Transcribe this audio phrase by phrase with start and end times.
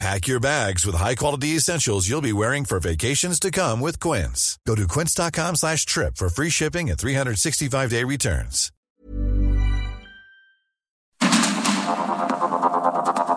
[0.00, 4.58] Pack your bags with high-quality essentials you'll be wearing for vacations to come with Quince.
[4.66, 8.70] Go to quince.com slash trip for free shipping and 365-day returns.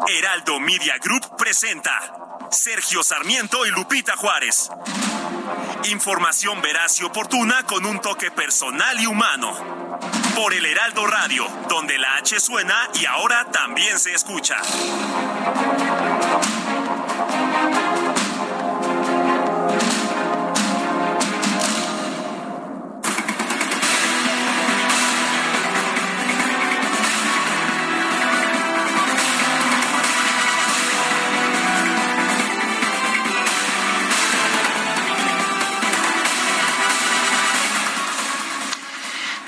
[0.08, 4.70] Heraldo Media Group presenta Sergio Sarmiento y Lupita Juárez.
[5.86, 9.54] Información veraz y oportuna con un toque personal y humano.
[10.36, 14.58] Por el Heraldo Radio, donde la H suena y ahora también se escucha.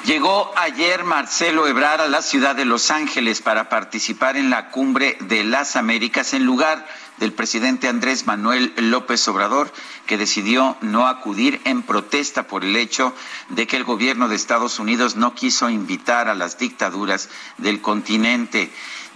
[0.10, 5.20] Llegó ayer Marcelo Ebrard a la ciudad de Los Ángeles para participar en la cumbre
[5.20, 6.84] de las Américas en lugar
[7.18, 9.72] del presidente Andrés Manuel López Obrador,
[10.08, 13.14] que decidió no acudir en protesta por el hecho
[13.50, 18.72] de que el gobierno de Estados Unidos no quiso invitar a las dictaduras del continente.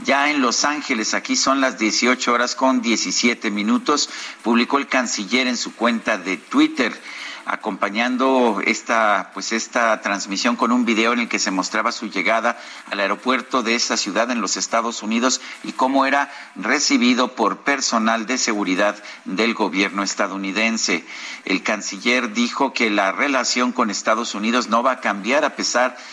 [0.05, 4.11] Ya en Los Ángeles, aquí son las 18 horas con 17 minutos,
[4.43, 7.01] publicó el canciller en su cuenta de Twitter
[7.45, 12.57] acompañando esta, pues esta transmisión con un video en el que se mostraba su llegada
[12.89, 18.25] al aeropuerto de esa ciudad en los Estados Unidos y cómo era recibido por personal
[18.25, 21.05] de seguridad del gobierno estadounidense.
[21.45, 25.95] El canciller dijo que la relación con Estados Unidos no va a cambiar a pesar
[25.95, 26.03] de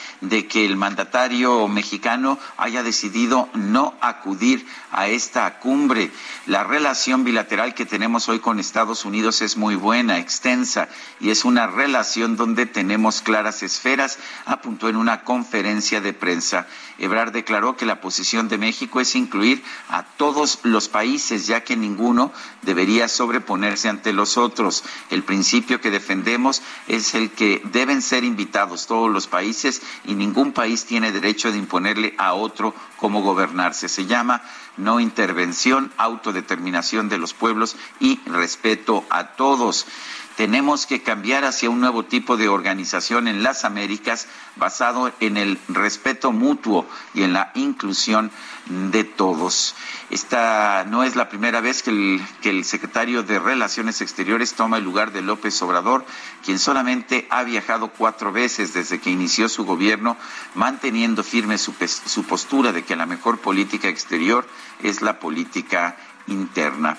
[0.48, 6.10] que el mandatario mexicano haya decidido no acudir a esta cumbre.
[6.46, 10.88] La relación bilateral que tenemos hoy con Estados Unidos es muy buena, extensa,
[11.20, 16.66] y es una relación donde tenemos claras esferas, apuntó en una conferencia de prensa.
[17.00, 21.76] Ebrard declaró que la posición de México es incluir a todos los países, ya que
[21.76, 24.84] ninguno debería sobreponerse ante los otros.
[25.10, 30.52] El principio que defendemos es el que deben ser invitados todos los países y ningún
[30.52, 33.88] país tiene derecho de imponerle a otro cómo gobernarse.
[33.88, 34.42] Se llama
[34.76, 39.86] no intervención, autodeterminación de los pueblos y respeto a todos.
[40.40, 45.58] Tenemos que cambiar hacia un nuevo tipo de organización en las Américas basado en el
[45.68, 48.30] respeto mutuo y en la inclusión
[48.64, 49.74] de todos.
[50.08, 55.12] Esta no es la primera vez que el, secretario de Relaciones Exteriores toma el lugar
[55.12, 56.06] de López Obrador,
[56.42, 60.16] quien solamente ha viajado cuatro veces desde que inició su gobierno,
[60.54, 64.48] manteniendo firme su postura de que la mejor política exterior
[64.82, 66.96] es la política interna.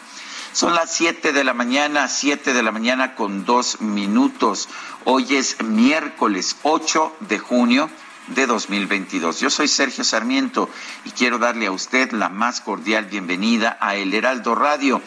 [0.54, 4.68] Son las siete de la mañana, siete de la mañana con dos minutos.
[5.06, 7.90] Hoy es miércoles 8 de junio
[8.28, 9.40] de 2022.
[9.40, 10.70] Yo soy Sergio Sarmiento
[11.06, 15.02] y quiero darle a usted la más cordial bienvenida a El Heraldo Radio.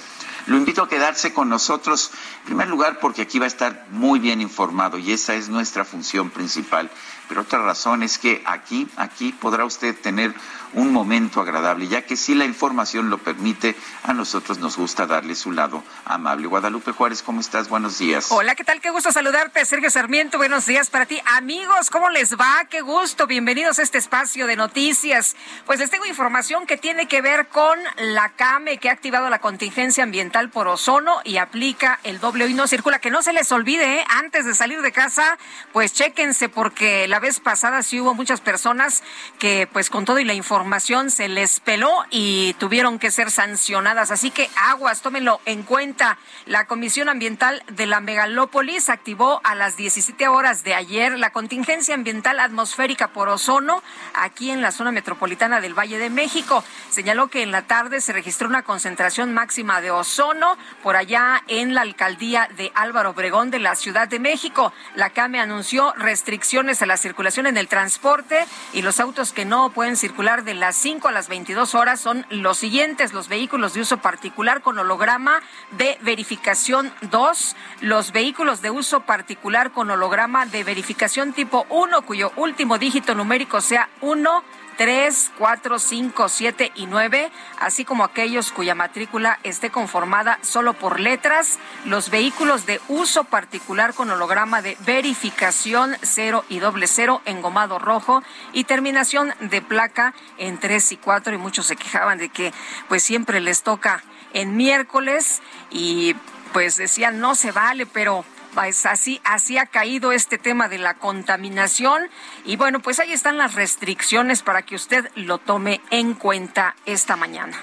[0.47, 2.11] Lo invito a quedarse con nosotros,
[2.41, 5.85] en primer lugar porque aquí va a estar muy bien informado y esa es nuestra
[5.85, 6.91] función principal.
[7.29, 10.35] Pero otra razón es que aquí, aquí podrá usted tener
[10.75, 15.35] un momento agradable, ya que si la información lo permite, a nosotros nos gusta darle
[15.35, 16.47] su lado amable.
[16.47, 17.69] Guadalupe Juárez, ¿cómo estás?
[17.69, 18.27] Buenos días.
[18.31, 18.81] Hola, ¿qué tal?
[18.81, 20.39] Qué gusto saludarte, Sergio Sarmiento.
[20.39, 21.21] Buenos días para ti.
[21.27, 22.65] Amigos, ¿cómo les va?
[22.69, 23.27] Qué gusto.
[23.27, 25.37] Bienvenidos a este espacio de noticias.
[25.65, 29.41] Pues les tengo información que tiene que ver con la CAME, que ha activado la
[29.41, 32.99] contingencia ambiental por ozono y aplica el doble hoy no circula.
[32.99, 34.05] Que no se les olvide, ¿eh?
[34.09, 35.39] antes de salir de casa,
[35.73, 39.03] pues chéquense, porque la vez pasada sí hubo muchas personas
[39.39, 40.64] que, pues con todo y la información,
[41.09, 44.11] se les peló y tuvieron que ser sancionadas.
[44.11, 46.19] Así que aguas, tómenlo en cuenta.
[46.47, 51.95] La Comisión Ambiental de la Megalópolis activó a las 17 horas de ayer la contingencia
[51.95, 53.83] ambiental atmosférica por ozono
[54.15, 56.65] aquí en la zona metropolitana del Valle de México.
[56.91, 61.75] Señaló que en la tarde se registró una concentración máxima de ozono por allá en
[61.75, 64.73] la alcaldía de Álvaro Obregón de la Ciudad de México.
[64.97, 69.71] La CAME anunció restricciones a la circulación en el transporte y los autos que no
[69.71, 73.81] pueden circular de las 5 a las 22 horas son los siguientes, los vehículos de
[73.81, 75.41] uso particular con holograma
[75.73, 82.33] de verificación 2, los vehículos de uso particular con holograma de verificación tipo 1, cuyo
[82.37, 84.45] último dígito numérico sea 1
[84.77, 91.01] 3, 4, 5, 7 y 9, así como aquellos cuya matrícula esté conformada solo por
[91.01, 97.79] letras, los vehículos de uso particular con holograma de verificación 0 y doble 0 engomado
[97.79, 98.23] rojo
[98.53, 102.53] y terminación de placa en 3 y 4 y muchos se quejaban de que
[102.89, 106.15] pues siempre les toca en miércoles y
[106.53, 108.25] pues decían no se vale, pero
[108.55, 112.03] pues así, así ha caído este tema de la contaminación.
[112.45, 117.17] Y bueno, pues ahí están las restricciones para que usted lo tome en cuenta esta
[117.17, 117.57] mañana.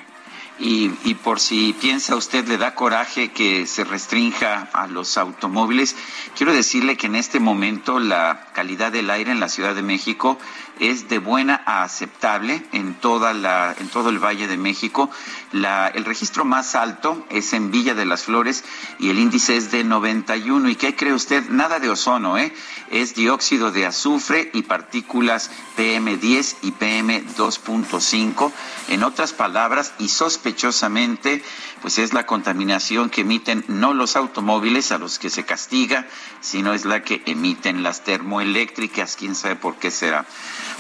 [0.60, 5.96] Y, y, por si piensa usted le da coraje que se restrinja a los automóviles,
[6.38, 10.38] quiero decirle que en este momento la calidad del aire en la Ciudad de México
[10.82, 15.12] es de buena a aceptable en toda la en todo el Valle de México.
[15.54, 18.64] El registro más alto es en Villa de las Flores
[18.98, 20.70] y el índice es de 91.
[20.70, 21.50] ¿Y qué cree usted?
[21.50, 22.52] Nada de ozono, ¿eh?
[22.90, 28.52] Es dióxido de azufre y partículas PM10 y PM2.5.
[28.90, 31.44] En otras palabras, y sospechosamente,
[31.82, 36.08] pues es la contaminación que emiten no los automóviles a los que se castiga,
[36.40, 39.16] sino es la que emiten las termoeléctricas.
[39.16, 40.26] ¿Quién sabe por qué será?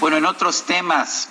[0.01, 1.29] Bueno, en otros temas,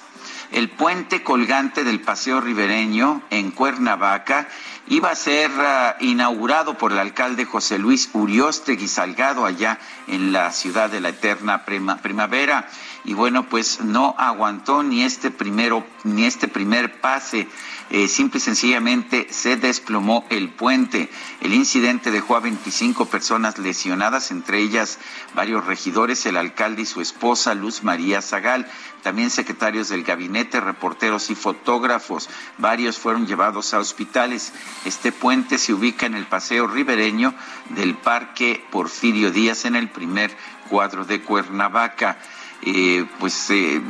[0.52, 4.46] el puente colgante del Paseo Ribereño en Cuernavaca
[4.86, 10.52] iba a ser uh, inaugurado por el alcalde José Luis Uriostegui Salgado allá en la
[10.52, 12.68] ciudad de la eterna primavera.
[13.04, 17.48] Y bueno pues no aguantó ni este primero ni este primer pase
[17.90, 21.10] eh, simple y sencillamente se desplomó el puente.
[21.40, 25.00] El incidente dejó a 25 personas lesionadas, entre ellas
[25.34, 28.70] varios regidores, el alcalde y su esposa Luz María Zagal,
[29.02, 32.30] también secretarios del gabinete, reporteros y fotógrafos.
[32.58, 34.52] Varios fueron llevados a hospitales.
[34.84, 37.34] Este puente se ubica en el paseo ribereño
[37.70, 40.30] del Parque Porfirio Díaz en el primer
[40.68, 42.18] cuadro de Cuernavaca.
[42.62, 43.80] Eh, pues eh,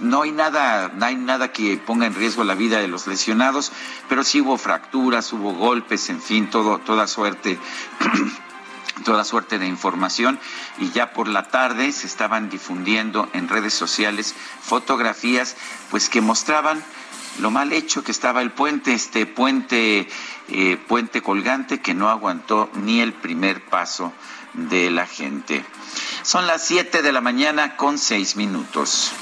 [0.00, 3.72] no hay nada, no hay nada que ponga en riesgo la vida de los lesionados,
[4.08, 7.58] pero sí hubo fracturas, hubo golpes, en fin, todo, toda suerte.
[9.04, 10.38] toda suerte de información
[10.78, 15.54] y ya por la tarde se estaban difundiendo en redes sociales fotografías
[15.90, 16.82] pues que mostraban
[17.38, 20.08] lo mal hecho que estaba el puente, este puente,
[20.48, 24.14] eh, puente colgante que no aguantó ni el primer paso
[24.56, 25.64] de la gente.
[26.22, 29.12] Son las 7 de la mañana con 6 minutos.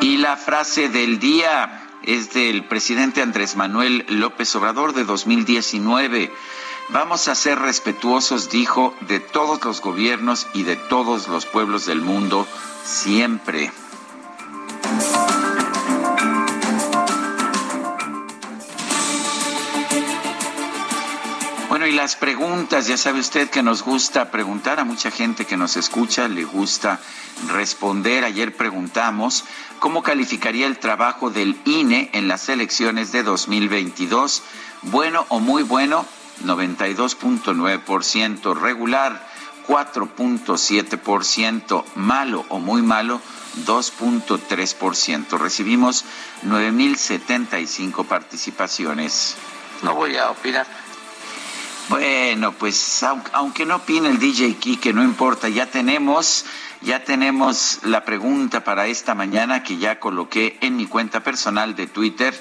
[0.00, 6.32] Y la frase del día es del presidente Andrés Manuel López Obrador de 2019.
[6.88, 12.00] Vamos a ser respetuosos, dijo, de todos los gobiernos y de todos los pueblos del
[12.00, 12.46] mundo,
[12.84, 13.70] siempre.
[22.02, 26.26] Las preguntas, ya sabe usted que nos gusta preguntar a mucha gente que nos escucha,
[26.26, 26.98] le gusta
[27.46, 28.24] responder.
[28.24, 29.44] Ayer preguntamos
[29.78, 34.42] cómo calificaría el trabajo del INE en las elecciones de 2022.
[34.82, 36.04] Bueno o muy bueno,
[36.44, 39.24] 92.9%, regular
[39.68, 43.20] 4.7%, malo o muy malo
[43.64, 45.38] 2.3%.
[45.38, 46.04] Recibimos
[46.44, 49.36] 9.075 participaciones.
[49.84, 50.66] No voy a opinar.
[51.88, 56.44] Bueno, pues aunque no opine el DJ que no importa, ya tenemos,
[56.80, 61.86] ya tenemos la pregunta para esta mañana que ya coloqué en mi cuenta personal de
[61.86, 62.34] Twitter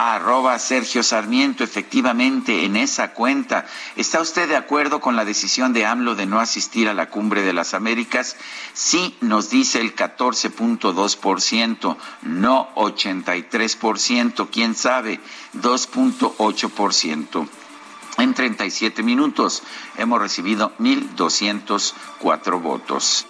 [0.00, 3.66] arroba Sergio Sarmiento, efectivamente en esa cuenta.
[3.96, 7.42] ¿Está usted de acuerdo con la decisión de AMLO de no asistir a la cumbre
[7.42, 8.38] de las Américas?
[8.72, 15.20] Sí, nos dice el 14.2%, no 83%, quién sabe,
[15.54, 17.59] 2.8%.
[18.20, 19.62] En 37 minutos
[19.96, 23.26] hemos recibido 1.204 votos.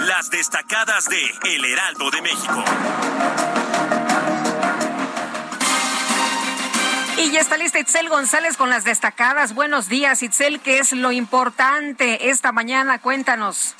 [0.00, 2.64] Las destacadas de El Heraldo de México.
[7.16, 9.54] Y ya está lista Itzel González con las destacadas.
[9.54, 12.98] Buenos días, Itzel, ¿qué es lo importante esta mañana?
[12.98, 13.74] Cuéntanos.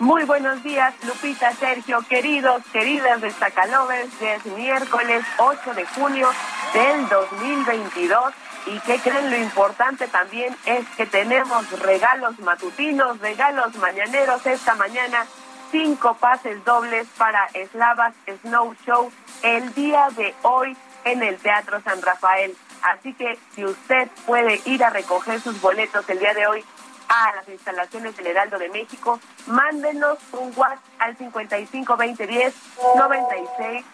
[0.00, 6.28] Muy buenos días, Lupita, Sergio, queridos, queridas destacalovers, es miércoles 8 de junio
[6.72, 8.34] del 2022.
[8.66, 9.30] ¿Y qué creen?
[9.30, 15.26] Lo importante también es que tenemos regalos matutinos, regalos mañaneros esta mañana,
[15.70, 19.12] cinco pases dobles para Eslavas Snow Show
[19.44, 22.56] el día de hoy en el Teatro San Rafael.
[22.82, 26.64] Así que si usted puede ir a recoger sus boletos el día de hoy,
[27.08, 32.54] a las instalaciones del Heraldo de México, mándenos un WhatsApp al 55 20 10
[32.96, 33.84] 96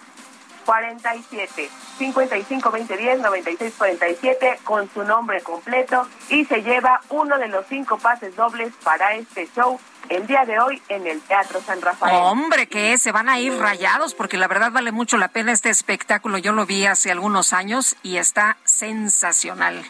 [0.64, 7.48] 47 55 20 10 96 47 con su nombre completo y se lleva uno de
[7.48, 11.80] los cinco pases dobles para este show el día de hoy en el Teatro San
[11.80, 12.14] Rafael.
[12.16, 15.70] Hombre, que se van a ir rayados porque la verdad vale mucho la pena este
[15.70, 16.38] espectáculo.
[16.38, 19.84] Yo lo vi hace algunos años y está sensacional.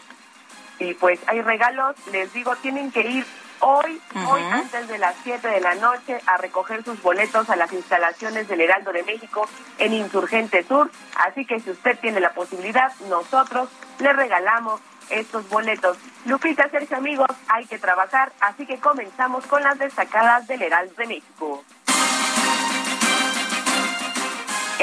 [0.81, 3.23] Y pues hay regalos, les digo, tienen que ir
[3.59, 7.71] hoy, hoy antes de las 7 de la noche a recoger sus boletos a las
[7.71, 9.47] instalaciones del Heraldo de México
[9.77, 10.89] en Insurgente Sur.
[11.17, 13.69] Así que si usted tiene la posibilidad, nosotros
[13.99, 15.97] le regalamos estos boletos.
[16.25, 21.05] Lupita, Sergio, amigos, hay que trabajar, así que comenzamos con las destacadas del Heraldo de
[21.05, 21.63] México.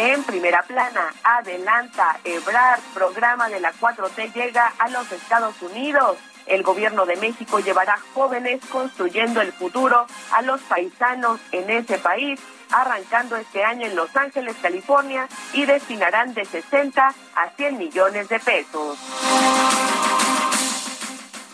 [0.00, 6.19] En primera plana, adelanta Ebrard, programa de la 4T llega a los Estados Unidos.
[6.47, 12.38] El gobierno de México llevará jóvenes construyendo el futuro a los paisanos en ese país,
[12.71, 18.38] arrancando este año en Los Ángeles, California, y destinarán de 60 a 100 millones de
[18.38, 18.99] pesos.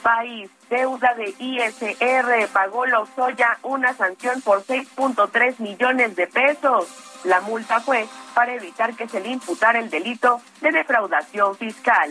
[0.05, 6.89] País, deuda de ISR, pagó Lozoya una sanción por 6.3 millones de pesos.
[7.25, 12.11] La multa fue para evitar que se le imputara el delito de defraudación fiscal.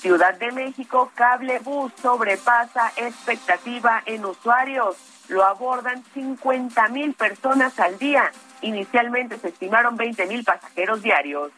[0.00, 4.96] Ciudad de México, cable bus sobrepasa expectativa en usuarios.
[5.28, 8.30] Lo abordan 50 mil personas al día.
[8.62, 11.50] Inicialmente se estimaron 20 mil pasajeros diarios.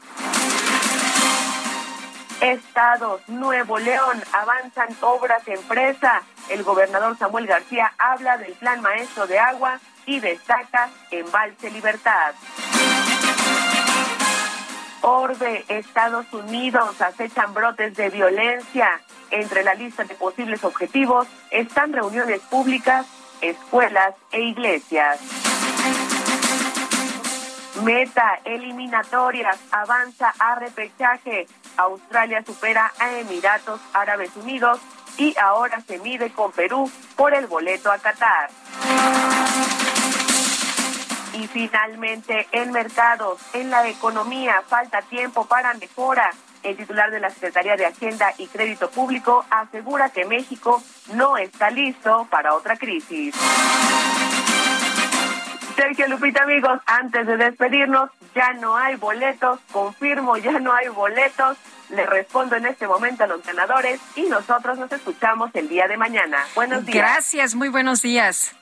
[2.43, 6.23] Estados, Nuevo León, avanzan obras en presa.
[6.51, 12.35] El gobernador Samuel García habla del plan maestro de agua y destaca Embalse Libertad.
[15.03, 19.01] Orbe, Estados Unidos acechan brotes de violencia.
[19.31, 23.07] Entre la lista de posibles objetivos están reuniones públicas,
[23.41, 25.21] escuelas e iglesias.
[27.83, 31.49] Meta, eliminatorias, avanza a repechaje.
[31.77, 34.79] Australia supera a Emiratos Árabes Unidos
[35.19, 38.51] y ahora se mide con Perú por el boleto a Qatar.
[41.33, 46.31] Y finalmente, en mercados, en la economía, falta tiempo para mejora.
[46.63, 50.81] El titular de la Secretaría de Hacienda y Crédito Público asegura que México
[51.15, 53.35] no está listo para otra crisis.
[55.75, 61.57] Sergio Lupita, amigos, antes de despedirnos, ya no hay boletos, confirmo, ya no hay boletos.
[61.91, 65.97] Le respondo en este momento a los ganadores y nosotros nos escuchamos el día de
[65.97, 66.39] mañana.
[66.55, 66.97] Buenos días.
[66.97, 68.55] Gracias, muy buenos días.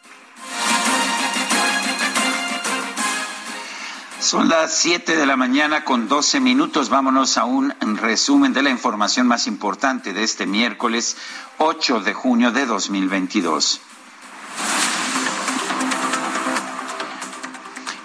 [4.18, 6.90] Son las 7 de la mañana con 12 minutos.
[6.90, 11.16] Vámonos a un resumen de la información más importante de este miércoles
[11.58, 13.80] 8 de junio de 2022.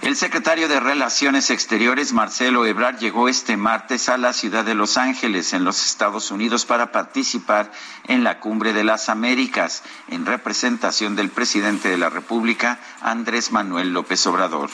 [0.06, 4.98] El secretario de Relaciones Exteriores, Marcelo Ebrard, llegó este martes a la ciudad de Los
[4.98, 7.72] Ángeles, en los Estados Unidos, para participar
[8.08, 13.94] en la Cumbre de las Américas, en representación del presidente de la República, Andrés Manuel
[13.94, 14.70] López Obrador.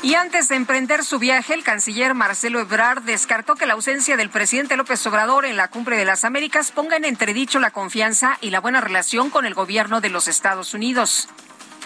[0.00, 4.30] Y antes de emprender su viaje, el canciller Marcelo Ebrard descartó que la ausencia del
[4.30, 8.48] presidente López Obrador en la Cumbre de las Américas ponga en entredicho la confianza y
[8.48, 11.28] la buena relación con el gobierno de los Estados Unidos.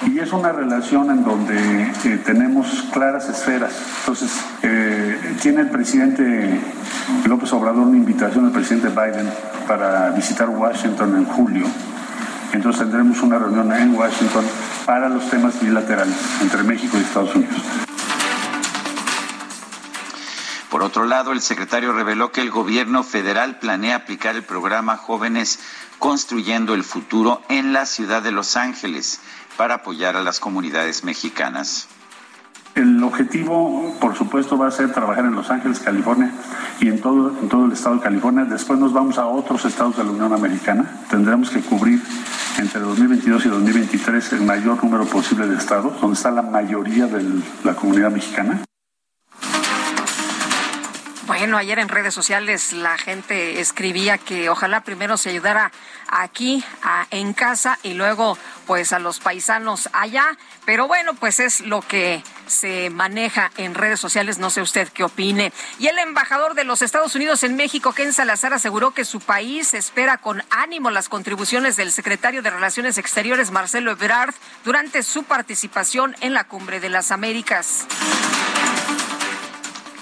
[0.07, 3.73] Y es una relación en donde eh, tenemos claras esferas.
[4.01, 4.31] Entonces,
[4.63, 6.61] eh, tiene el presidente
[7.27, 9.31] López Obrador una invitación al presidente Biden
[9.67, 11.67] para visitar Washington en julio.
[12.53, 14.45] Entonces tendremos una reunión en Washington
[14.85, 17.63] para los temas bilaterales entre México y Estados Unidos.
[20.71, 25.61] Por otro lado, el secretario reveló que el gobierno federal planea aplicar el programa Jóvenes
[25.99, 29.21] Construyendo el Futuro en la ciudad de Los Ángeles
[29.57, 31.89] para apoyar a las comunidades mexicanas.
[32.75, 36.33] El objetivo, por supuesto, va a ser trabajar en Los Ángeles, California
[36.81, 38.45] y en todo, el estado de California.
[38.45, 41.05] Después nos vamos a otros estados de la Unión Americana.
[41.11, 42.01] Tendremos que cubrir
[42.59, 47.43] entre 2022 y 2023 el mayor número posible de estados, donde está la mayoría de
[47.63, 48.65] la comunidad mexicana.
[51.27, 55.71] Bueno, ayer en redes sociales la gente escribía que ojalá primero se ayudara
[56.09, 56.65] aquí
[57.11, 58.37] en casa y luego
[58.67, 64.01] pues a los paisanos allá, pero bueno, pues es lo que se maneja en redes
[64.01, 65.53] sociales, no sé usted qué opine.
[65.79, 69.75] Y el embajador de los Estados Unidos en México, Ken Salazar, aseguró que su país
[69.75, 76.17] espera con ánimo las contribuciones del secretario de Relaciones Exteriores, Marcelo Ebrard, durante su participación
[76.21, 77.87] en la Cumbre de las Américas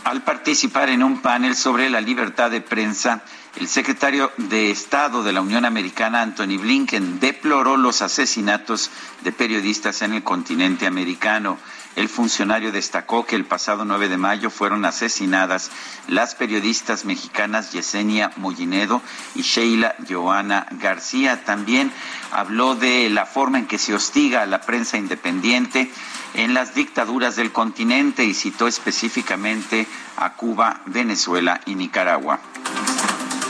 [0.05, 3.23] al participar en un panel sobre la libertad de prensa
[3.57, 8.91] El secretario de Estado de la Unión Americana, Anthony Blinken, deploró los asesinatos
[9.23, 11.59] de periodistas en el continente americano.
[11.97, 15.73] El funcionario destacó que el pasado 9 de mayo fueron asesinadas
[16.07, 19.03] las periodistas mexicanas Yesenia Mollinedo
[19.35, 21.45] y Sheila Joana García.
[21.45, 21.93] También
[22.31, 25.91] habló de la forma en que se hostiga a la prensa independiente
[26.35, 32.39] en las dictaduras del continente y citó específicamente a Cuba, Venezuela y Nicaragua.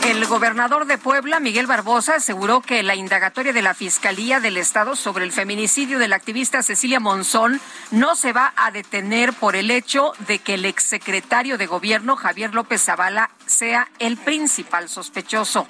[0.04, 4.96] El gobernador de Puebla, Miguel Barbosa, aseguró que la indagatoria de la Fiscalía del Estado
[4.96, 9.70] sobre el feminicidio de la activista Cecilia Monzón no se va a detener por el
[9.70, 15.68] hecho de que el exsecretario de Gobierno, Javier López Zavala, sea el principal sospechoso.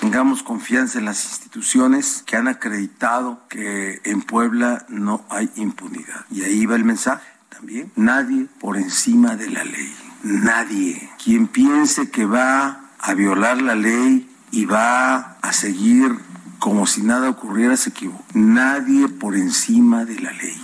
[0.00, 6.26] Tengamos confianza en las instituciones que han acreditado que en Puebla no hay impunidad.
[6.30, 7.92] Y ahí va el mensaje también.
[7.94, 9.94] Nadie por encima de la ley.
[10.24, 11.10] Nadie.
[11.22, 16.18] Quien piense que va a violar la ley y va a seguir
[16.58, 18.24] como si nada ocurriera se equivoca.
[18.34, 20.62] Nadie por encima de la ley.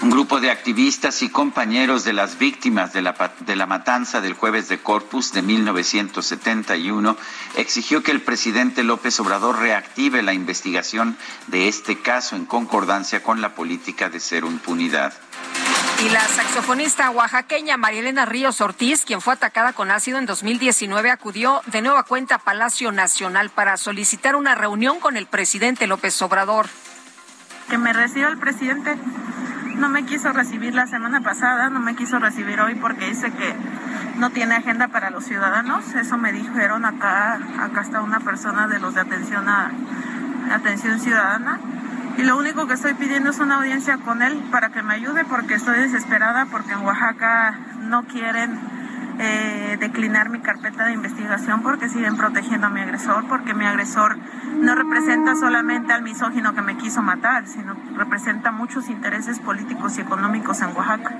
[0.00, 4.32] Un grupo de activistas y compañeros de las víctimas de la, de la, matanza del
[4.32, 7.16] jueves de Corpus de 1971
[7.56, 11.16] exigió que el presidente López Obrador reactive la investigación
[11.46, 15.12] de este caso en concordancia con la política de cero impunidad.
[16.00, 21.62] Y la saxofonista oaxaqueña Marielena Ríos Ortiz, quien fue atacada con ácido en 2019, acudió
[21.66, 26.66] de nueva cuenta a Palacio Nacional para solicitar una reunión con el presidente López Obrador.
[27.68, 28.96] Que me reciba el presidente.
[29.76, 33.54] No me quiso recibir la semana pasada, no me quiso recibir hoy porque dice que
[34.16, 35.94] no tiene agenda para los ciudadanos.
[35.94, 39.70] Eso me dijeron acá, acá está una persona de los de atención a
[40.52, 41.60] atención ciudadana
[42.18, 45.24] y lo único que estoy pidiendo es una audiencia con él para que me ayude
[45.24, 48.58] porque estoy desesperada porque en Oaxaca no quieren
[49.18, 54.16] eh, declinar mi carpeta de investigación porque siguen protegiendo a mi agresor, porque mi agresor
[54.16, 60.00] no representa solamente al misógino que me quiso matar, sino representa muchos intereses políticos y
[60.00, 61.14] económicos en Oaxaca.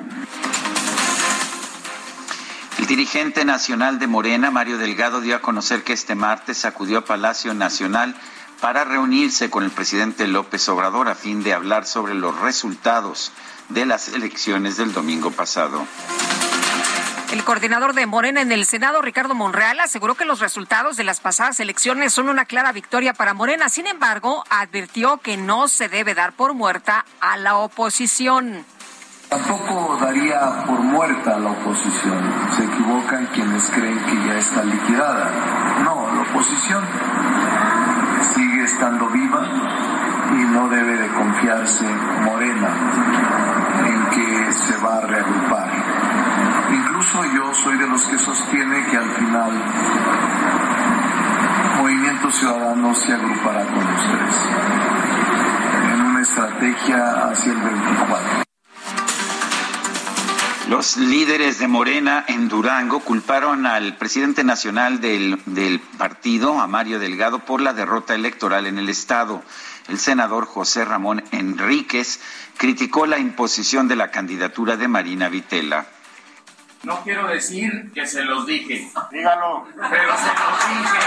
[2.78, 7.04] El dirigente nacional de Morena, Mario Delgado, dio a conocer que este martes acudió a
[7.04, 8.16] Palacio Nacional
[8.62, 13.32] para reunirse con el presidente López Obrador a fin de hablar sobre los resultados
[13.68, 15.84] de las elecciones del domingo pasado.
[17.32, 21.18] El coordinador de Morena en el Senado, Ricardo Monreal, aseguró que los resultados de las
[21.18, 23.68] pasadas elecciones son una clara victoria para Morena.
[23.68, 28.64] Sin embargo, advirtió que no se debe dar por muerta a la oposición.
[29.28, 32.32] Tampoco daría por muerta a la oposición.
[32.54, 35.82] Se equivocan quienes creen que ya está liquidada.
[35.82, 36.84] No, la oposición
[38.34, 39.42] sigue estando viva
[40.32, 41.86] y no debe de confiarse
[42.22, 42.68] Morena
[43.86, 45.68] en que se va a reagrupar.
[46.72, 49.50] Incluso yo soy de los que sostiene que al final
[51.78, 54.48] Movimiento Ciudadano se agrupará con tres
[55.92, 58.41] en una estrategia hacia el 24.
[60.72, 66.98] Los líderes de Morena en Durango culparon al presidente nacional del, del, partido, a Mario
[66.98, 69.42] Delgado, por la derrota electoral en el estado.
[69.88, 72.20] El senador José Ramón Enríquez
[72.56, 75.84] criticó la imposición de la candidatura de Marina Vitela.
[76.84, 78.90] No quiero decir que se los dije.
[79.10, 79.68] Dígalo.
[79.76, 80.98] Pero se los dije.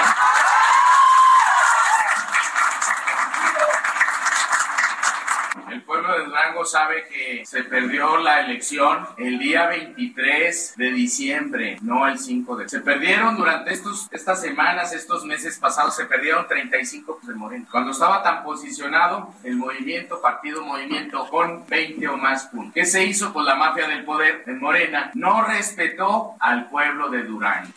[6.05, 12.07] Pueblo de Durango sabe que se perdió la elección el día 23 de diciembre, no
[12.07, 12.69] el 5 de.
[12.69, 17.65] Se perdieron durante estos, estas semanas, estos meses pasados, se perdieron 35 de Moreno.
[17.71, 22.73] Cuando estaba tan posicionado el movimiento, partido movimiento, con 20 o más puntos.
[22.73, 25.11] ¿Qué se hizo con la mafia del poder en Morena?
[25.15, 27.69] No respetó al pueblo de Durango.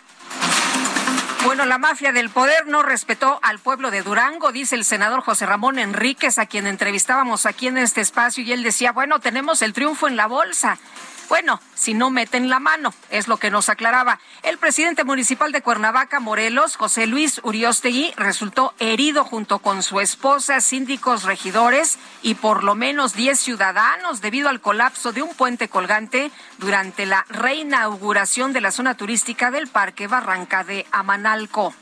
[1.44, 5.46] Bueno, la mafia del poder no respetó al pueblo de Durango, dice el senador José
[5.46, 9.72] Ramón Enríquez, a quien entrevistábamos aquí en este espacio, y él decía, bueno, tenemos el
[9.72, 10.78] triunfo en la bolsa.
[11.28, 14.18] Bueno, si no meten la mano, es lo que nos aclaraba.
[14.42, 20.60] El presidente municipal de Cuernavaca, Morelos, José Luis Uriostegui, resultó herido junto con su esposa,
[20.62, 26.30] síndicos, regidores y por lo menos 10 ciudadanos debido al colapso de un puente colgante
[26.56, 31.74] durante la reinauguración de la zona turística del Parque Barranca de Amanalco.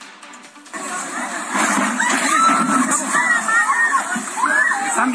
[4.88, 5.12] ¿Están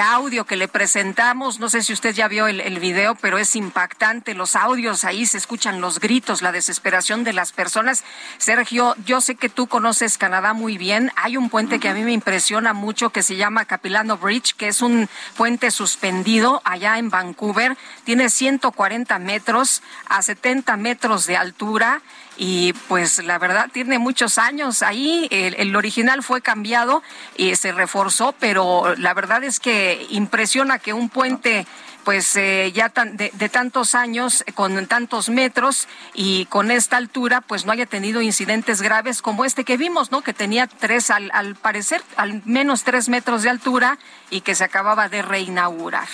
[0.00, 1.60] Audio que le presentamos.
[1.60, 4.34] No sé si usted ya vio el, el, video, pero es impactante.
[4.34, 8.04] Los audios ahí se escuchan los gritos, la desesperación de las personas.
[8.38, 11.12] Sergio, yo sé que tú conoces Canadá muy bien.
[11.16, 14.68] Hay un puente que a mí me impresiona mucho que se llama Capilano Bridge, que
[14.68, 17.76] es un puente suspendido allá en Vancouver.
[18.04, 22.02] Tiene 140 metros a 70 metros de altura
[22.38, 25.26] y pues la verdad tiene muchos años ahí.
[25.30, 27.02] El, original fue cambiado
[27.36, 31.66] y se reforzó, pero la verdad es que impresiona que un puente
[32.04, 37.72] pues eh, ya de, tantos años, con tantos metros y con esta altura, pues no
[37.72, 40.22] haya tenido incidentes graves como este que vimos, ¿no?
[40.22, 43.98] Que tenía tres, al, al parecer, al menos tres metros de altura
[44.30, 46.08] y que se acababa de reinaugurar.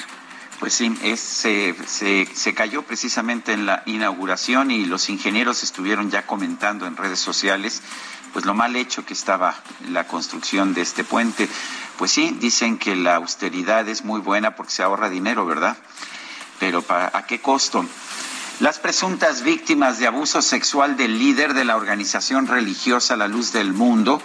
[0.60, 6.26] Pues sí, es, se, se, cayó precisamente en la inauguración y los ingenieros estuvieron ya
[6.26, 7.82] comentando en redes sociales
[8.32, 9.54] pues lo mal hecho que estaba
[9.90, 11.48] la construcción de este puente.
[11.98, 15.76] Pues sí, dicen que la austeridad es muy buena porque se ahorra dinero, ¿verdad?
[16.58, 17.86] Pero ¿a qué costo?
[18.60, 23.72] Las presuntas víctimas de abuso sexual del líder de la organización religiosa La Luz del
[23.72, 24.22] Mundo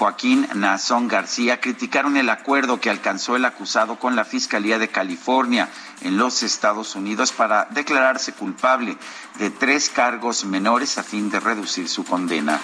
[0.00, 5.68] Joaquín Nazón García criticaron el acuerdo que alcanzó el acusado con la Fiscalía de California
[6.00, 8.96] en los Estados Unidos para declararse culpable
[9.38, 12.58] de tres cargos menores a fin de reducir su condena.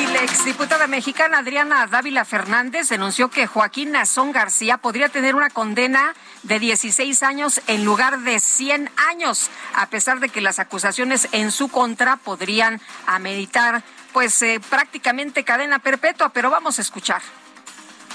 [0.00, 5.50] Y la exdiputada mexicana Adriana Dávila Fernández denunció que Joaquín Nazón García podría tener una
[5.50, 11.28] condena de 16 años en lugar de 100 años, a pesar de que las acusaciones
[11.32, 13.82] en su contra podrían ameritar
[14.18, 17.22] pues eh, prácticamente cadena perpetua, pero vamos a escuchar.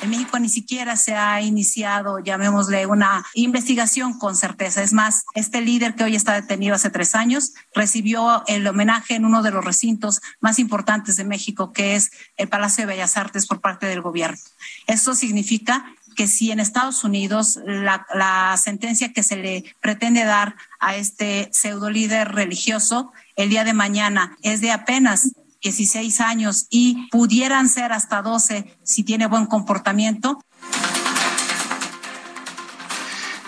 [0.01, 4.83] En México ni siquiera se ha iniciado, llamémosle, una investigación con certeza.
[4.83, 9.23] Es más, este líder que hoy está detenido hace tres años recibió el homenaje en
[9.23, 13.47] uno de los recintos más importantes de México, que es el Palacio de Bellas Artes
[13.47, 14.41] por parte del gobierno.
[14.87, 15.85] Eso significa
[16.17, 21.47] que si en Estados Unidos la, la sentencia que se le pretende dar a este
[21.53, 25.31] pseudo líder religioso el día de mañana es de apenas
[25.63, 30.43] 16 años y pudieran ser hasta 12 si tiene buen comportamiento.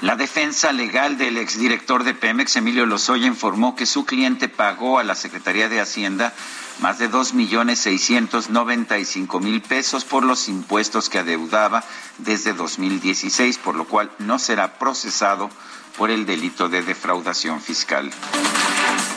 [0.02, 5.04] La defensa legal del exdirector de Pemex, Emilio Lozoya, informó que su cliente pagó a
[5.04, 6.34] la Secretaría de Hacienda
[6.80, 11.84] más de dos millones seiscientos noventa y cinco mil pesos por los impuestos que adeudaba
[12.18, 15.50] desde 2016, por lo cual no será procesado
[15.98, 18.12] por el delito de defraudación fiscal.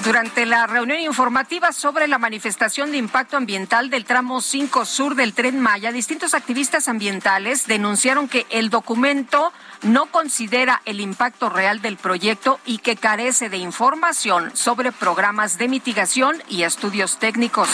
[0.09, 5.35] Durante la reunión informativa sobre la manifestación de impacto ambiental del tramo 5 sur del
[5.35, 11.99] tren Maya, distintos activistas ambientales denunciaron que el documento no considera el impacto real del
[11.99, 17.69] proyecto y que carece de información sobre programas de mitigación y estudios técnicos.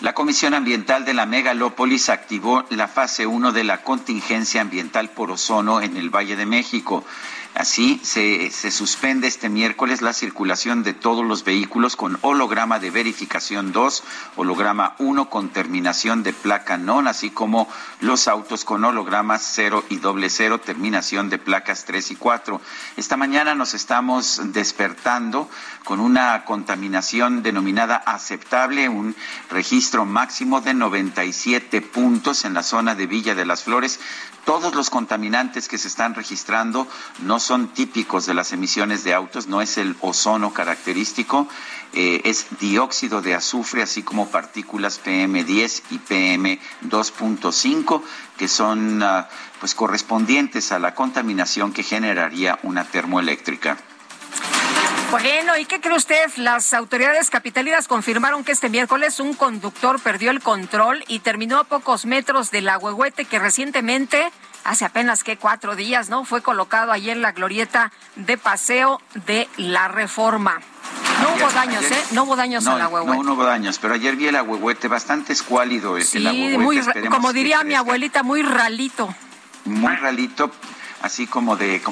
[0.00, 5.30] La Comisión Ambiental de la Megalópolis activó la fase 1 de la contingencia ambiental por
[5.30, 7.04] ozono en el Valle de México.
[7.54, 13.72] Así, se, suspende este miércoles la circulación de todos los vehículos con holograma de verificación
[13.72, 14.04] 2,
[14.36, 17.68] holograma 1 con terminación de placa NON, así como
[18.00, 22.60] los autos con hologramas 0 y doble 0, terminación de placas 3 y 4.
[22.96, 25.50] Esta mañana nos estamos despertando
[25.84, 29.16] con una contaminación denominada aceptable, un
[29.50, 33.98] registro máximo de 97 puntos en la zona de Villa de las Flores
[34.44, 36.86] todos los contaminantes que se están registrando
[37.22, 41.48] no son típicos de las emisiones de autos, no es el ozono característico,
[41.92, 48.02] eh, es dióxido de azufre, así como partículas PM10 y PM2.5,
[48.36, 53.78] que son ah, pues correspondientes a la contaminación que generaría una termoeléctrica.
[55.10, 56.30] Bueno, ¿y qué cree usted?
[56.36, 61.64] Las autoridades capitalinas confirmaron que este miércoles un conductor perdió el control y terminó a
[61.64, 64.30] pocos metros del agüehuete que recientemente,
[64.62, 66.24] hace apenas que cuatro días, ¿no?
[66.24, 70.60] Fue colocado allí en la glorieta de paseo de la Reforma.
[71.22, 72.02] No hubo daños, ¿eh?
[72.12, 73.16] No hubo daños no, al agüehuete.
[73.16, 76.00] No, no hubo daños, pero ayer vi el agüehuete bastante escuálido.
[76.00, 76.20] Sí,
[76.56, 79.12] muy, como diría mi abuelita, muy ralito.
[79.64, 80.52] Muy ralito
[81.00, 81.82] así como de,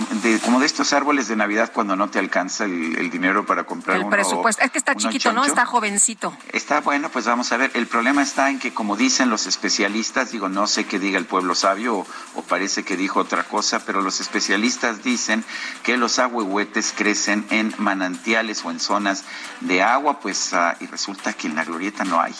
[0.45, 4.07] como de estos árboles de Navidad cuando no te alcanza el, dinero para comprar el
[4.07, 4.63] presupuesto.
[4.63, 5.45] Es que está chiquito, ¿no?
[5.45, 6.37] Está jovencito.
[6.53, 7.71] Está bueno, pues vamos a ver.
[7.75, 11.25] El problema está en que, como dicen los especialistas, digo, no sé qué diga el
[11.25, 15.45] pueblo sabio o, parece que dijo otra cosa, pero los especialistas dicen
[15.83, 19.25] que los ahuehuetes crecen en manantiales o en zonas
[19.61, 22.35] de agua, pues, ah, y resulta que en la glorieta no hay.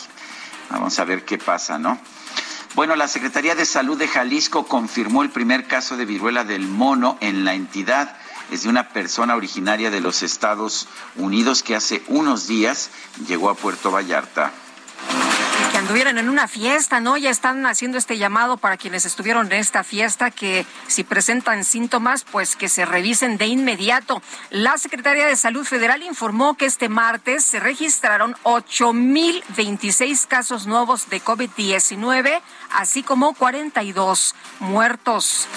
[0.69, 1.99] Vamos a ver qué pasa, ¿no?
[2.75, 7.17] Bueno, la Secretaría de Salud de Jalisco confirmó el primer caso de viruela del mono
[7.19, 8.15] en la entidad.
[8.51, 12.91] Es de una persona originaria de los Estados Unidos que hace unos días
[13.27, 14.51] llegó a Puerto Vallarta.
[15.79, 17.15] Anduvieran en una fiesta, ¿no?
[17.15, 22.25] Ya están haciendo este llamado para quienes estuvieron en esta fiesta que si presentan síntomas,
[22.25, 24.21] pues que se revisen de inmediato.
[24.49, 31.21] La Secretaría de Salud Federal informó que este martes se registraron 8.026 casos nuevos de
[31.21, 35.47] COVID-19, así como 42 muertos.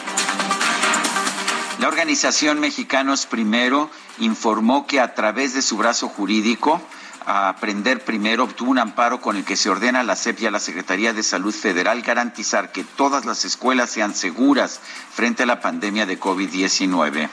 [1.81, 6.81] La organización Mexicanos Primero informó que a través de su brazo jurídico,
[7.27, 10.51] Aprender Primero obtuvo un amparo con el que se ordena a la SEP y a
[10.51, 14.81] la Secretaría de Salud Federal garantizar que todas las escuelas sean seguras
[15.13, 17.29] frente a la pandemia de COVID-19.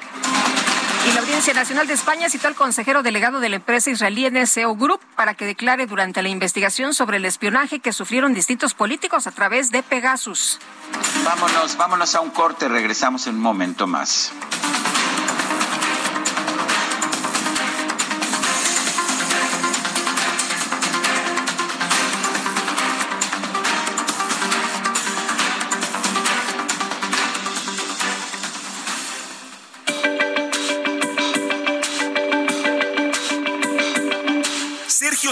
[1.08, 4.75] Y la Audiencia Nacional de España citó al consejero delegado de la empresa israelí NSO
[4.75, 9.32] Group para que declare durante la investigación sobre el espionaje que sufrieron distintos políticos a
[9.32, 10.60] través de Pegasus.
[11.23, 14.34] Vámonos, vámonos a un corte, regresamos en un momento más.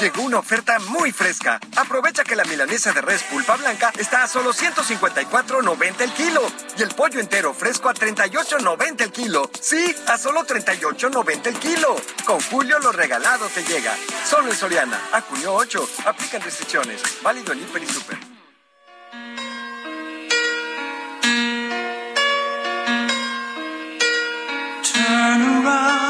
[0.00, 1.60] Llegó una oferta muy fresca.
[1.76, 6.40] Aprovecha que la milanesa de res pulpa blanca está a solo 154.90 el kilo
[6.78, 9.50] y el pollo entero fresco a 38.90 el kilo.
[9.60, 11.96] Sí, a solo 38.90 el kilo.
[12.24, 13.94] Con Julio lo regalado te llega.
[14.24, 14.98] Solo en Soriana.
[15.12, 15.88] A junio 8.
[16.06, 17.02] Aplican restricciones.
[17.22, 18.18] Válido en Hiper y Super.
[24.82, 26.09] Turn around.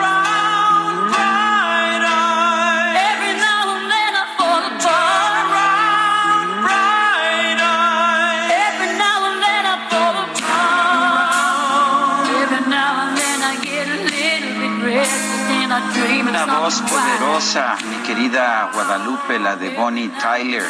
[16.79, 20.63] Poderosa, mi querida Guadalupe, la de Bonnie Tyler.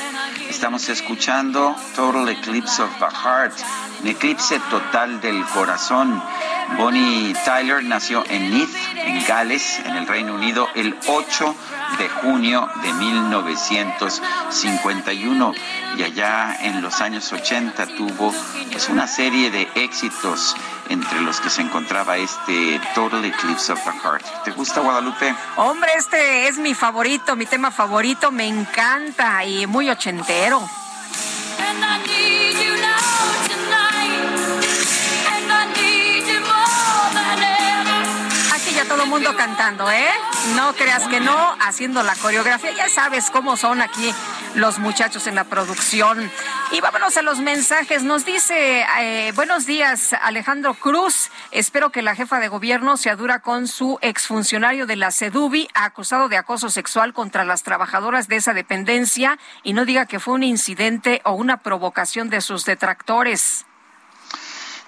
[0.50, 3.54] Estamos escuchando Total Eclipse of the Heart,
[4.02, 6.22] un eclipse total del corazón.
[6.78, 11.56] Bonnie Tyler nació en Neath, en Gales, en el Reino Unido, el 8
[11.98, 15.54] de junio de 1951
[15.98, 18.34] y allá en los años 80 tuvo
[18.72, 20.56] pues, una serie de éxitos
[20.90, 24.26] entre los que se encontraba este Total Eclipse of the Heart.
[24.44, 25.34] ¿Te gusta Guadalupe?
[25.58, 30.68] Hombre, este es mi favorito, mi tema favorito, me encanta y muy ochentero.
[31.60, 32.81] And I need you
[39.12, 40.10] mundo cantando, ¿eh?
[40.56, 42.72] No creas que no, haciendo la coreografía.
[42.72, 44.16] Ya sabes cómo son aquí
[44.56, 46.32] los muchachos en la producción.
[46.72, 48.04] Y vámonos a los mensajes.
[48.04, 51.30] Nos dice, eh, buenos días, Alejandro Cruz.
[51.52, 56.30] Espero que la jefa de gobierno se adura con su exfuncionario de la CEDUBI acusado
[56.30, 60.44] de acoso sexual contra las trabajadoras de esa dependencia y no diga que fue un
[60.44, 63.66] incidente o una provocación de sus detractores.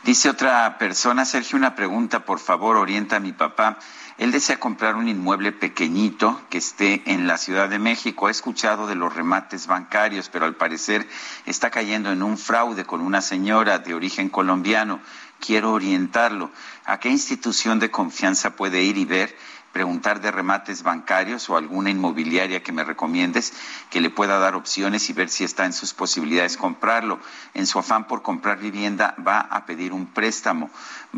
[0.03, 3.79] Dice otra persona, Sergio, una pregunta, por favor, orienta a mi papá.
[4.17, 8.27] Él desea comprar un inmueble pequeñito que esté en la Ciudad de México.
[8.27, 11.07] Ha escuchado de los remates bancarios, pero al parecer
[11.45, 14.99] está cayendo en un fraude con una señora de origen colombiano.
[15.39, 16.51] Quiero orientarlo.
[16.85, 19.35] ¿A qué institución de confianza puede ir y ver?
[19.73, 23.51] Preguntar de remates bancarios o alguna inmobiliaria que me recomiendes
[23.89, 27.19] que le pueda dar opciones y ver si está en sus posibilidades comprarlo.
[27.55, 30.69] En su afán por comprar vivienda va a pedir un préstamo,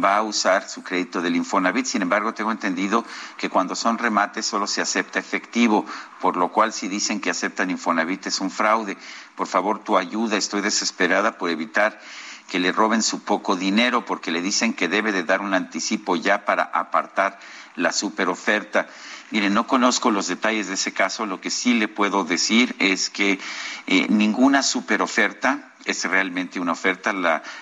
[0.01, 1.85] va a usar su crédito del Infonavit.
[1.85, 3.03] Sin embargo, tengo entendido
[3.37, 5.85] que cuando son remates solo se acepta efectivo,
[6.21, 8.97] por lo cual si dicen que aceptan Infonavit es un fraude.
[9.35, 11.99] Por favor, tu ayuda, estoy desesperada por evitar
[12.47, 16.15] que le roben su poco dinero porque le dicen que debe de dar un anticipo
[16.15, 17.39] ya para apartar
[17.75, 18.87] la superoferta.
[19.31, 23.09] Mire, no conozco los detalles de ese caso, lo que sí le puedo decir es
[23.09, 23.39] que
[23.87, 27.13] eh, ninguna superoferta es realmente una oferta.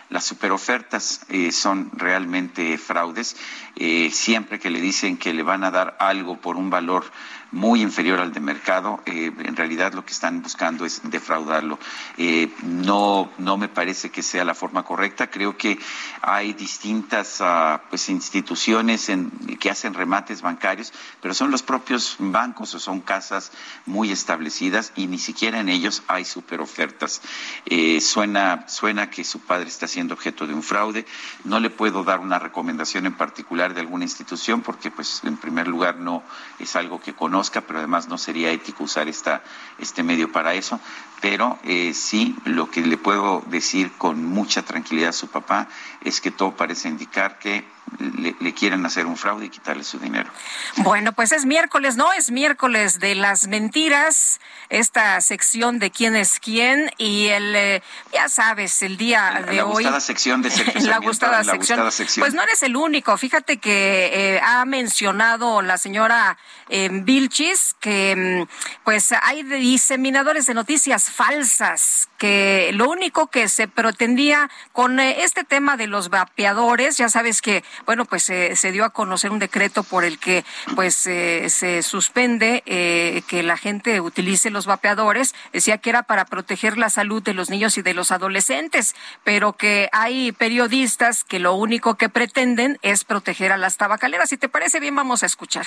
[0.10, 3.36] las superofertas eh, son realmente fraudes.
[3.76, 7.06] Eh, siempre que le dicen que le van a dar algo por un valor
[7.54, 11.78] muy inferior al de mercado, eh, en realidad lo que están buscando es defraudarlo.
[12.18, 15.30] Eh, no, no me parece que sea la forma correcta.
[15.30, 15.78] Creo que
[16.22, 19.12] hay distintas uh, pues, instituciones
[19.60, 23.52] que hacen remates bancarios, pero son los propios bancos o son casas
[23.86, 27.22] muy establecidas y ni siquiera en ellos hay superofertas.
[27.68, 31.06] Eh, suena, suena que su padre está siendo objeto de un fraude.
[31.44, 35.68] No le puedo dar una recomendación en particular de alguna institución porque, pues, en primer
[35.68, 36.24] lugar, no
[36.58, 39.44] es algo que conozco pero además no sería ético usar esta,
[39.80, 40.80] este medio para eso.
[41.22, 45.68] Pero eh, sí, lo que le puedo decir con mucha tranquilidad a su papá
[46.02, 47.66] es que todo parece indicar que
[48.00, 50.30] le, le, quieren hacer un fraude y quitarle su dinero.
[50.78, 52.12] Bueno, pues es miércoles, ¿no?
[52.14, 58.30] Es miércoles de las mentiras, esta sección de quién es quién y el, eh, ya
[58.30, 59.84] sabes, el día de la hoy.
[59.84, 60.50] Gustada sección de
[60.82, 61.92] la gustada la sección.
[61.92, 62.22] sección.
[62.22, 63.18] Pues no eres el único.
[63.18, 66.38] Fíjate que eh, ha mencionado la señora
[66.70, 73.68] eh, Vilchis que mm, pues hay diseminadores de noticias falsas, que lo único que se
[73.68, 78.72] pretendía con eh, este tema de los vapeadores, ya sabes que bueno, pues eh, se
[78.72, 83.58] dio a conocer un decreto por el que pues eh, se suspende eh, que la
[83.58, 85.36] gente utilice los vapeadores.
[85.52, 89.52] Decía que era para proteger la salud de los niños y de los adolescentes, pero
[89.52, 94.30] que hay periodistas que lo único que pretenden es proteger a las tabacaleras.
[94.30, 95.66] Si te parece bien, vamos a escuchar.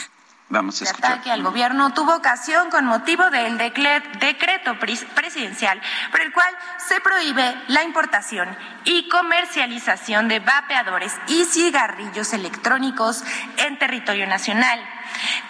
[0.49, 1.15] Vamos a escuchar.
[1.15, 5.81] ataque al gobierno tuvo ocasión con motivo del decreto presidencial
[6.13, 13.25] por el cual se prohíbe la importación y comercialización de vapeadores y cigarrillos electrónicos
[13.57, 14.81] en territorio nacional.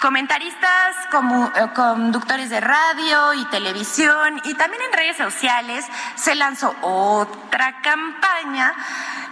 [0.00, 6.74] Comentaristas, como, eh, conductores de radio y televisión y también en redes sociales se lanzó
[6.80, 8.72] otra campaña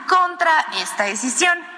[0.07, 1.74] contra esta decisión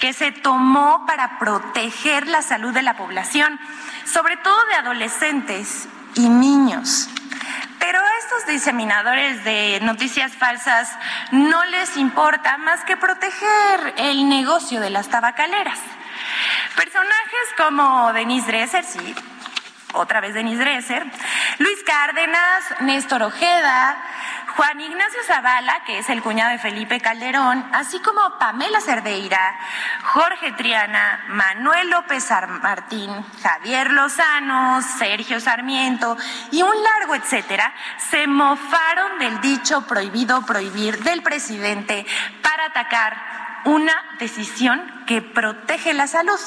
[0.00, 3.60] que se tomó para proteger la salud de la población,
[4.04, 7.08] sobre todo de adolescentes y niños.
[7.78, 10.90] Pero a estos diseminadores de noticias falsas
[11.32, 15.78] no les importa más que proteger el negocio de las tabacaleras.
[16.76, 19.14] Personajes como Denise Dresser, sí,
[19.92, 21.04] otra vez Denise Dresser,
[21.58, 23.96] Luis Cárdenas, Néstor Ojeda,
[24.56, 29.58] Juan Ignacio Zavala, que es el cuñado de Felipe Calderón, así como Pamela Cerdeira,
[30.04, 32.28] Jorge Triana, Manuel López
[32.62, 33.10] Martín,
[33.42, 36.16] Javier Lozano, Sergio Sarmiento
[36.50, 37.72] y un largo etcétera,
[38.10, 42.06] se mofaron del dicho prohibido prohibir del presidente
[42.42, 46.38] para atacar una decisión que protege la salud.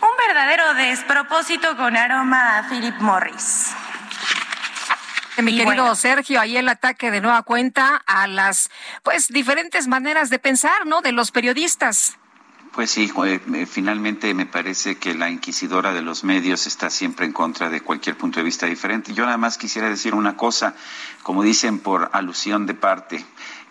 [0.00, 3.74] Un verdadero despropósito con aroma a Philip Morris.
[5.42, 8.70] Mi querido Sergio, ahí el ataque de nueva cuenta a las
[9.02, 11.02] pues diferentes maneras de pensar, ¿no?
[11.02, 12.16] De los periodistas.
[12.76, 17.32] Pues sí, eh, finalmente me parece que la inquisidora de los medios está siempre en
[17.32, 19.14] contra de cualquier punto de vista diferente.
[19.14, 20.74] Yo nada más quisiera decir una cosa,
[21.22, 23.24] como dicen por alusión de parte.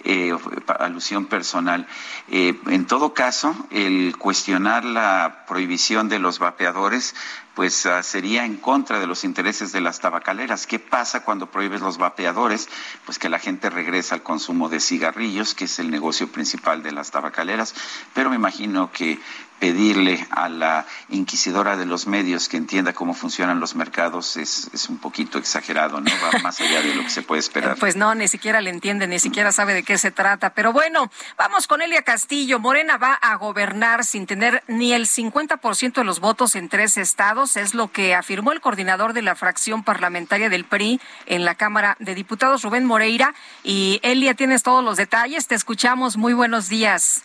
[0.08, 0.38] Eh,
[0.80, 1.88] alusión personal.
[2.30, 7.16] Eh, en todo caso, el cuestionar la prohibición de los vapeadores
[7.56, 10.68] pues uh, sería en contra de los intereses de las tabacaleras.
[10.68, 12.68] ¿Qué pasa cuando prohíbes los vapeadores?
[13.06, 16.92] Pues que la gente regresa al consumo de cigarrillos, que es el negocio principal de
[16.92, 17.74] las tabacaleras,
[18.14, 19.20] pero me imagino que
[19.66, 24.90] pedirle a la inquisidora de los medios que entienda cómo funcionan los mercados es, es,
[24.90, 26.12] un poquito exagerado, ¿no?
[26.24, 27.76] Va más allá de lo que se puede esperar.
[27.80, 30.52] Pues no, ni siquiera le entiende, ni siquiera sabe de qué se trata.
[30.52, 32.60] Pero bueno, vamos con Elia Castillo.
[32.60, 37.58] Morena va a gobernar sin tener ni el 50% de los votos en tres estados,
[37.58, 41.98] es lo que afirmó el coordinador de la fracción parlamentaria del PRI en la Cámara
[42.00, 43.34] de Diputados, Rubén Moreira.
[43.64, 46.18] Y Elia, tienes todos los detalles, te escuchamos.
[46.18, 47.24] Muy buenos días.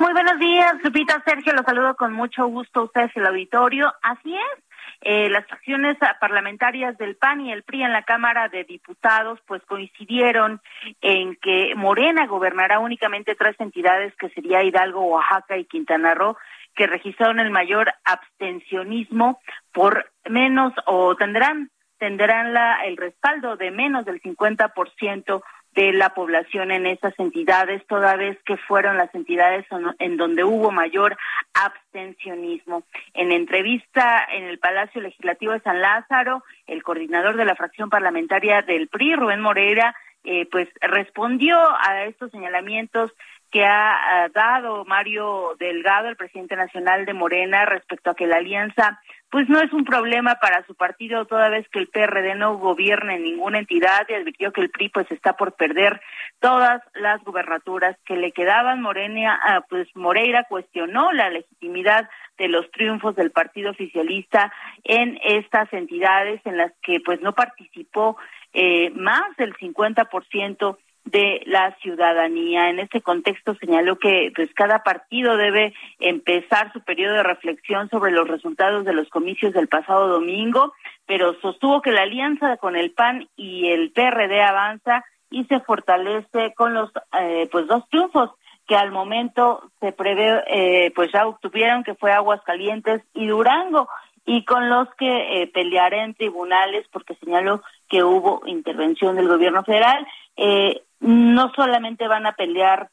[0.00, 3.92] Muy buenos días, Lupita Sergio, los saludo con mucho gusto a ustedes el auditorio.
[4.00, 4.64] Así es,
[5.02, 9.62] eh, las fracciones parlamentarias del PAN y el PRI en la Cámara de Diputados pues
[9.66, 10.62] coincidieron
[11.02, 16.38] en que Morena gobernará únicamente tres entidades que sería Hidalgo, Oaxaca y Quintana Roo
[16.74, 19.38] que registraron el mayor abstencionismo
[19.70, 25.42] por menos o tendrán tendrán la, el respaldo de menos del 50%
[25.74, 29.64] de la población en esas entidades, toda vez que fueron las entidades
[29.98, 31.16] en donde hubo mayor
[31.54, 32.82] abstencionismo.
[33.14, 38.62] En entrevista en el Palacio Legislativo de San Lázaro, el coordinador de la fracción parlamentaria
[38.62, 43.12] del PRI, Rubén Moreira, eh, pues respondió a estos señalamientos
[43.50, 49.00] que ha dado Mario Delgado, el presidente nacional de Morena, respecto a que la alianza
[49.30, 53.14] pues no es un problema para su partido toda vez que el PRD no gobierna
[53.14, 56.00] en ninguna entidad y advirtió que el PRI pues está por perder
[56.40, 58.82] todas las gubernaturas que le quedaban.
[58.82, 64.52] Morena, ah, pues Moreira cuestionó la legitimidad de los triunfos del partido oficialista
[64.82, 68.16] en estas entidades en las que pues no participó
[68.52, 72.70] eh, más del 50% de la ciudadanía.
[72.70, 78.12] En este contexto señaló que pues cada partido debe empezar su periodo de reflexión sobre
[78.12, 80.72] los resultados de los comicios del pasado domingo,
[81.06, 86.54] pero sostuvo que la alianza con el PAN y el PRD avanza y se fortalece
[86.54, 86.90] con los
[87.20, 88.30] eh, pues dos triunfos
[88.66, 93.88] que al momento se prevé eh, pues ya obtuvieron que fue Aguascalientes y Durango
[94.26, 100.06] y con los que eh, en tribunales porque señaló que hubo intervención del gobierno federal.
[100.36, 102.90] Eh, no solamente van a pelear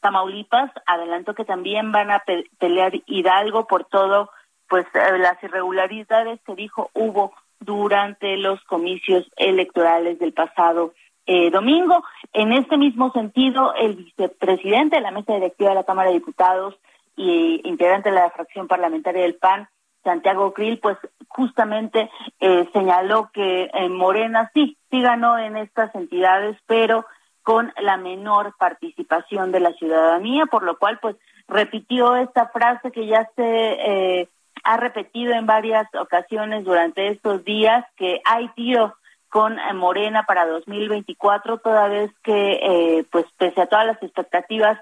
[0.00, 2.22] Tamaulipas, adelanto que también van a
[2.58, 4.30] pelear Hidalgo por todo,
[4.68, 10.94] pues eh, las irregularidades que dijo hubo durante los comicios electorales del pasado
[11.26, 12.02] eh, domingo.
[12.32, 16.74] En este mismo sentido, el vicepresidente de la mesa directiva de la Cámara de Diputados
[17.16, 19.68] y integrante de la fracción parlamentaria del PAN,
[20.02, 20.96] Santiago Krill, pues
[21.28, 22.10] justamente
[22.40, 27.04] eh, señaló que en Morena sí, sí ganó en estas entidades, pero
[27.42, 31.16] con la menor participación de la ciudadanía, por lo cual pues
[31.48, 34.28] repitió esta frase que ya se eh,
[34.62, 38.94] ha repetido en varias ocasiones durante estos días, que hay tiro
[39.28, 44.78] con eh, Morena para 2024, toda vez que eh, pues pese a todas las expectativas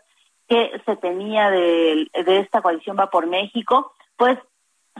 [0.49, 4.39] que se tenía de, de esta coalición va por México, pues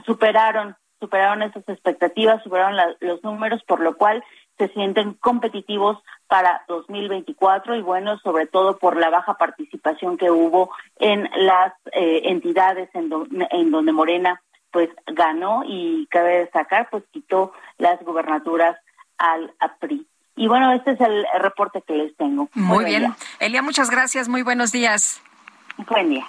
[0.05, 4.23] superaron superaron esas expectativas, superaron los números, por lo cual
[4.59, 5.97] se sienten competitivos
[6.27, 12.23] para 2024 y bueno, sobre todo por la baja participación que hubo en las eh,
[12.25, 13.09] entidades en,
[13.51, 14.41] en donde Morena
[14.71, 18.77] pues ganó y cabe destacar pues quitó las gubernaturas
[19.17, 20.05] al APRI.
[20.35, 22.49] Y bueno, este es el reporte que les tengo.
[22.53, 23.13] Muy, bien.
[23.39, 24.29] Elia, muchas gracias.
[24.29, 25.21] Muy buenos días.
[25.89, 26.25] Buen día.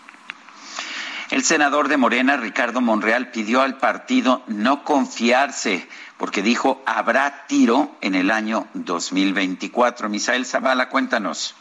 [1.30, 5.88] El senador de Morena, Ricardo Monreal, pidió al partido no confiarse
[6.20, 10.10] porque dijo habrá tiro en el año 2024.
[10.10, 11.56] Misael Zavala, cuéntanos.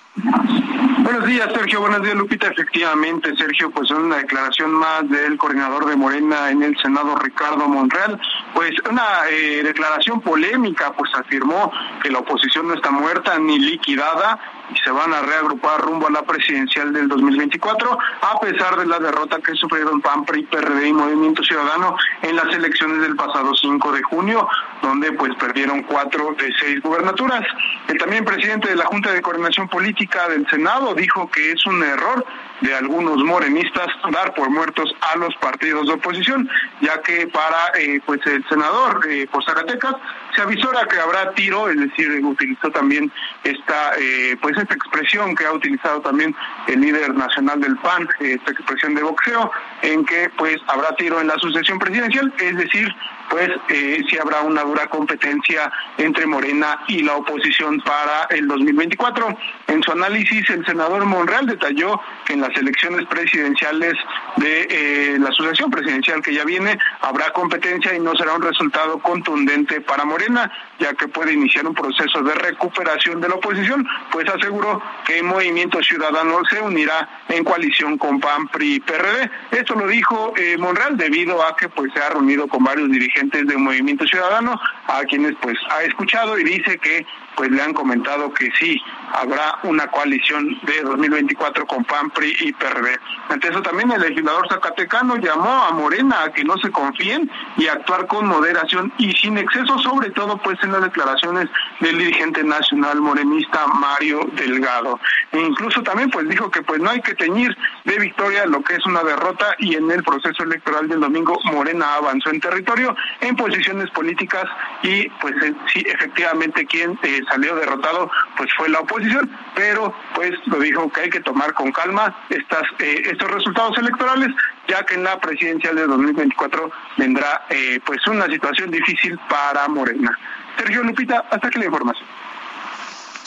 [0.98, 1.80] Buenos días, Sergio.
[1.80, 2.48] Buenos días, Lupita.
[2.48, 8.20] Efectivamente, Sergio, pues una declaración más del coordinador de Morena en el Senado, Ricardo Monreal.
[8.54, 11.72] Pues una eh, declaración polémica, pues afirmó
[12.04, 14.40] que la oposición no está muerta ni liquidada
[14.74, 19.00] y se van a reagrupar rumbo a la presidencial del 2024, a pesar de la
[19.00, 23.92] derrota que sufrieron PAN, PRI, PRD y Movimiento Ciudadano en las elecciones del pasado 5
[23.92, 24.48] de junio,
[24.82, 27.46] donde pues perdieron cuatro de seis gubernaturas.
[27.88, 31.84] El también presidente de la Junta de Coordinación Política del Senado dijo que es un
[31.84, 32.26] error
[32.62, 36.50] de algunos morenistas dar por muertos a los partidos de oposición,
[36.82, 39.96] ya que para eh, pues el senador eh, por Zacatecas
[40.36, 43.12] se avisora que habrá tiro, es decir, utilizó también
[43.44, 46.36] esta eh, pues esta expresión que ha utilizado también
[46.68, 49.52] el líder nacional del PAN, esta expresión de boxeo,
[49.82, 52.94] en que pues habrá tiro en la sucesión presidencial, es decir,
[53.30, 59.38] pues eh, si habrá una dura competencia entre Morena y la oposición para el 2024.
[59.68, 63.94] En su análisis, el senador Monreal detalló que en las elecciones presidenciales
[64.38, 69.00] de eh, la asociación presidencial que ya viene habrá competencia y no será un resultado
[69.00, 74.28] contundente para Morena, ya que puede iniciar un proceso de recuperación de la oposición, pues
[74.28, 79.32] aseguró que el Movimiento Ciudadano se unirá en coalición con PAN, PRI y PRD.
[79.52, 83.19] Esto lo dijo eh, Monreal debido a que pues se ha reunido con varios dirigentes
[83.28, 87.06] de Movimiento Ciudadano, a quienes pues ha escuchado y dice que
[87.40, 88.82] pues le han comentado que sí
[89.14, 93.00] habrá una coalición de 2024 con PAN, PRI y PRD.
[93.30, 97.68] Ante eso también el legislador zacatecano llamó a Morena a que no se confíen y
[97.68, 101.48] actuar con moderación y sin exceso, sobre todo pues en las declaraciones
[101.80, 105.00] del dirigente nacional morenista Mario Delgado.
[105.32, 108.76] E incluso también pues dijo que pues no hay que teñir de victoria lo que
[108.76, 113.38] es una derrota y en el proceso electoral del domingo Morena avanzó en territorio en
[113.38, 114.44] posiciones políticas
[114.84, 115.36] y pues
[115.72, 121.02] sí efectivamente quien eh, salió derrotado pues fue la oposición, pero pues lo dijo que
[121.02, 124.30] hay que tomar con calma estas eh, estos resultados electorales,
[124.68, 130.18] ya que en la presidencial de 2024 vendrá eh, pues una situación difícil para Morena.
[130.58, 132.08] Sergio Lupita, hasta aquí la información.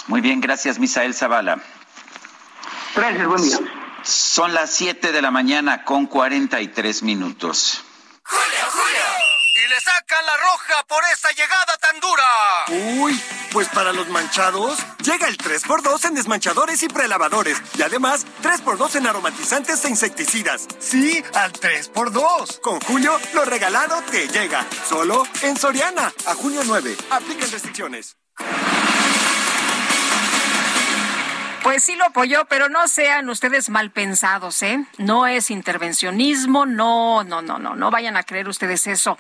[0.09, 1.59] Muy bien, gracias Misael Zavala.
[2.95, 3.59] Gracias, buen día.
[4.03, 7.85] Son las 7 de la mañana con 43 minutos.
[8.25, 9.22] Julio, Julio.
[9.55, 13.01] Y le sacan la roja por esa llegada tan dura.
[13.03, 13.23] Uy.
[13.53, 17.61] Pues para los manchados, llega el 3x2 en desmanchadores y prelavadores.
[17.77, 20.67] Y además, 3x2 en aromatizantes e insecticidas.
[20.79, 22.61] Sí, al 3x2.
[22.61, 24.67] Con Julio, lo regalado te llega.
[24.89, 26.11] Solo en Soriana.
[26.27, 26.97] A junio 9.
[27.11, 28.17] Aplican restricciones.
[31.63, 34.85] Pues sí lo apoyó, pero no sean ustedes mal pensados, ¿eh?
[34.99, 39.17] No es intervencionismo, no, no, no, no, no vayan a creer ustedes eso.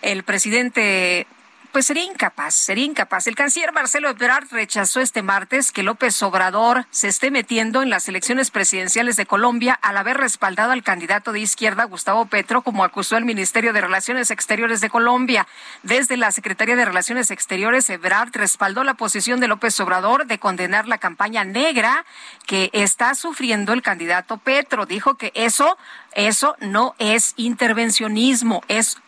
[0.00, 1.26] El presidente
[1.72, 3.26] pues sería incapaz, sería incapaz.
[3.26, 8.08] El canciller Marcelo Ebrard rechazó este martes que López Obrador se esté metiendo en las
[8.08, 13.16] elecciones presidenciales de Colombia al haber respaldado al candidato de izquierda Gustavo Petro, como acusó
[13.16, 15.46] el Ministerio de Relaciones Exteriores de Colombia.
[15.82, 20.88] Desde la Secretaría de Relaciones Exteriores, Ebrard respaldó la posición de López Obrador de condenar
[20.88, 22.04] la campaña negra
[22.46, 24.86] que está sufriendo el candidato Petro.
[24.86, 25.78] Dijo que eso,
[26.12, 28.98] eso no es intervencionismo, es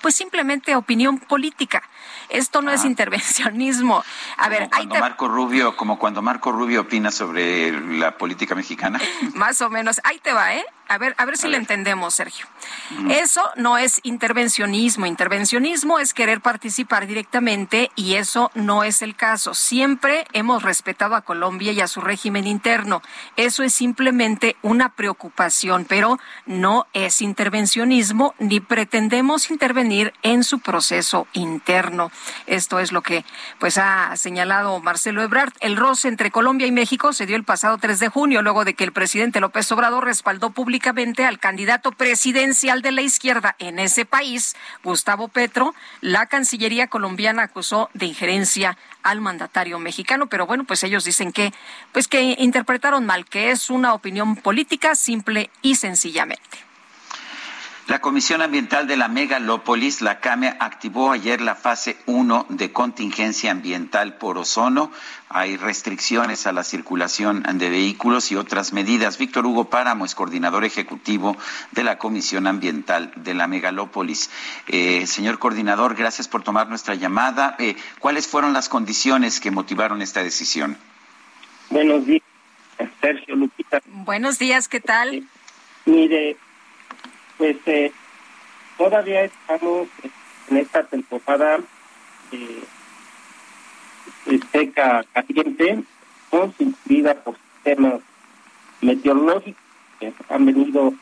[0.00, 1.82] pues simplemente opinión política.
[2.30, 2.86] Esto no es ah.
[2.86, 4.02] intervencionismo.
[4.36, 9.00] A ver, cuando Marco Rubio, como cuando Marco Rubio opina sobre la política mexicana.
[9.34, 10.00] Más o menos.
[10.04, 10.64] Ahí te va, ¿eh?
[10.90, 12.46] A ver, a ver si le entendemos, Sergio.
[13.10, 15.06] Eso no es intervencionismo.
[15.06, 19.54] Intervencionismo es querer participar directamente y eso no es el caso.
[19.54, 23.02] Siempre hemos respetado a Colombia y a su régimen interno.
[23.36, 31.28] Eso es simplemente una preocupación, pero no es intervencionismo ni pretendemos intervenir en su proceso
[31.34, 32.10] interno.
[32.48, 33.24] Esto es lo que
[33.60, 35.52] pues ha señalado Marcelo Ebrard.
[35.60, 38.74] El roce entre Colombia y México se dio el pasado 3 de junio luego de
[38.74, 40.79] que el presidente López Obrador respaldó públicamente
[41.26, 47.90] al candidato presidencial de la izquierda en ese país, Gustavo Petro, la Cancillería colombiana acusó
[47.94, 51.52] de injerencia al mandatario mexicano, pero bueno, pues ellos dicen que
[51.92, 56.69] pues que interpretaron mal, que es una opinión política simple y sencillamente.
[57.90, 63.50] La Comisión Ambiental de la Megalópolis, la CAME, activó ayer la fase 1 de contingencia
[63.50, 64.92] ambiental por ozono.
[65.28, 69.18] Hay restricciones a la circulación de vehículos y otras medidas.
[69.18, 71.36] Víctor Hugo Páramo es coordinador ejecutivo
[71.72, 74.30] de la Comisión Ambiental de la Megalópolis.
[74.68, 77.56] Eh, señor coordinador, gracias por tomar nuestra llamada.
[77.58, 80.78] Eh, ¿Cuáles fueron las condiciones que motivaron esta decisión?
[81.70, 82.22] Buenos días,
[83.00, 83.82] Sergio Lupita.
[83.86, 85.24] Buenos días, ¿qué tal?
[85.86, 86.36] Mire,
[87.40, 87.90] pues eh,
[88.76, 89.88] todavía estamos
[90.50, 91.58] en esta temporada
[92.32, 92.62] eh,
[94.52, 95.82] seca caliente,
[96.28, 98.02] constituida por sistemas
[98.82, 99.62] meteorológicos
[99.98, 100.92] que han venido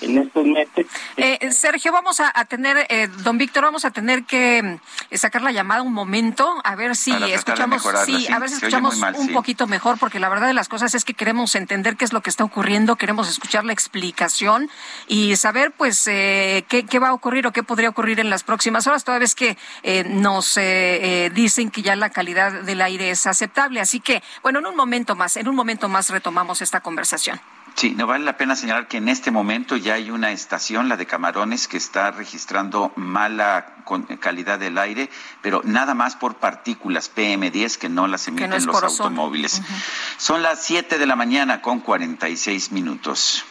[0.00, 0.86] en estos meses.
[1.16, 4.78] Eh, Sergio, vamos a, tener, eh, don Víctor, vamos a tener que
[5.10, 9.00] eh, sacar la llamada un momento, a ver si escuchamos, sí, a ver si escuchamos
[9.16, 12.12] un poquito mejor, porque la verdad de las cosas es que queremos entender qué es
[12.12, 14.70] lo que está ocurriendo, queremos escuchar la explicación
[15.08, 18.86] y saber, pues, qué, qué, va a ocurrir o qué podría ocurrir en las próximas
[18.86, 19.56] horas, toda vez que
[20.06, 20.58] nos
[21.32, 23.80] dicen que ya la calidad del aire es aceptable.
[23.80, 27.40] Así que, bueno, en un momento más, en un momento más retomamos esta conversación.
[27.76, 30.96] Sí, no vale la pena señalar que en este momento ya hay una estación, la
[30.96, 33.74] de Camarones, que está registrando mala
[34.18, 35.10] calidad del aire,
[35.42, 39.60] pero nada más por partículas PM10 que no las emiten los automóviles.
[40.16, 43.44] Son las 7 de la mañana con 46 minutos.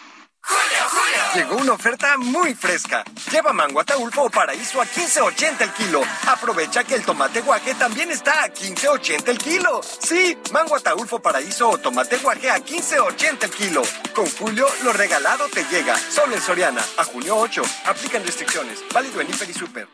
[1.35, 3.03] Llegó una oferta muy fresca.
[3.29, 6.01] Lleva mango ataulfo o paraíso a 15.80 el kilo.
[6.27, 9.81] Aprovecha que el tomate guaje también está a 15.80 el kilo.
[9.83, 13.81] Sí, mango ataulfo paraíso o tomate guaje a 15.80 el kilo.
[14.13, 15.97] Con Julio, lo regalado te llega.
[15.97, 16.81] Solo en Soriana.
[16.97, 17.61] A junio 8.
[17.87, 18.79] Aplican restricciones.
[18.93, 19.87] Válido en Hiper y Super.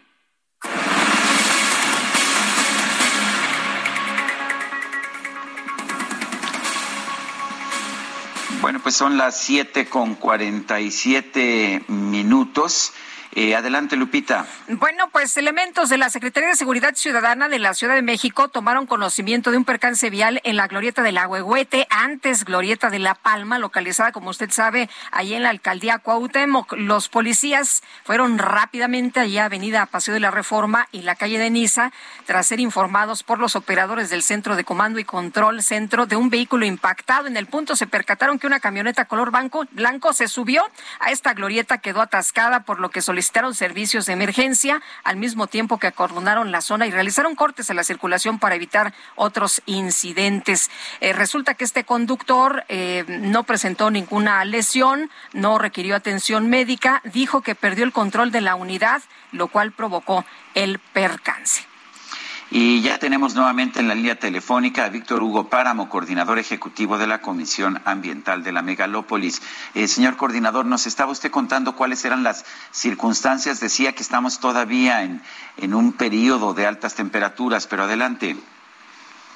[8.62, 12.93] Bueno, pues son las siete con cuarenta y siete minutos.
[13.34, 14.45] Eh, adelante, Lupita.
[14.67, 18.88] Bueno, pues elementos de la Secretaría de Seguridad Ciudadana de la Ciudad de México tomaron
[18.88, 23.57] conocimiento de un percance vial en la glorieta del Agüehuete, antes glorieta de La Palma,
[23.57, 26.73] localizada, como usted sabe, ahí en la alcaldía Cuauhtémoc.
[26.73, 31.49] Los policías fueron rápidamente allí a Avenida Paseo de la Reforma y la calle de
[31.49, 31.93] Niza,
[32.25, 36.29] tras ser informados por los operadores del Centro de Comando y Control Centro de un
[36.29, 37.27] vehículo impactado.
[37.27, 40.63] En el punto se percataron que una camioneta color blanco, blanco se subió
[40.99, 45.45] a esta glorieta, quedó atascada, por lo que solicitaron solicitaron servicios de emergencia al mismo
[45.45, 50.72] tiempo que acordonaron la zona y realizaron cortes en la circulación para evitar otros incidentes.
[51.01, 57.41] Eh, resulta que este conductor eh, no presentó ninguna lesión, no requirió atención médica, dijo
[57.41, 61.70] que perdió el control de la unidad, lo cual provocó el percance.
[62.54, 67.08] Y ya tenemos nuevamente en la línea telefónica a Víctor Hugo Páramo, coordinador ejecutivo de
[67.08, 69.41] la Comisión Ambiental de la Megalópolis.
[69.74, 73.62] Eh, señor coordinador, nos estaba usted contando cuáles eran las circunstancias.
[73.62, 75.22] Decía que estamos todavía en,
[75.58, 78.36] en un periodo de altas temperaturas, pero adelante.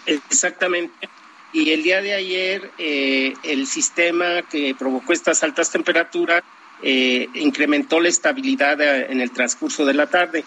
[0.06, 1.10] Exactamente.
[1.54, 6.44] Y el día de ayer eh, el sistema que provocó estas altas temperaturas
[6.84, 10.44] eh, incrementó la estabilidad eh, en el transcurso de la tarde,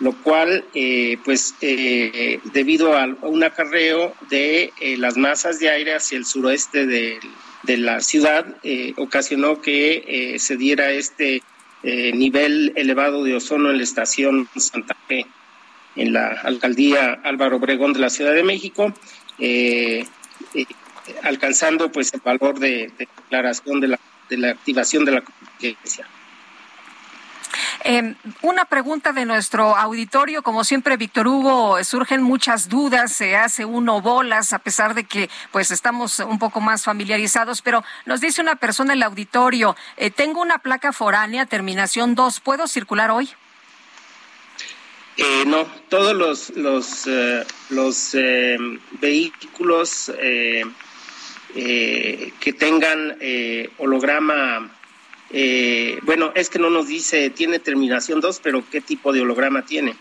[0.00, 0.64] lo cual,
[1.24, 7.20] pues, debido a un acarreo de las masas de aire hacia el suroeste de,
[7.76, 8.46] la ciudad,
[8.96, 11.42] ocasionó que se diera este
[11.82, 15.26] nivel elevado de ozono en la estación Santa Fe
[15.96, 18.92] en la alcaldía Álvaro Obregón de la Ciudad de México,
[19.38, 20.04] eh,
[20.54, 20.66] eh,
[21.22, 26.06] alcanzando pues el valor de, declaración de la, de la activación de la contingencia.
[27.82, 33.64] Em, una pregunta de nuestro auditorio, como siempre, Víctor Hugo, surgen muchas dudas, se hace
[33.64, 38.42] uno bolas, a pesar de que pues estamos un poco más familiarizados, pero nos dice
[38.42, 43.30] una persona en el auditorio, eh, tengo una placa foránea, terminación 2, ¿puedo circular hoy?
[45.16, 48.56] Eh, no, todos los los, eh, los eh,
[49.00, 50.10] vehículos
[51.52, 53.18] que tengan
[53.78, 54.70] holograma,
[56.02, 59.96] bueno, es que no nos dice tiene terminación 2, pero ¿qué tipo de holograma tiene?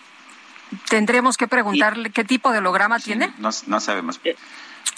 [0.89, 3.33] Tendremos que preguntarle qué tipo de holograma tiene.
[3.37, 4.19] No, no sabemos.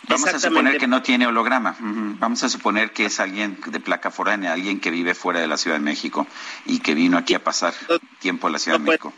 [0.07, 1.75] Vamos a suponer que no tiene holograma.
[1.79, 5.57] Vamos a suponer que es alguien de placa foránea, alguien que vive fuera de la
[5.57, 6.27] Ciudad de México
[6.65, 7.73] y que vino aquí a pasar
[8.19, 9.13] tiempo a la Ciudad de México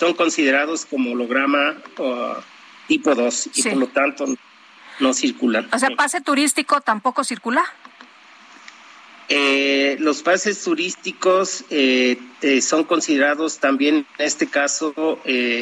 [0.00, 1.76] son considerados como holograma
[2.88, 4.24] tipo 2 y por lo tanto
[4.98, 5.68] no circulan.
[5.72, 7.62] O sea, pase turístico tampoco circula.
[9.32, 14.92] Eh, los pases turísticos eh, eh, son considerados también, en este caso,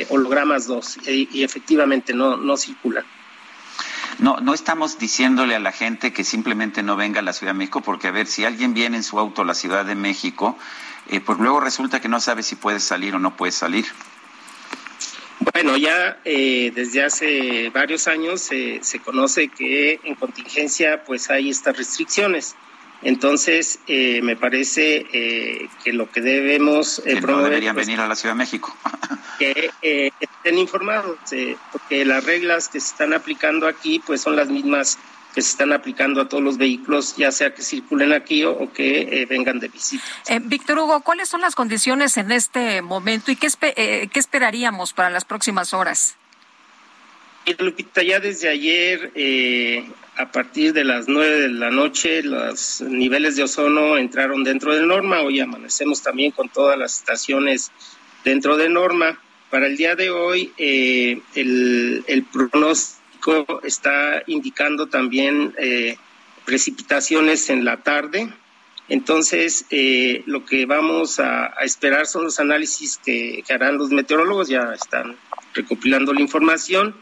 [0.09, 3.05] hologramas 2 y efectivamente no, no circulan.
[4.21, 7.59] No, no estamos diciéndole a la gente que simplemente no venga a la Ciudad de
[7.59, 10.57] México, porque a ver, si alguien viene en su auto a la Ciudad de México,
[11.27, 13.85] pues luego resulta que no sabe si puede salir o no puede salir.
[15.53, 21.77] Bueno, ya eh, desde hace varios años se conoce que en contingencia pues hay estas
[21.77, 22.57] restricciones.
[23.03, 28.09] Entonces, eh, me parece eh, que lo que debemos que no deberían pues, venir a
[28.09, 28.77] la Ciudad de México.
[29.39, 29.71] que
[30.19, 31.17] estén informados,
[31.71, 34.99] porque las reglas que se están aplicando aquí pues son las mismas
[35.35, 39.01] que se están aplicando a todos los vehículos, ya sea que circulen aquí o, que
[39.01, 40.03] eh, vengan de visita.
[40.29, 44.93] Eh, Víctor Hugo, ¿cuáles son las condiciones en este momento y qué, eh, qué esperaríamos
[44.93, 46.17] para las próximas horas?
[47.59, 49.11] Lupita, ya desde ayer,
[50.19, 54.85] a partir de las nueve de la noche, los niveles de ozono entraron dentro de
[54.85, 55.21] norma.
[55.21, 57.71] Hoy amanecemos también con todas las estaciones
[58.25, 59.21] dentro de norma.
[59.49, 65.97] Para el día de hoy, el, el pronóstico está indicando también eh,
[66.45, 68.29] precipitaciones en la tarde.
[68.89, 74.73] Entonces, eh, lo que vamos a, esperar son los análisis que, harán los meteorólogos, ya
[74.75, 75.17] están
[75.55, 76.97] recopilando la información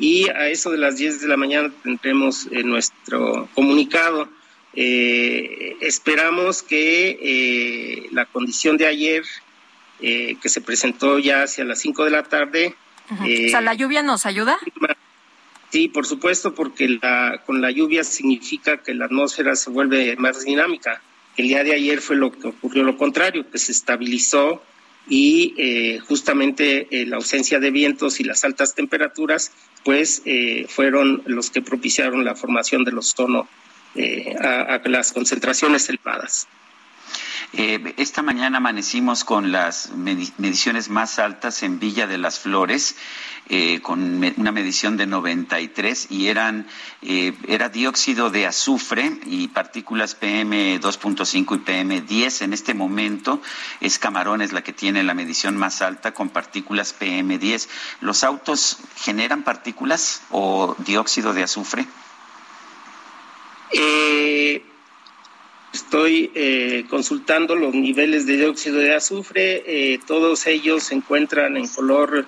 [0.00, 4.28] y a eso de las 10 de la mañana tendremos eh, nuestro comunicado.
[4.72, 9.24] esperamos que la condición de ayer,
[10.00, 12.74] que se presentó ya hacia las 5 de la tarde.
[13.10, 14.58] o sea, ¿la lluvia nos ayuda?
[15.70, 20.44] Sí, por supuesto, porque la, con la lluvia significa que la atmósfera se vuelve más
[20.44, 21.00] dinámica.
[21.36, 24.62] El día de ayer fue lo que ocurrió lo contrario, que se estabilizó
[25.08, 29.52] y eh, justamente eh, la ausencia de vientos y las altas temperaturas,
[29.84, 33.48] pues eh, fueron los que propiciaron la formación del ozono
[34.40, 36.46] a, a las concentraciones elevadas.
[37.52, 42.94] Eh, esta mañana amanecimos con las mediciones más altas en Villa de las Flores,
[43.48, 46.68] eh, con una medición de 93 y eran
[47.02, 52.42] eh, era dióxido de azufre y partículas PM 2.5 y PM 10.
[52.42, 53.42] En este momento
[53.80, 57.68] es Camarones la que tiene la medición más alta con partículas PM 10.
[58.00, 61.88] ¿Los autos generan partículas o dióxido de azufre?
[63.72, 64.64] Eh,
[65.72, 69.62] Estoy eh, consultando los niveles de dióxido de azufre.
[69.66, 72.26] Eh, todos ellos se encuentran en color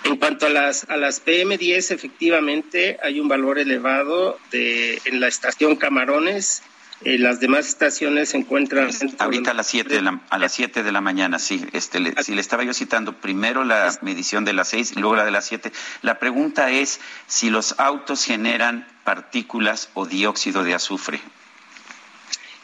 [0.03, 5.27] En cuanto a las a las PM10, efectivamente hay un valor elevado de en la
[5.27, 6.63] estación Camarones
[7.03, 8.89] Eh, las demás estaciones se encuentran...
[9.19, 11.63] Ahorita a las 7 de la, a las 7 de la mañana, sí.
[11.73, 15.15] Este, le, si le estaba yo citando primero la medición de las 6 y luego
[15.15, 15.71] la de las 7.
[16.01, 21.19] La pregunta es si los autos generan partículas o dióxido de azufre.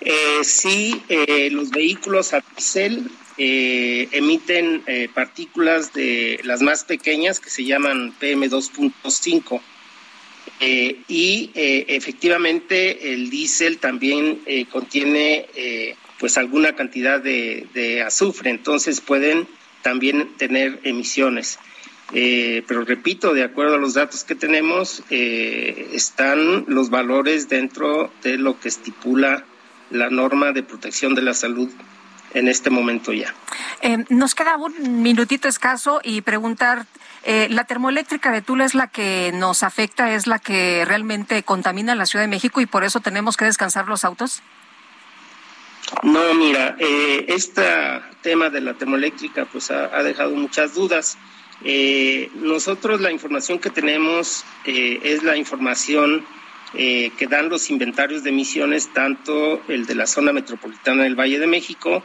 [0.01, 7.39] Eh, sí, eh, los vehículos a diésel eh, emiten eh, partículas de las más pequeñas
[7.39, 9.61] que se llaman PM2.5
[10.59, 14.41] eh, y efectivamente el diésel también
[14.71, 15.47] contiene
[16.19, 19.47] pues alguna cantidad de, azufre, entonces pueden
[19.81, 21.59] también tener emisiones.
[22.11, 28.59] pero repito, de acuerdo a los datos que tenemos, están los valores dentro de lo
[28.59, 29.45] que estipula
[29.93, 31.69] la norma de protección de la salud
[32.33, 33.33] en este momento ya.
[33.81, 36.85] Eh, nos queda un minutito escaso y preguntar,
[37.23, 41.95] eh, ¿la termoeléctrica de Tula es la que nos afecta, es la que realmente contamina
[41.95, 44.41] la Ciudad de México y por eso tenemos que descansar los autos?
[46.01, 47.63] No, mira, este
[48.21, 51.17] tema de la termoeléctrica pues ha, dejado muchas dudas.
[51.63, 56.25] Eh, nosotros la información que tenemos es la información
[56.73, 61.47] que dan los inventarios de emisiones, tanto el de la zona metropolitana del Valle de
[61.47, 62.03] México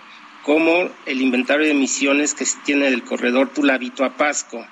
[0.48, 4.66] como el inventario de emisiones que tiene del corredor Tulabito a Pasco.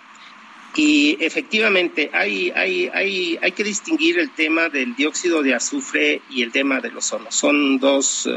[0.77, 6.43] Y efectivamente hay, hay, hay, hay que distinguir el tema del dióxido de azufre y
[6.43, 7.31] el tema del ozono.
[7.31, 8.29] Son dos,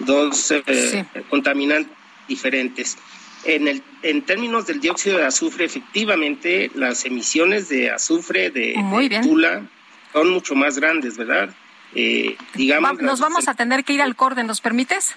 [0.00, 1.92] dos eh, contaminantes
[2.26, 2.98] diferentes.
[3.44, 8.74] En, el, en términos del dióxido de azufre, efectivamente, las emisiones de azufre de,
[9.22, 9.62] Tula
[10.12, 11.54] son mucho más grandes, ¿verdad?
[11.94, 15.16] Eh, digamos, Nos vamos a tener que ir al corte, ¿nos permites?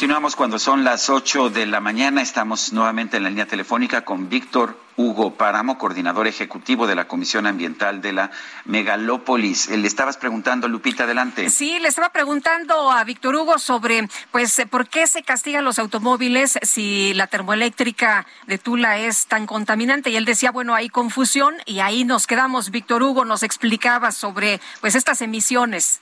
[0.00, 2.22] Continuamos cuando son las 8 de la mañana.
[2.22, 7.46] Estamos nuevamente en la línea telefónica con Víctor Hugo Páramo, coordinador ejecutivo de la Comisión
[7.46, 8.30] Ambiental de la
[8.64, 9.68] Megalópolis.
[9.68, 11.50] Le estabas preguntando, Lupita, adelante.
[11.50, 16.58] Sí, le estaba preguntando a Víctor Hugo sobre, pues, por qué se castigan los automóviles
[16.62, 20.08] si la termoeléctrica de Tula es tan contaminante.
[20.08, 22.70] Y él decía, bueno, hay confusión y ahí nos quedamos.
[22.70, 26.00] Víctor Hugo nos explicaba sobre, pues, estas emisiones.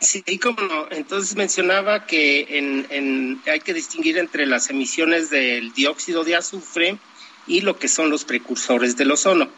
[0.00, 0.88] Sí, como no.
[0.90, 6.98] Entonces mencionaba que en, hay que distinguir entre las emisiones del dióxido de azufre
[7.46, 9.48] y lo que son los precursores del ozono.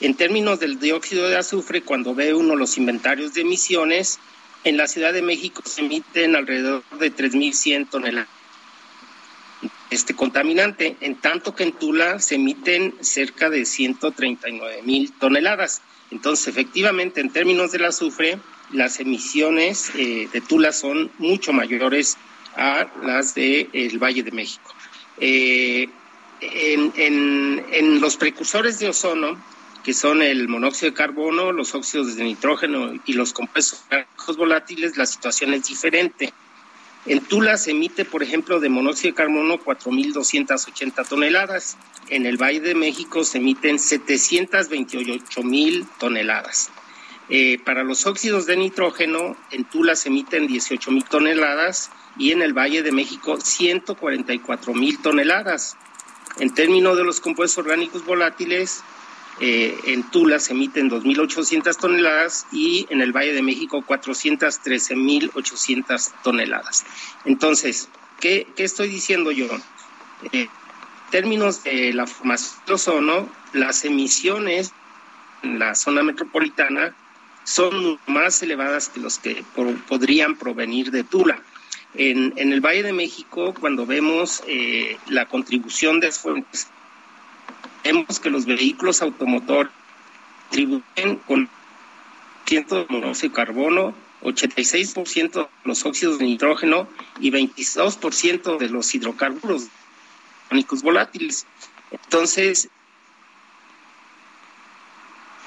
[0.00, 4.18] En términos del dióxido de azufre, cuando ve uno los inventarios de emisiones,
[4.64, 8.28] en la Ciudad de México se emiten alrededor de 3.100 toneladas
[9.90, 15.82] este contaminante, en tanto que en Tula se emiten cerca de 139 mil toneladas.
[16.10, 18.38] Entonces, efectivamente, en términos del azufre,
[18.72, 22.16] las emisiones eh, de Tula son mucho mayores
[22.56, 24.74] a las del el Valle de México.
[25.18, 25.88] Eh,
[26.40, 29.36] en, los precursores de ozono,
[29.84, 33.84] que son el monóxido de carbono, los óxidos de nitrógeno y los compuestos
[34.36, 36.32] volátiles, la situación es diferente.
[37.06, 41.76] En Tula se emite, por ejemplo, de monóxido de carbono 4.280 toneladas.
[42.08, 46.70] En el Valle de México se emiten 728.000 toneladas.
[47.28, 52.40] Eh, para los óxidos de nitrógeno, en Tula se emiten 18 mil toneladas y en
[52.40, 55.76] el Valle de México 144 mil toneladas.
[56.38, 58.84] En términos de los compuestos orgánicos volátiles,
[59.40, 66.86] eh, en Tula se emiten 2.800 toneladas y en el Valle de México 413.800 toneladas.
[67.24, 67.88] Entonces,
[68.20, 69.48] ¿qué, estoy diciendo yo?
[70.32, 70.48] Eh, en
[71.10, 74.72] términos de la formación de ozono, las emisiones
[75.42, 76.94] en la zona metropolitana
[77.46, 79.44] son más elevadas que los que
[79.88, 81.40] podrían provenir de Tula.
[81.94, 86.66] En, el Valle de México, cuando vemos eh, la contribución de fuentes,
[87.84, 89.72] vemos que los vehículos automotores
[90.48, 91.48] contribuyen con
[92.46, 96.88] ciento de monóxido de carbono, 86% de los óxidos de nitrógeno
[97.20, 99.68] y 22% de los hidrocarburos
[100.82, 101.46] volátiles.
[101.92, 102.68] Entonces,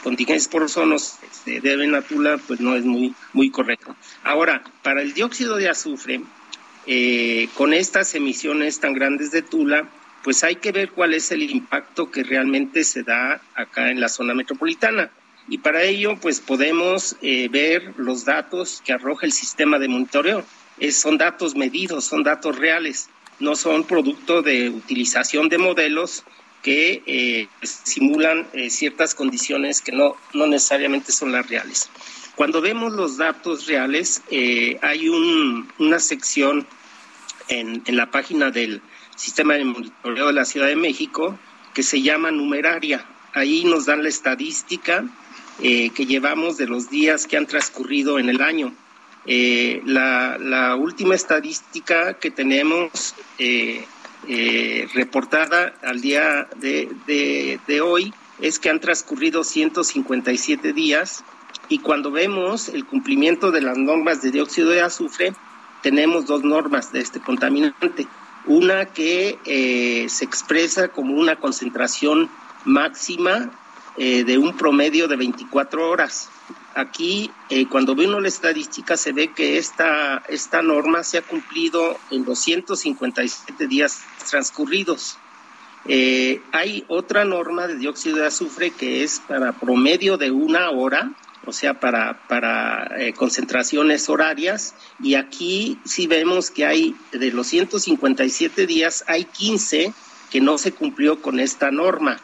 [0.03, 3.95] contingencias por ozono se deben a Tula, pues no es muy, muy correcto.
[4.23, 6.21] Ahora, para el dióxido de azufre,
[6.85, 9.89] eh, con estas emisiones tan grandes de Tula,
[10.23, 14.09] pues hay que ver cuál es el impacto que realmente se da acá en la
[14.09, 15.11] zona metropolitana.
[15.47, 20.43] Y para ello, pues podemos eh, ver los datos que arroja el sistema de monitoreo.
[20.91, 26.23] son datos medidos, son datos reales, no son producto de utilización de modelos
[26.61, 31.89] que eh, simulan eh, ciertas condiciones que no, no necesariamente son las reales.
[32.35, 34.21] Cuando vemos los datos reales,
[34.81, 36.65] hay una sección
[37.49, 38.81] en, en la página del
[39.17, 41.37] Sistema de Monitoreo de la Ciudad de México
[41.73, 43.05] que se llama numeraria.
[43.33, 45.03] Ahí nos dan la estadística
[45.61, 48.73] eh, que llevamos de los días que han transcurrido en el año.
[49.25, 53.85] Eh, la, última estadística que tenemos eh,
[54.93, 61.23] reportada al día de, hoy es que han transcurrido 157 días
[61.67, 65.33] y cuando vemos el cumplimiento de las normas de dióxido de azufre,
[65.81, 68.07] tenemos dos normas de este contaminante.
[68.45, 72.29] Una que se expresa como una concentración
[72.65, 73.51] máxima
[73.97, 76.29] eh, de un promedio de 24 horas.
[76.79, 81.21] Aquí, eh, cuando ve uno la estadística, se ve que esta, esta norma se ha
[81.21, 85.17] cumplido en 257 días transcurridos.
[85.85, 91.11] Eh, hay otra norma de dióxido de azufre que es para promedio de una hora,
[91.45, 98.67] o sea, para, para concentraciones horarias, y aquí sí vemos que hay, de los 157
[98.67, 99.93] días, hay 15
[100.29, 102.19] que no se cumplió con esta norma.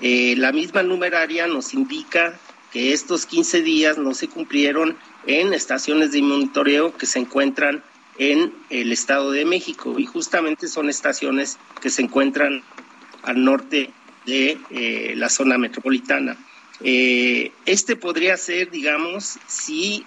[0.00, 2.38] Eh, la misma numeraria nos indica
[2.74, 4.96] que estos 15 días no se cumplieron
[5.26, 7.84] en estaciones de monitoreo que se encuentran
[8.18, 12.64] en el Estado de México y justamente son estaciones que se encuentran
[13.22, 13.92] al norte
[14.26, 16.36] de eh, la zona metropolitana.
[16.80, 20.04] Eh, este podría ser, digamos, si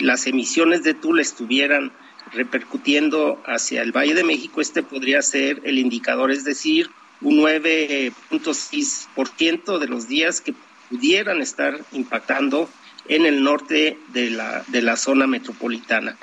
[0.00, 1.92] las emisiones de Tula estuvieran
[2.32, 6.88] repercutiendo hacia el Valle de México, este podría ser el indicador, es decir,
[7.20, 10.54] un 9.6% de los días que
[10.88, 12.68] pudieran estar impactando
[13.08, 16.16] en el norte de la, de la zona metropolitana.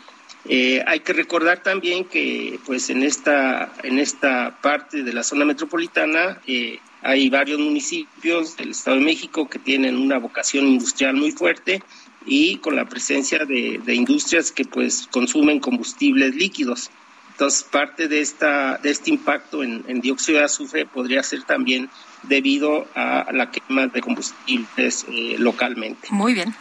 [0.48, 5.44] Eh, hay que recordar también que pues en esta, en esta parte de la zona
[5.44, 11.32] metropolitana eh, hay varios municipios del Estado de México que tienen una vocación industrial muy
[11.32, 11.82] fuerte
[12.28, 16.90] y con la presencia de, industrias que pues consumen combustibles líquidos.
[17.32, 21.90] Entonces, parte de, esta, de este impacto en, dióxido de azufre podría ser también
[22.24, 26.08] debido a la quema de combustibles eh, localmente.
[26.12, 26.56] Muy bien.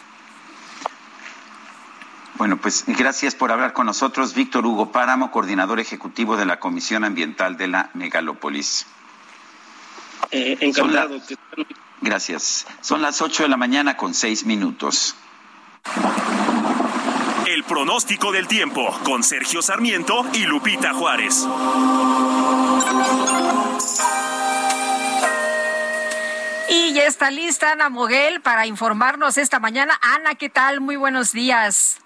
[2.37, 7.05] Bueno, pues gracias por hablar con nosotros, Víctor Hugo Páramo, coordinador ejecutivo de la Comisión
[7.05, 8.87] Ambiental de la Megalópolis.
[10.31, 11.21] Eh, encantado.
[12.01, 12.67] Gracias.
[12.81, 15.17] Son las 8 de la mañana con seis minutos.
[17.47, 21.47] El pronóstico del tiempo con Sergio Sarmiento y Lupita Juárez.
[26.77, 29.95] Y ya está lista Ana Moguel para informarnos esta mañana.
[30.03, 30.81] Ana, ¿qué tal?
[30.81, 32.01] Muy buenos días.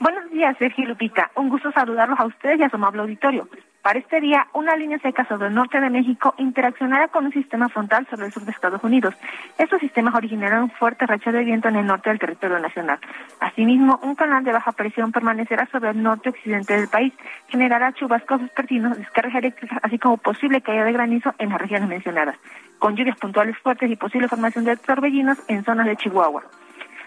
[0.00, 1.30] Buenos días, Sergio Lupita.
[1.34, 3.46] Un gusto saludarlos a ustedes y a su amable auditorio.
[3.86, 7.68] Para este día, una línea seca sobre el norte de México interaccionará con un sistema
[7.68, 9.14] frontal sobre el sur de Estados Unidos.
[9.58, 12.98] Estos sistemas originarán fuerte racha de viento en el norte del territorio nacional.
[13.38, 17.12] Asimismo, un canal de baja presión permanecerá sobre el norte occidente del país,
[17.46, 22.36] generará chubascos vespertinos, descargas eléctricas, así como posible caída de granizo en las regiones mencionadas,
[22.78, 26.42] con lluvias puntuales fuertes y posible formación de torbellinos en zonas de Chihuahua.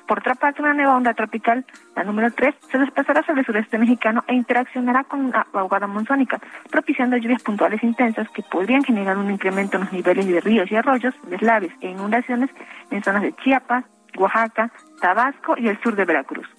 [0.09, 1.63] Por otra parte, una nueva onda tropical,
[1.95, 6.39] la número 3, se desplazará sobre el sureste mexicano e interaccionará con una ahogada monzónica,
[6.71, 10.75] propiciando lluvias puntuales intensas que podrían generar un incremento en los niveles de ríos y
[10.75, 12.49] arroyos, deslaves e inundaciones
[12.89, 13.85] en zonas de Chiapas,
[14.17, 16.58] Oaxaca, Tabasco y el sur de Veracruz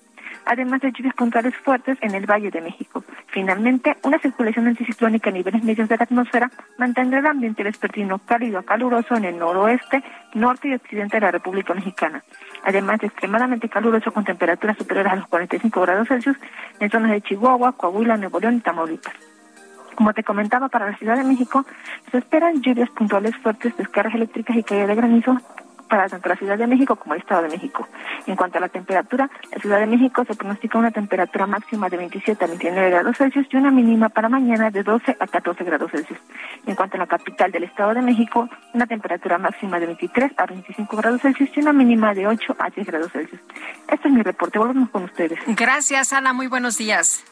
[0.51, 3.05] además de lluvias puntuales fuertes en el Valle de México.
[3.29, 8.59] Finalmente, una circulación anticiclónica a niveles medios de la atmósfera mantendrá el ambiente vespertino cálido
[8.59, 10.03] a caluroso en el noroeste,
[10.35, 12.25] norte y occidente de la República Mexicana,
[12.65, 16.37] además de extremadamente caluroso con temperaturas superiores a los 45 grados Celsius
[16.81, 19.15] en zonas de Chihuahua, Coahuila, Nuevo León y Tamaulipas.
[19.95, 21.65] Como te comentaba, para la Ciudad de México
[22.11, 25.41] se esperan lluvias puntuales fuertes, descargas eléctricas y caída de granizo
[25.91, 27.87] para tanto la Ciudad de México como el Estado de México.
[28.27, 31.97] En cuanto a la temperatura, la Ciudad de México se pronostica una temperatura máxima de
[31.97, 35.91] 27 a 29 grados Celsius y una mínima para mañana de 12 a 14 grados
[35.91, 36.19] Celsius.
[36.67, 40.47] En cuanto a la capital del Estado de México, una temperatura máxima de 23 a
[40.47, 43.41] 25 grados Celsius y una mínima de 8 a 10 grados Celsius.
[43.89, 44.59] Este es mi reporte.
[44.61, 45.41] Volvemos con ustedes.
[45.49, 46.33] Gracias, Ana.
[46.33, 47.25] Muy buenos días.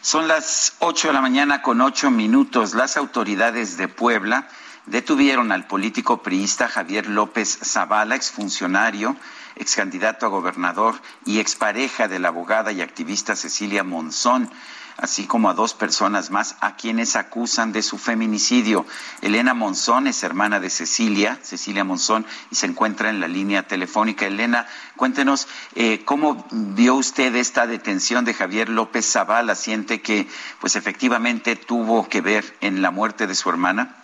[0.00, 2.74] Son las 8 de la mañana con 8 minutos.
[2.74, 4.48] Las autoridades de Puebla
[4.90, 9.16] detuvieron al político priista Javier López Zavala, exfuncionario,
[9.56, 14.50] ex candidato a gobernador y expareja de la abogada y activista Cecilia Monzón
[14.98, 18.84] así como a dos personas más a quienes acusan de su feminicidio.
[19.22, 24.26] Elena Monzón es hermana de Cecilia, Cecilia Monzón, y se encuentra en la línea telefónica.
[24.26, 24.66] Elena,
[24.96, 29.54] cuéntenos eh, cómo vio usted esta detención de Javier López Zavala.
[29.54, 30.28] ¿Siente que,
[30.60, 34.02] pues efectivamente, tuvo que ver en la muerte de su hermana?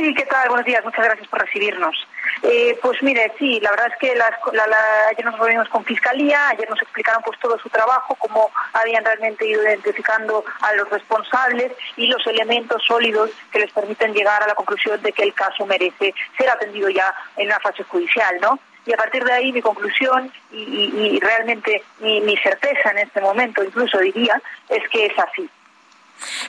[0.00, 0.48] Sí, ¿qué tal?
[0.48, 1.94] Buenos días, muchas gracias por recibirnos.
[2.42, 6.80] Eh, pues mire, sí, la verdad es que ayer nos reunimos con Fiscalía, ayer nos
[6.80, 12.26] explicaron pues todo su trabajo, cómo habían realmente ido identificando a los responsables y los
[12.26, 16.48] elementos sólidos que les permiten llegar a la conclusión de que el caso merece ser
[16.48, 18.58] atendido ya en la fase judicial, ¿no?
[18.86, 23.98] y a partir de ahí mi conclusión y, realmente mi, certeza en este momento, incluso
[23.98, 24.40] diría,
[24.70, 25.50] es que es así.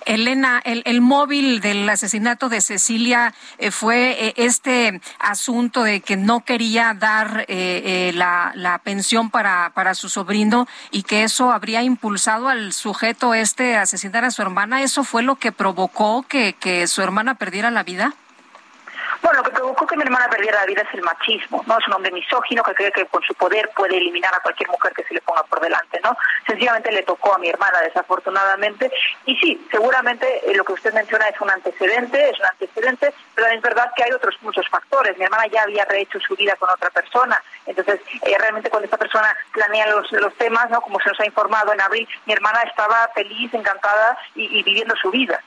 [0.05, 6.41] Elena, el, móvil del asesinato de Cecilia eh, fue eh, este asunto de que no
[6.41, 12.74] quería dar eh, la, pensión para, para su sobrino y que eso habría impulsado al
[12.74, 14.82] sujeto este a asesinar a su hermana.
[14.82, 18.15] ¿Eso fue lo que provocó que, que su hermana perdiera la vida?
[19.22, 21.78] Bueno, lo que provocó que mi hermana perdiera la vida es el machismo, ¿no?
[21.78, 24.93] Es un hombre misógino que cree que con su poder puede eliminar a cualquier mujer
[24.93, 26.17] que se le ponga por delante, ¿no?
[26.47, 28.91] Sencillamente le tocó a mi hermana, desafortunadamente.
[29.26, 33.47] Y sí, seguramente eh, lo que usted menciona es un antecedente, es un antecedente, pero
[33.47, 35.15] es verdad que hay otros muchos factores.
[35.19, 37.39] Mi hermana ya había rehecho su vida con otra persona.
[37.67, 40.82] Entonces, eh, realmente cuando esta persona planea los, los temas, ¿no?
[40.82, 45.11] Como se nos ha informado en abril, mi hermana estaba feliz, encantada y viviendo su
[45.11, 45.39] vida.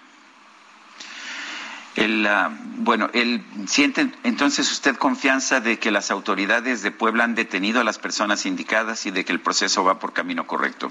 [1.96, 7.34] El, ah, bueno, el, ¿siente entonces usted confianza de que las autoridades de Puebla han
[7.34, 10.90] detenido a las personas indicadas y de que el proceso va por camino correcto?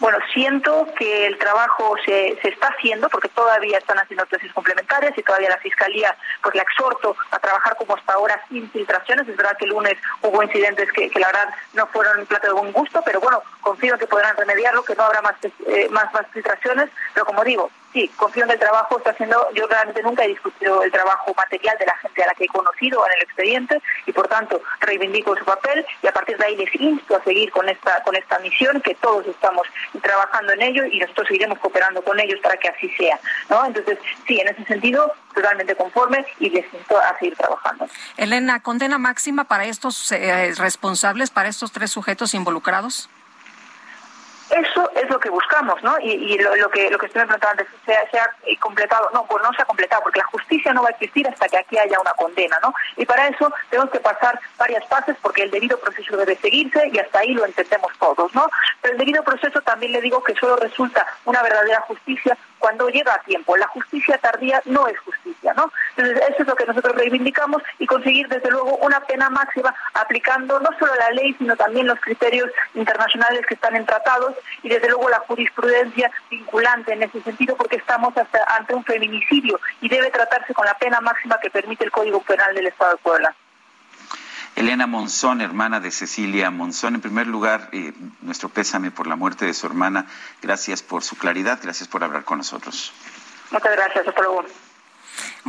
[0.00, 5.12] Bueno, siento que el trabajo se, se está haciendo porque todavía están haciendo tesis complementarias
[5.18, 9.26] y todavía la Fiscalía pues la exhorto a trabajar como hasta ahora sin filtraciones.
[9.26, 12.72] Es verdad que el lunes hubo incidentes que, la verdad no fueron plato de buen
[12.72, 15.34] gusto, pero bueno, confío en que podrán remediarlo, que no habrá más,
[15.66, 17.68] eh, más, más filtraciones, pero como digo,
[17.98, 21.76] sí, confío en el trabajo está haciendo, yo realmente nunca he discutido el trabajo material
[21.78, 25.36] de la gente a la que he conocido en el expediente y por tanto reivindico
[25.36, 28.38] su papel y a partir de ahí les insto a seguir con esta, con esta
[28.38, 29.66] misión que todos estamos
[30.00, 33.18] trabajando en ello y nosotros seguiremos cooperando con ellos para que así sea.
[33.48, 33.64] ¿no?
[33.64, 37.88] Entonces, sí, en ese sentido, totalmente conforme y les insto a seguir trabajando.
[38.16, 43.08] Elena, ¿condena máxima para estos eh, responsables, para estos tres sujetos involucrados?
[44.50, 45.98] Eso es lo que buscamos, ¿no?
[46.00, 48.30] Y, lo, que lo que estoy preguntando antes, ¿se, ha
[48.60, 49.10] completado?
[49.12, 51.58] No, pues no se ha completado, porque la justicia no va a existir hasta que
[51.58, 52.72] aquí haya una condena, ¿no?
[52.96, 56.98] Y para eso tenemos que pasar varias fases, porque el debido proceso debe seguirse y
[56.98, 58.48] hasta ahí lo entendemos todos, ¿no?
[58.80, 63.14] Pero el debido proceso también le digo que solo resulta una verdadera justicia cuando llega
[63.14, 63.56] a tiempo.
[63.56, 65.72] La justicia tardía no es justicia, ¿no?
[65.96, 70.60] Entonces, eso es lo que nosotros reivindicamos y conseguir, desde luego, una pena máxima aplicando
[70.60, 74.88] no solo la ley, sino también los criterios internacionales que están en tratados y, desde
[74.88, 80.10] luego, la jurisprudencia vinculante en ese sentido, porque estamos hasta ante un feminicidio y debe
[80.10, 83.34] tratarse con la pena máxima que permite el Código Penal del Estado de Puebla.
[84.58, 86.96] Elena Monzón, hermana de Cecilia Monzón.
[86.96, 87.92] En primer lugar, eh,
[88.22, 90.06] nuestro pésame por la muerte de su hermana.
[90.42, 92.92] Gracias por su claridad, gracias por hablar con nosotros.
[93.52, 94.04] Muchas gracias.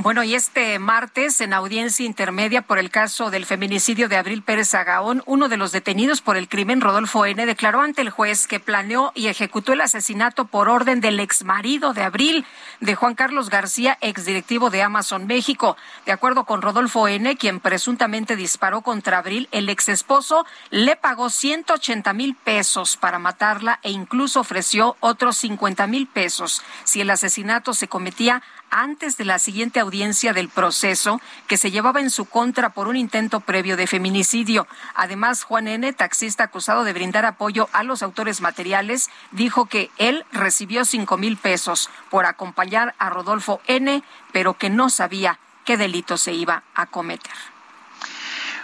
[0.01, 4.73] Bueno, y este martes, en audiencia intermedia por el caso del feminicidio de Abril Pérez
[4.73, 8.61] Agaón, uno de los detenidos por el crimen, Rodolfo N., declaró ante el juez que
[8.61, 12.45] planeó y ejecutó el asesinato por orden del exmarido de Abril,
[12.79, 15.75] de Juan Carlos García, exdirectivo de Amazon México.
[16.05, 22.13] De acuerdo con Rodolfo N., quien presuntamente disparó contra Abril, el exesposo le pagó 180
[22.13, 27.89] mil pesos para matarla e incluso ofreció otros 50 mil pesos si el asesinato se
[27.89, 28.41] cometía
[28.71, 32.95] antes de la siguiente audiencia del proceso que se llevaba en su contra por un
[32.95, 34.67] intento previo de feminicidio.
[34.95, 40.25] Además, Juan N., taxista acusado de brindar apoyo a los autores materiales, dijo que él
[40.31, 46.17] recibió cinco mil pesos por acompañar a Rodolfo N., pero que no sabía qué delito
[46.17, 47.31] se iba a cometer.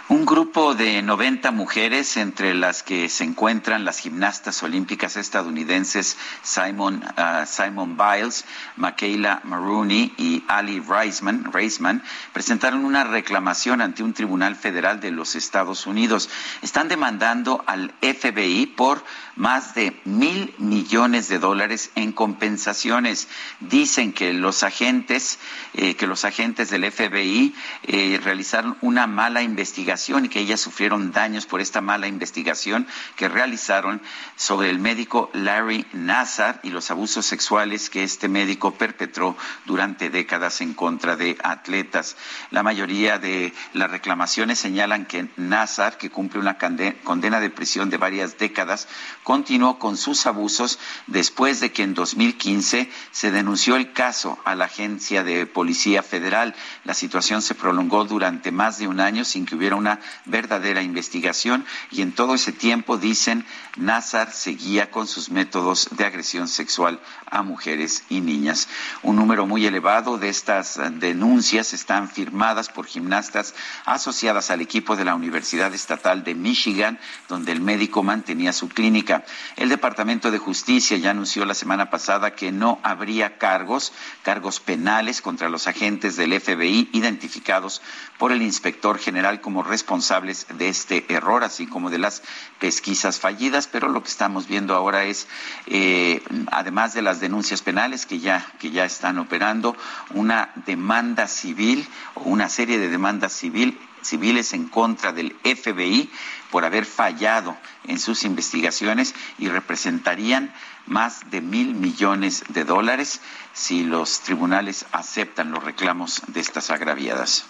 [0.08, 7.02] Un grupo de 90 mujeres, entre las que se encuentran las gimnastas olímpicas estadounidenses Simon,
[7.02, 8.44] uh, Simon Biles,
[8.76, 15.88] Michaela Maroney y Ali Reisman, presentaron una reclamación ante un tribunal federal de los Estados
[15.88, 16.30] Unidos.
[16.62, 19.02] Están demandando al FBI por
[19.36, 23.28] más de mil millones de dólares en compensaciones.
[23.60, 25.38] Dicen que los agentes,
[25.74, 31.12] eh, que los agentes del FBI eh, realizaron una mala investigación y que ellas sufrieron
[31.12, 34.00] daños por esta mala investigación que realizaron
[34.36, 40.60] sobre el médico Larry Nassar y los abusos sexuales que este médico perpetró durante décadas
[40.60, 42.16] en contra de atletas.
[42.50, 47.98] La mayoría de las reclamaciones señalan que Nassar, que cumple una condena de prisión de
[47.98, 48.88] varias décadas,
[49.26, 54.66] continuó con sus abusos después de que en 2015 se denunció el caso a la
[54.66, 56.54] Agencia de Policía Federal.
[56.84, 61.66] La situación se prolongó durante más de un año sin que hubiera una verdadera investigación
[61.90, 63.44] y en todo ese tiempo, dicen,
[63.76, 68.68] Nazar seguía con sus métodos de agresión sexual a mujeres y niñas.
[69.02, 73.56] Un número muy elevado de estas denuncias están firmadas por gimnastas
[73.86, 79.15] asociadas al equipo de la Universidad Estatal de Michigan, donde el médico mantenía su clínica.
[79.56, 83.92] El Departamento de Justicia ya anunció la semana pasada que no habría cargos,
[84.22, 87.82] cargos penales contra los agentes del FBI identificados
[88.18, 92.22] por el inspector general como responsables de este error, así como de las
[92.58, 93.66] pesquisas fallidas.
[93.66, 95.28] Pero lo que estamos viendo ahora es,
[95.66, 99.76] eh, además de las denuncias penales que ya, que ya están operando,
[100.14, 106.10] una demanda civil o una serie de demandas civil civiles en contra del FBI
[106.50, 110.54] por haber fallado en sus investigaciones y representarían
[110.86, 113.20] más de mil millones de dólares
[113.52, 117.46] si los tribunales aceptan los reclamos de estas agraviadas.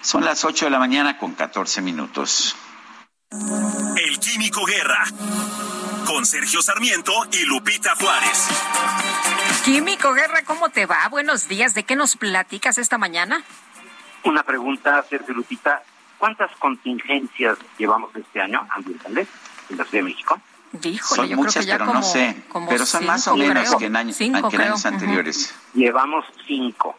[0.00, 2.56] Son las 8 de la mañana con 14 minutos.
[3.30, 5.04] El Químico Guerra
[6.04, 8.48] con Sergio Sarmiento y Lupita Juárez.
[9.64, 11.08] Químico Guerra, ¿cómo te va?
[11.08, 11.74] Buenos días.
[11.74, 13.44] ¿De qué nos platicas esta mañana?
[14.24, 15.82] Una pregunta, Sergio Lupita.
[16.18, 19.28] ¿Cuántas contingencias llevamos este año ambientales
[19.68, 20.40] en la Ciudad de México?
[21.02, 22.36] son muchas, pero no sé.
[22.68, 25.54] Pero son más o menos que en años, anteriores.
[25.74, 26.96] Llevamos cinco,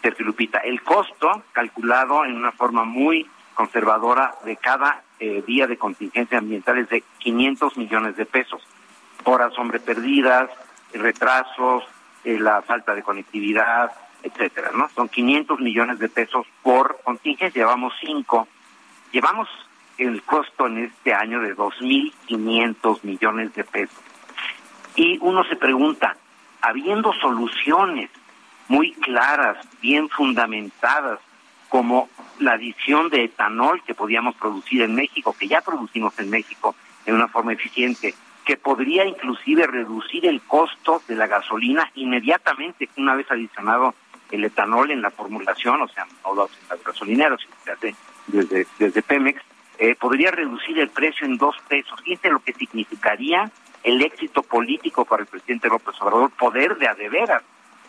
[0.00, 0.58] Sergio Lupita.
[0.58, 6.78] El costo calculado en una forma muy conservadora de cada eh, día de contingencia ambiental
[6.78, 8.62] es de 500 millones de pesos.
[9.24, 10.50] Horas hombre perdidas,
[10.92, 11.84] retrasos,
[12.24, 13.92] eh, la falta de conectividad,
[14.22, 14.88] etcétera, ¿no?
[14.90, 18.48] Son 500 millones de pesos por contingencia, llevamos cinco.
[19.12, 19.48] Llevamos
[19.98, 23.98] el costo en este año de 2.500 millones de pesos.
[24.96, 26.16] Y uno se pregunta,
[26.60, 28.10] habiendo soluciones
[28.68, 31.18] muy claras, bien fundamentadas,
[31.68, 36.74] como la adición de etanol que podíamos producir en México, que ya producimos en México
[37.06, 38.14] en una forma eficiente,
[38.44, 43.94] que podría inclusive reducir el costo de la gasolina inmediatamente una vez adicionado
[44.32, 47.94] el etanol en la formulación, o sea, no lo hacen las gasolineras, sino se hace
[48.26, 49.40] desde, desde Pemex,
[49.78, 52.00] eh, podría reducir el precio en dos pesos.
[52.02, 53.50] Fíjense lo que significaría
[53.82, 56.96] el éxito político para el presidente López Obrador, poder de a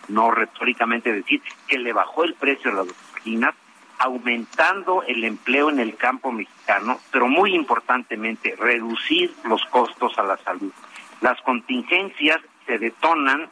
[0.09, 3.55] no retóricamente decir que le bajó el precio de las gasolinas,
[3.99, 10.37] aumentando el empleo en el campo mexicano, pero muy importantemente reducir los costos a la
[10.37, 10.73] salud.
[11.21, 13.49] Las contingencias se detonan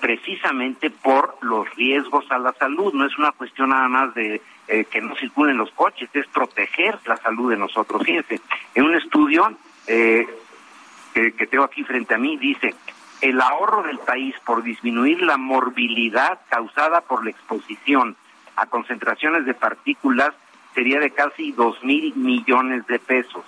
[0.00, 2.92] precisamente por los riesgos a la salud.
[2.94, 6.98] No es una cuestión nada más de eh, que no circulen los coches, es proteger
[7.06, 8.02] la salud de nosotros.
[8.04, 8.40] Fíjense,
[8.74, 9.52] en un estudio
[9.86, 10.26] eh,
[11.12, 12.74] que, tengo aquí frente a mí dice,
[13.20, 18.16] el ahorro del país por disminuir la morbilidad causada por la exposición
[18.56, 20.30] a concentraciones de partículas
[20.74, 23.44] sería de casi dos mil millones de pesos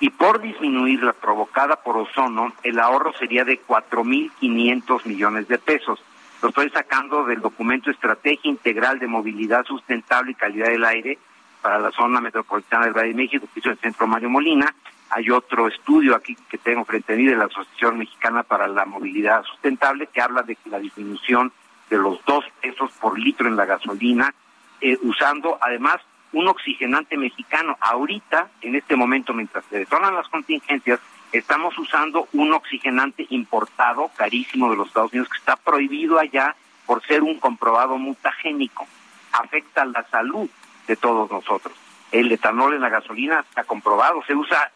[0.00, 6.02] y por disminuir la provocada por ozono, el ahorro sería de 4.500 millones de pesos.
[6.40, 11.18] Lo estoy sacando del documento Estrategia Integral de Movilidad Sustentable y Calidad del Aire
[11.60, 14.74] para la zona metropolitana del Valle de México, que hizo el Centro Mario Molina.
[15.10, 18.86] Hay otro estudio aquí que tengo frente a mí de la Asociación Mexicana para la
[18.86, 21.52] Movilidad Sustentable que habla de que la disminución
[21.90, 24.32] de los dos pesos por litro en la gasolina,
[24.80, 26.00] eh, usando además
[26.32, 27.76] un oxigenante mexicano.
[27.80, 31.00] Ahorita, en este momento, mientras se detonan las contingencias,
[31.32, 36.54] estamos usando un oxigenante importado carísimo de los Estados Unidos que está prohibido allá
[36.86, 38.86] por ser un comprobado mutagénico.
[39.32, 40.48] Afecta la salud
[40.86, 41.74] de todos nosotros.
[42.10, 44.72] El etanol en la gasolina está comprobado, se usa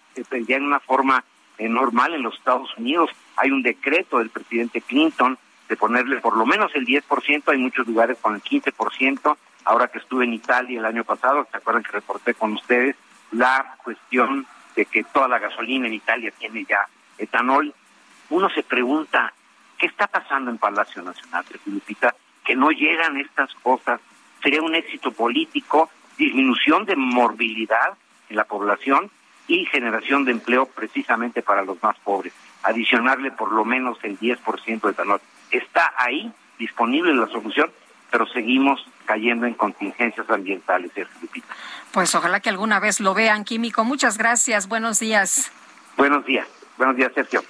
[0.46, 1.24] ya en una forma
[1.58, 3.10] eh, normal en los Estados Unidos.
[3.36, 5.38] Hay un decreto del presidente Clinton
[5.68, 9.98] de ponerle por lo menos el 10%, hay muchos lugares con el 15%, ahora que
[9.98, 12.96] estuve en Italia el año pasado, ¿se acuerdan que reporté con ustedes
[13.32, 14.46] la cuestión
[14.76, 16.86] de que toda la gasolina en Italia tiene ya
[17.18, 17.74] etanol?
[18.30, 19.32] Uno se pregunta,
[19.78, 22.14] ¿qué está pasando en Palacio Nacional, Lupita?
[22.44, 24.00] Que no llegan estas cosas.
[24.42, 27.96] Sería un éxito político, disminución de morbilidad
[28.28, 29.10] en la población
[29.46, 32.32] y generación de empleo precisamente para los más pobres.
[32.62, 35.20] Adicionarle por lo menos el 10% de etanol.
[35.50, 37.70] Está ahí disponible la solución
[38.14, 40.92] pero seguimos cayendo en contingencias ambientales.
[41.90, 43.82] Pues ojalá que alguna vez lo vean, Químico.
[43.82, 44.68] Muchas gracias.
[44.68, 45.50] Buenos días.
[45.96, 46.46] Buenos días.
[46.78, 47.42] Buenos días, Sergio.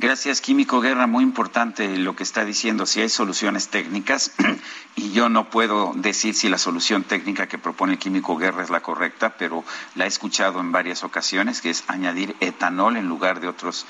[0.00, 1.06] Gracias, Químico Guerra.
[1.06, 2.84] Muy importante lo que está diciendo.
[2.84, 4.32] Si hay soluciones técnicas,
[4.96, 8.70] y yo no puedo decir si la solución técnica que propone el Químico Guerra es
[8.70, 9.62] la correcta, pero
[9.94, 13.86] la he escuchado en varias ocasiones, que es añadir etanol en lugar de otros,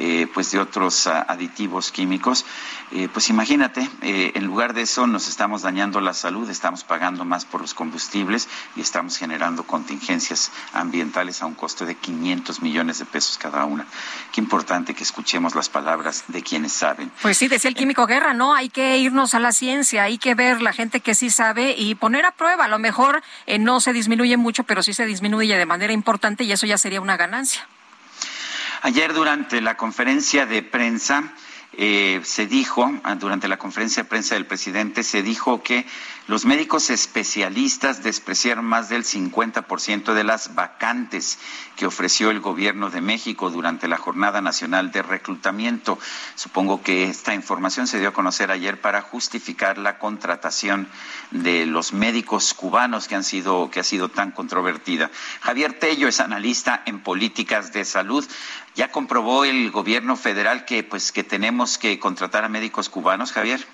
[0.00, 2.44] eh, pues de otros ah, aditivos químicos.
[2.90, 7.24] Eh, pues imagínate, eh, en lugar de eso nos estamos dañando la salud, estamos pagando
[7.24, 12.98] más por los combustibles y estamos generando contingencias ambientales a un costo de 500 millones
[12.98, 13.86] de pesos cada una.
[14.32, 17.10] Qué importante que escuchemos las palabras de quienes saben.
[17.22, 18.54] Pues sí, decía el químico Guerra, ¿no?
[18.54, 21.94] Hay que irnos a la ciencia, hay que ver la gente que sí sabe y
[21.96, 22.64] poner a prueba.
[22.64, 26.44] A lo mejor eh, no se disminuye mucho, pero sí se disminuye de manera importante
[26.44, 27.66] y eso ya sería una ganancia.
[28.82, 31.32] Ayer durante la conferencia de prensa,
[31.78, 35.86] eh, se dijo, ah, durante la conferencia de prensa del presidente, se dijo que
[36.26, 41.38] los médicos especialistas despreciaron más del 50% de las vacantes
[41.76, 45.98] que ofreció el gobierno de México durante la Jornada Nacional de Reclutamiento.
[46.34, 50.88] Supongo que esta información se dio a conocer ayer para justificar la contratación
[51.30, 55.10] de los médicos cubanos que han sido que ha sido tan controvertida.
[55.40, 58.24] Javier Tello es analista en políticas de salud.
[58.74, 63.64] Ya comprobó el gobierno federal que pues que tenemos que contratar a médicos cubanos, Javier.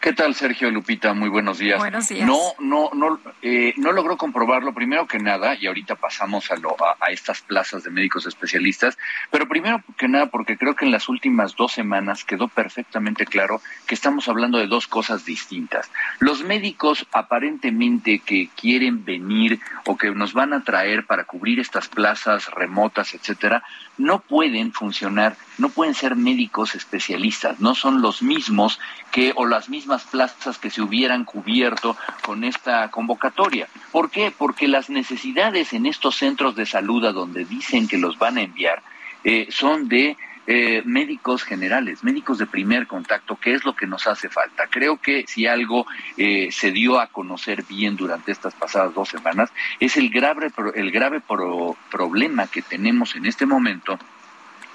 [0.00, 1.12] ¿Qué tal, Sergio Lupita?
[1.12, 1.78] Muy buenos días.
[1.78, 2.26] Buenos días.
[2.26, 6.74] No, no, no, eh, no logró comprobarlo primero que nada, y ahorita pasamos a, lo,
[6.80, 8.96] a, estas plazas de médicos especialistas,
[9.30, 13.60] pero primero que nada porque creo que en las últimas dos semanas quedó perfectamente claro
[13.86, 15.90] que estamos hablando de dos cosas distintas.
[16.18, 21.88] Los médicos aparentemente que quieren venir o que nos van a traer para cubrir estas
[21.88, 23.62] plazas remotas, etcétera,
[23.98, 29.68] no pueden funcionar, no pueden ser médicos especialistas, no son los mismos que o las
[29.68, 33.68] mismas plazas que se hubieran cubierto con esta convocatoria.
[33.92, 34.32] ¿Por qué?
[34.36, 38.42] Porque las necesidades en estos centros de salud a donde dicen que los van a
[38.42, 38.82] enviar
[39.24, 44.06] eh, son de eh, médicos generales, médicos de primer contacto, ¿qué es lo que nos
[44.06, 44.66] hace falta?
[44.68, 45.86] Creo que si algo
[46.16, 50.90] eh, se dio a conocer bien durante estas pasadas dos semanas es el grave, el
[50.90, 53.98] grave problema que tenemos en este momento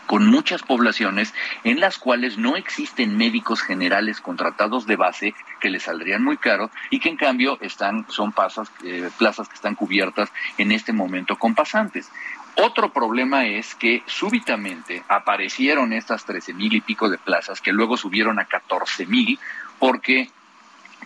[0.06, 1.34] con muchas poblaciones
[1.64, 6.70] en las cuales no existen médicos generales contratados de base que les saldrían muy caro
[6.90, 11.36] y que en cambio están son pasas, eh, plazas que están cubiertas en este momento
[11.38, 12.10] con pasantes.
[12.58, 17.98] Otro problema es que súbitamente aparecieron estas trece mil y pico de plazas que luego
[17.98, 19.38] subieron a catorce mil
[19.78, 20.30] porque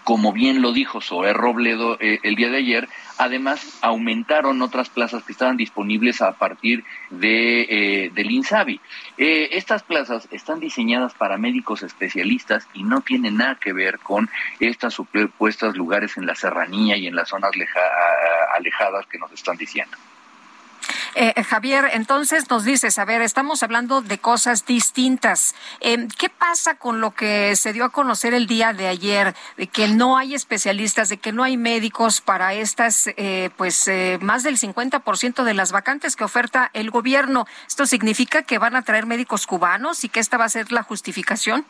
[0.04, 5.24] como bien lo dijo Zoé Robledo eh, el día de ayer, además aumentaron otras plazas
[5.24, 8.80] que estaban disponibles a partir de, eh, del INSABI.
[9.18, 14.30] Eh, estas plazas están diseñadas para médicos especialistas y no tienen nada que ver con
[14.60, 17.52] estas supuestas lugares en la serranía y en las zonas
[18.56, 19.98] alejadas que nos están diciendo.
[21.22, 25.54] Eh, eh, Javier, entonces nos dices, a ver, estamos hablando de cosas distintas.
[25.82, 29.68] Eh, ¿Qué pasa con lo que se dio a conocer el día de ayer, de
[29.68, 33.10] que no hay especialistas, de que no hay médicos para estas,
[33.58, 33.90] pues,
[34.22, 37.46] más del 50% de las vacantes que oferta el gobierno?
[37.68, 40.84] ¿Esto significa que van a traer médicos cubanos y que esta va a ser la
[40.84, 41.66] justificación?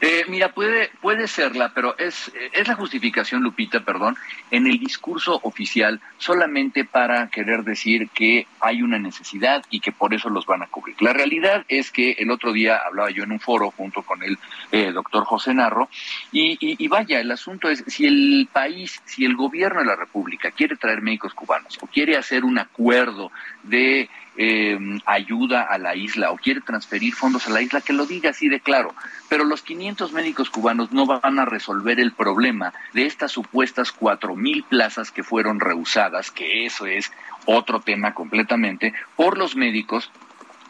[0.00, 4.16] Eh, mira, puede, puede serla, pero es, es la justificación, Lupita, perdón,
[4.50, 10.14] en el discurso oficial solamente para querer decir que hay una necesidad y que por
[10.14, 10.96] eso los van a cubrir.
[11.00, 14.38] La realidad es que el otro día hablaba yo en un foro junto con el
[14.72, 15.88] eh, doctor José Narro
[16.32, 20.50] y, y, vaya, el asunto es si el país, si el gobierno de la República
[20.50, 23.30] quiere traer médicos cubanos o quiere hacer un acuerdo
[23.62, 28.06] de eh, ayuda a la isla o quiere transferir fondos a la isla, que lo
[28.06, 28.94] diga así de claro.
[29.28, 34.36] Pero los 500 médicos cubanos no van a resolver el problema de estas supuestas cuatro
[34.36, 37.12] mil plazas que fueron rehusadas, que eso es
[37.46, 40.10] otro tema completamente, por los médicos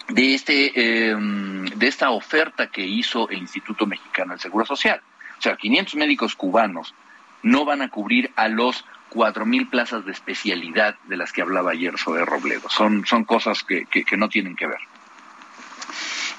[0.09, 5.01] de, este, em, de esta oferta que hizo el Instituto Mexicano del Seguro Social.
[5.39, 6.95] O sea, 500 médicos cubanos
[7.43, 8.85] no van a cubrir a los
[9.15, 12.69] cuatro mil plazas de especialidad de las que hablaba ayer sobre Robledo.
[12.69, 14.81] Son, son cosas que, que, no tienen que ver.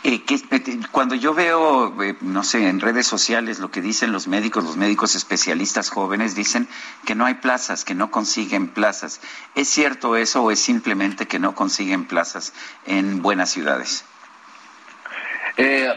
[0.03, 4.11] Eh, que, eh, cuando yo veo, eh, no sé, en redes sociales lo que dicen
[4.11, 6.67] los médicos, los médicos especialistas jóvenes dicen
[7.05, 9.21] que no hay plazas, que no consiguen plazas.
[9.55, 12.53] ¿Es cierto eso o es simplemente que no consiguen plazas
[12.85, 14.03] en buenas ciudades?
[15.57, 15.89] Eh,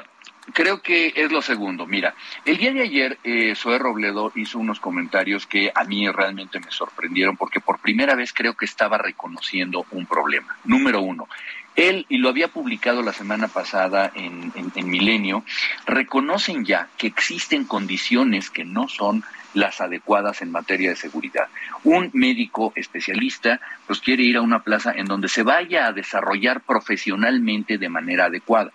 [0.52, 1.86] Creo que es lo segundo.
[1.86, 2.14] Mira,
[2.44, 6.70] el día de ayer eh, Zoe Robledo hizo unos comentarios que a mí realmente me
[6.70, 10.56] sorprendieron porque por primera vez creo que estaba reconociendo un problema.
[10.64, 11.28] Número uno,
[11.76, 15.44] Él, y lo había publicado la semana pasada en, en Milenio,
[15.86, 21.48] reconocen ya que existen condiciones que no son las adecuadas en materia de seguridad.
[21.84, 26.60] Un médico especialista pues quiere ir a una plaza en donde se vaya a desarrollar
[26.62, 28.72] profesionalmente de manera adecuada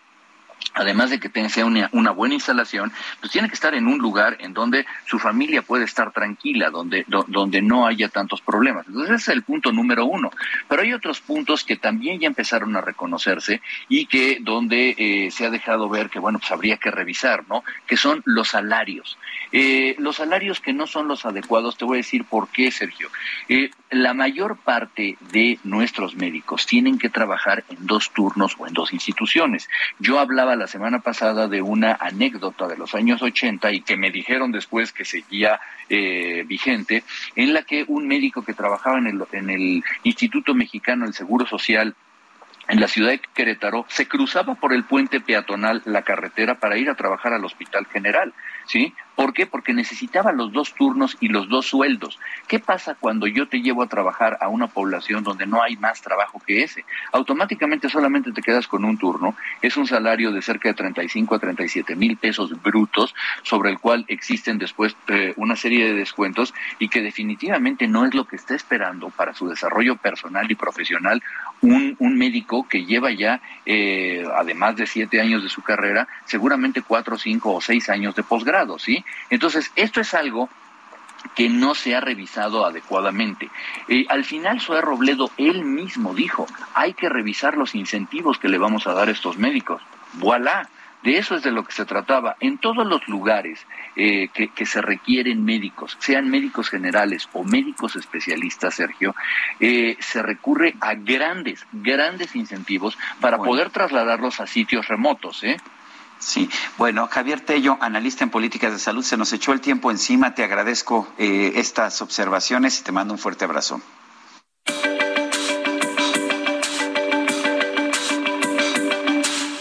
[0.74, 4.38] además de que tenga una, una, buena instalación, pues tiene que estar en un lugar
[4.40, 8.88] en donde su familia puede estar tranquila, donde, donde no haya tantos problemas.
[8.88, 10.32] Entonces ese es el punto número uno.
[10.68, 15.45] Pero hay otros puntos que también ya empezaron a reconocerse y que donde eh, se
[15.45, 17.64] ha dejado ver que, bueno, pues habría que revisar, ¿no?
[17.88, 19.18] Que son los salarios.
[19.52, 23.10] Eh, los salarios que no son los adecuados, te voy a decir por qué, Sergio.
[23.50, 28.74] Eh, la mayor parte de nuestros médicos tienen que trabajar en dos turnos o en
[28.74, 29.70] dos instituciones.
[29.99, 34.11] Yo hablaba la semana pasada de una anécdota de los años 80 y que me
[34.11, 35.60] dijeron después que seguía
[35.90, 37.03] eh, vigente,
[37.36, 41.45] en la que un médico que trabajaba en el, en el Instituto Mexicano del Seguro
[41.45, 41.95] Social
[42.70, 46.90] en la ciudad de Querétaro, se cruzaba por el puente peatonal la carretera para ir
[46.90, 48.34] a trabajar al Hospital General,
[48.65, 48.94] ¿sí?
[49.15, 49.45] ¿Por qué?
[49.45, 52.19] Porque necesitaba los dos turnos y los dos sueldos.
[52.48, 56.02] ¿Qué pasa cuando yo te llevo a trabajar a una población donde no hay más
[56.02, 56.84] trabajo que ese?
[57.11, 59.35] Automáticamente solamente te quedas con un turno.
[59.61, 63.14] Es un salario de cerca de 35 a 37 mil pesos brutos,
[63.44, 68.15] sobre el cual existen después eh, una serie de descuentos y que definitivamente no es
[68.15, 71.22] lo que está esperando para su desarrollo personal y profesional
[71.61, 76.81] un, un médico que lleva ya, eh, además de siete años de su carrera, seguramente
[76.81, 79.04] cuatro, cinco o seis años de posgrado, ¿sí?
[79.30, 80.50] Entonces, esto es algo
[81.36, 83.50] que no se ha revisado adecuadamente.
[83.88, 88.58] Eh, al final, Zoé Robledo él mismo dijo, hay que revisar los incentivos que le
[88.58, 89.82] vamos a dar a estos médicos.
[90.14, 90.70] Voilà.
[91.04, 92.38] De eso es de lo que se trataba.
[92.40, 93.68] En todos los lugares
[93.98, 99.14] eh, que, se requieren médicos, sean médicos generales o médicos especialistas, Sergio,
[99.60, 105.44] eh, se recurre a grandes, grandes incentivos para poder trasladarlos a sitios remotos.
[105.44, 105.58] ¿eh?
[106.24, 110.34] Sí, bueno, Javier Tello, analista en políticas de salud, se nos echó el tiempo encima.
[110.34, 113.82] Te agradezco eh, estas observaciones y te mando un fuerte abrazo.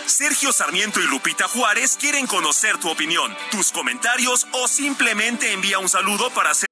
[0.06, 5.88] Sergio Sarmiento y Lupita Juárez quieren conocer tu opinión, tus comentarios o simplemente envía un
[5.88, 6.71] saludo para hacer.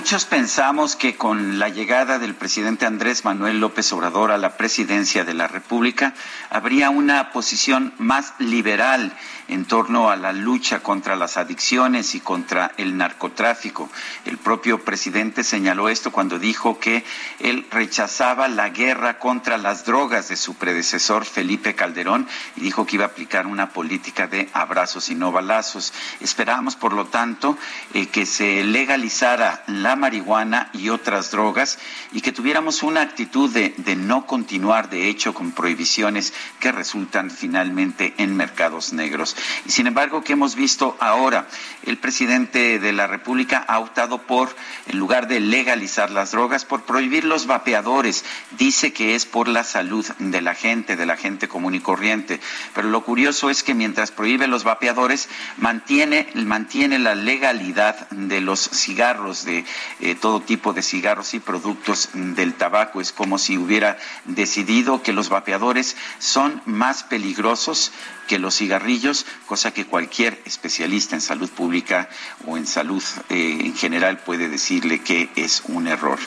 [0.00, 5.24] Muchos pensamos que con la llegada del presidente Andrés Manuel López Obrador a la presidencia
[5.26, 6.14] de la República
[6.48, 9.12] habría una posición más liberal
[9.50, 13.90] en torno a la lucha contra las adicciones y contra el narcotráfico.
[14.24, 17.04] El propio presidente señaló esto cuando dijo que
[17.40, 22.96] él rechazaba la guerra contra las drogas de su predecesor Felipe Calderón y dijo que
[22.96, 25.92] iba a aplicar una política de abrazos y no balazos.
[26.20, 27.58] Esperamos, por lo tanto,
[27.94, 31.78] eh, que se legalizara la marihuana y otras drogas
[32.12, 38.14] y que tuviéramos una actitud de no continuar, de hecho, con prohibiciones que resultan finalmente
[38.18, 39.36] en mercados negros.
[39.66, 41.46] Y sin embargo, ¿qué hemos visto ahora?
[41.84, 44.54] El presidente de la República ha optado por,
[44.86, 48.24] en lugar de legalizar las drogas, por prohibir los vapeadores.
[48.58, 52.40] Dice que es por la salud de la gente, de la gente común y corriente.
[52.74, 58.60] Pero lo curioso es que mientras prohíbe los vapeadores, mantiene, mantiene la legalidad de los
[58.60, 59.64] cigarros, de
[60.00, 63.00] eh, todo tipo de cigarros y productos del tabaco.
[63.00, 67.92] Es como si hubiera decidido que los vapeadores son más peligrosos
[68.30, 72.08] que los cigarrillos, cosa que cualquier especialista en salud pública
[72.46, 76.20] o en salud eh, en general puede decirle que es un error.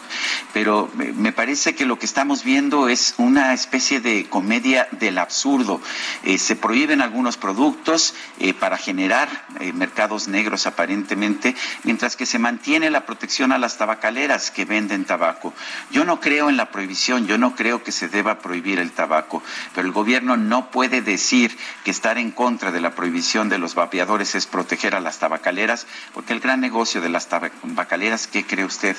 [0.52, 5.80] Pero me parece que lo que estamos viendo es una especie de comedia del absurdo.
[6.26, 9.30] Eh, se prohíben algunos productos eh, para generar
[9.74, 11.56] mercados negros aparentemente,
[11.86, 15.54] mientras que se mantiene la protección a las tabacaleras que venden tabaco.
[15.90, 19.42] Yo no creo en la prohibición, yo no creo que se deba prohibir el tabaco,
[19.74, 23.76] pero el gobierno no puede decir que estar en contra de la prohibición de los
[23.76, 28.66] vapeadores es proteger a las tabacaleras, porque el gran negocio de las tabacaleras, ¿qué cree
[28.66, 28.98] usted?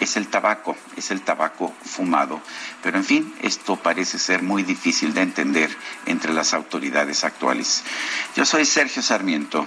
[0.00, 2.40] Es el tabaco, es el tabaco fumado.
[2.82, 5.70] Pero en fin, esto parece ser muy difícil de entender
[6.06, 7.84] entre las autoridades actuales.
[8.34, 9.66] Yo soy Sergio Sarmiento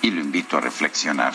[0.00, 1.34] y lo invito a reflexionar.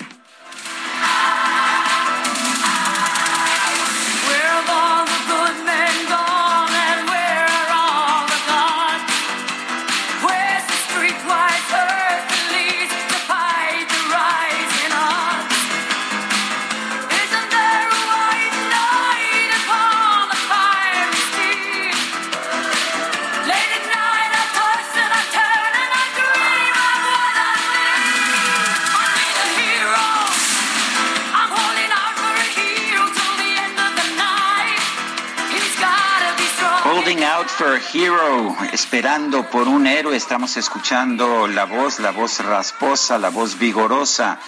[37.61, 40.17] For Hero, esperando por un héroe.
[40.17, 44.39] Estamos escuchando la voz, la voz rasposa, la voz vigorosa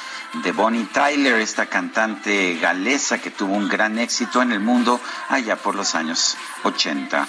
[0.44, 5.00] de Bonnie Tyler, esta cantante galesa que tuvo un gran éxito en el mundo
[5.30, 7.28] allá por los años 80.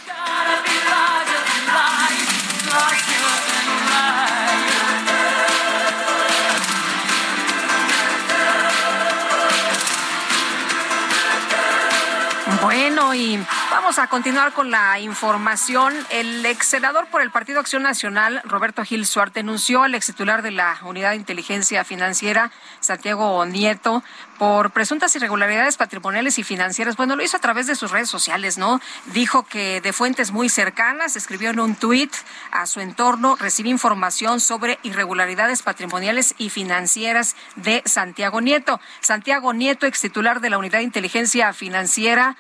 [13.15, 13.39] Y
[13.71, 15.95] vamos a continuar con la información.
[16.11, 20.43] El ex senador por el Partido Acción Nacional, Roberto Gil Suárez, denunció al ex titular
[20.43, 22.51] de la Unidad de Inteligencia Financiera,
[22.81, 24.03] Santiago Nieto,
[24.37, 26.97] por presuntas irregularidades patrimoniales y financieras.
[26.97, 28.81] Bueno, lo hizo a través de sus redes sociales, ¿no?
[29.13, 32.13] Dijo que de fuentes muy cercanas, escribió en un tuit
[32.51, 38.81] a su entorno, recibió información sobre irregularidades patrimoniales y financieras de Santiago Nieto.
[39.01, 42.37] Santiago Nieto, ex titular de la Unidad de Inteligencia Financiera,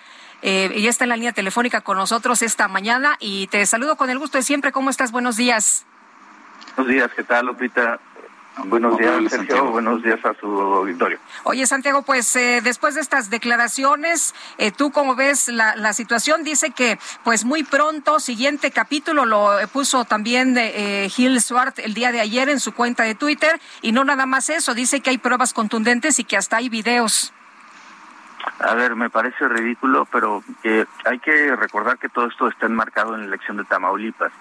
[0.47, 4.11] eh, ya está en la línea telefónica con nosotros esta mañana y te saludo con
[4.11, 4.73] el gusto de siempre.
[4.73, 5.11] ¿Cómo estás?
[5.11, 5.87] Buenos días.
[6.77, 7.99] Buenos días, ¿qué tal, Lupita?
[8.66, 9.71] Buenos días, Sergio.
[9.71, 11.19] Buenos días a su auditorio.
[11.43, 16.45] Oye, Santiago, pues eh, después de estas declaraciones, eh, ¿tú cómo ves la, la, situación?
[16.45, 22.12] Dice que, pues muy pronto, siguiente capítulo, lo puso también eh, Gil Swart el día
[22.12, 25.19] de ayer en su cuenta de Twitter, y no nada más eso, dice que hay
[25.19, 27.33] pruebas contundentes y que hasta hay videos.
[28.61, 33.15] A ver, me parece ridículo, pero eh, hay que recordar que todo esto está enmarcado
[33.15, 34.33] en la elección de Tamaulipas.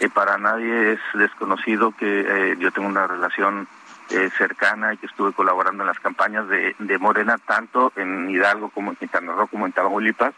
[0.00, 3.68] Eh, para nadie es desconocido que eh, yo tengo una relación
[4.10, 8.68] eh, cercana y que estuve colaborando en las campañas de, de Morena, tanto en Hidalgo
[8.70, 10.34] como en Quintana como en Tamaulipas.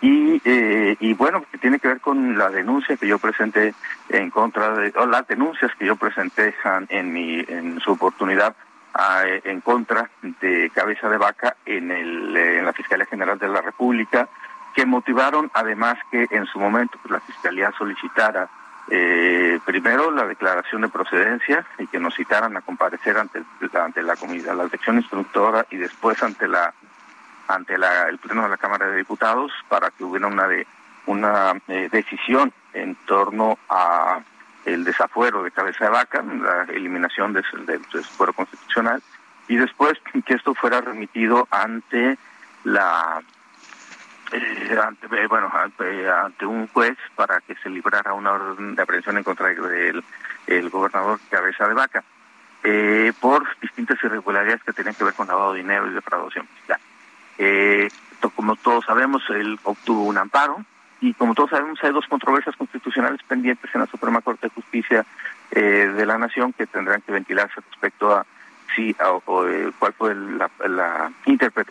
[0.00, 3.74] Y, eh, y bueno, que tiene que ver con la denuncia que yo presenté
[4.08, 6.54] en contra de, o las denuncias que yo presenté
[6.88, 8.54] en, mi, en su oportunidad
[9.44, 14.28] en contra de Cabeza de Vaca en, el, en la Fiscalía General de la República,
[14.74, 18.48] que motivaron además que en su momento pues, la Fiscalía solicitara
[18.90, 23.42] eh, primero la declaración de procedencia y que nos citaran a comparecer ante,
[23.74, 26.72] ante la comida, la sección instructora y después ante la
[27.48, 30.66] ante el Pleno de la Cámara de Diputados para que hubiera una de
[31.06, 34.20] una eh, decisión en torno a
[34.64, 37.44] el desafuero de cabeza de vaca, la eliminación del,
[37.92, 39.02] desafuero constitucional,
[39.48, 39.94] y después
[40.24, 42.18] que esto fuera remitido ante
[42.64, 43.22] la
[44.30, 49.16] eh, ante, eh, bueno ante, un juez para que se librara una orden de aprehensión
[49.16, 50.04] en contra del
[50.46, 52.04] el gobernador cabeza de vaca
[53.20, 56.80] por distintas irregularidades que tenían que ver con lavado de dinero y defraudación fiscal.
[58.34, 60.62] como todos sabemos, él obtuvo un amparo,
[61.00, 65.06] y como todos sabemos hay dos controversias constitucionales pendientes en la Suprema Corte de Justicia
[65.50, 68.26] eh, de la Nación que tendrán que ventilarse respecto a
[68.74, 68.94] si
[69.26, 71.12] o, eh, cuál fue la, la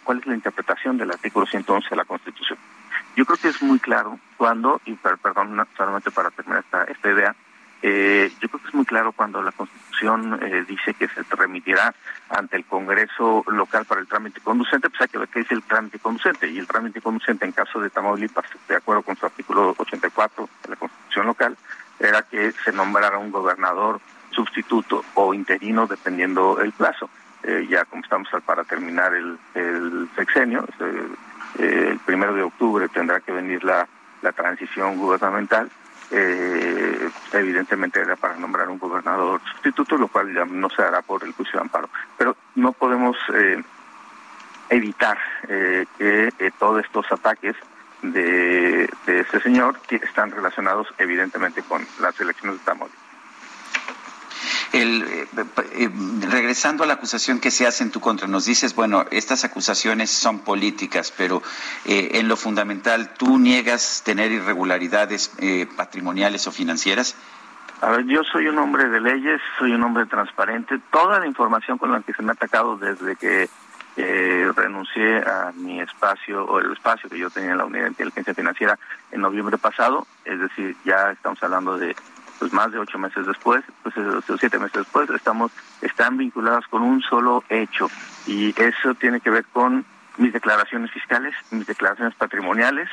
[0.04, 2.58] cuál es la interpretación del artículo 111 de la Constitución.
[3.16, 7.36] Yo creo que es muy claro cuando y perdón solamente para terminar esta esta idea
[7.82, 11.94] eh, yo creo que es muy claro cuando la Constitución eh, dice que se remitirá
[12.30, 15.64] ante el Congreso local para el trámite conducente, pues hay que ver qué dice el
[15.64, 16.50] trámite conducente.
[16.50, 20.70] Y el trámite conducente en caso de Tamaulipas, de acuerdo con su artículo 84 de
[20.70, 21.58] la Constitución local,
[22.00, 24.00] era que se nombrara un gobernador
[24.32, 27.10] sustituto o interino dependiendo el plazo.
[27.44, 30.68] Eh, ya como estamos para terminar el, el sexenio,
[31.60, 33.88] el primero de octubre tendrá que venir la,
[34.22, 35.70] la transición gubernamental
[36.12, 41.24] eh, evidentemente era para nombrar un gobernador sustituto, lo cual ya no se hará por
[41.24, 41.90] el juicio de amparo.
[42.18, 43.62] Pero no podemos eh,
[44.70, 45.18] evitar
[45.48, 47.56] eh, que eh, todos estos ataques
[48.02, 53.07] de, de ese señor que están relacionados evidentemente con las elecciones de Tamaulipas.
[54.74, 55.28] El, eh,
[55.74, 55.90] eh,
[56.30, 60.12] regresando a la acusación que se hace en tu contra, nos dices, bueno, estas acusaciones
[60.12, 61.42] son políticas, pero
[61.86, 65.32] eh, en lo fundamental, ¿tú niegas tener irregularidades
[65.76, 67.16] patrimoniales o financieras?
[67.82, 70.80] A ver, yo soy un hombre de leyes, soy un hombre transparente.
[70.92, 73.50] Toda la información con la que se me ha atacado desde que
[74.56, 78.34] renuncié a mi espacio o el espacio que yo tenía en la unidad de inteligencia
[78.34, 78.78] financiera
[79.12, 81.96] en noviembre pasado, es decir, ya estamos hablando de
[82.40, 83.96] pues más de ocho meses después, pues
[84.40, 85.52] siete meses después, estamos,
[85.82, 87.90] están vinculadas con un solo hecho
[88.26, 89.86] y eso tiene que ver con
[90.18, 92.90] mis declaraciones fiscales, mis declaraciones patrimoniales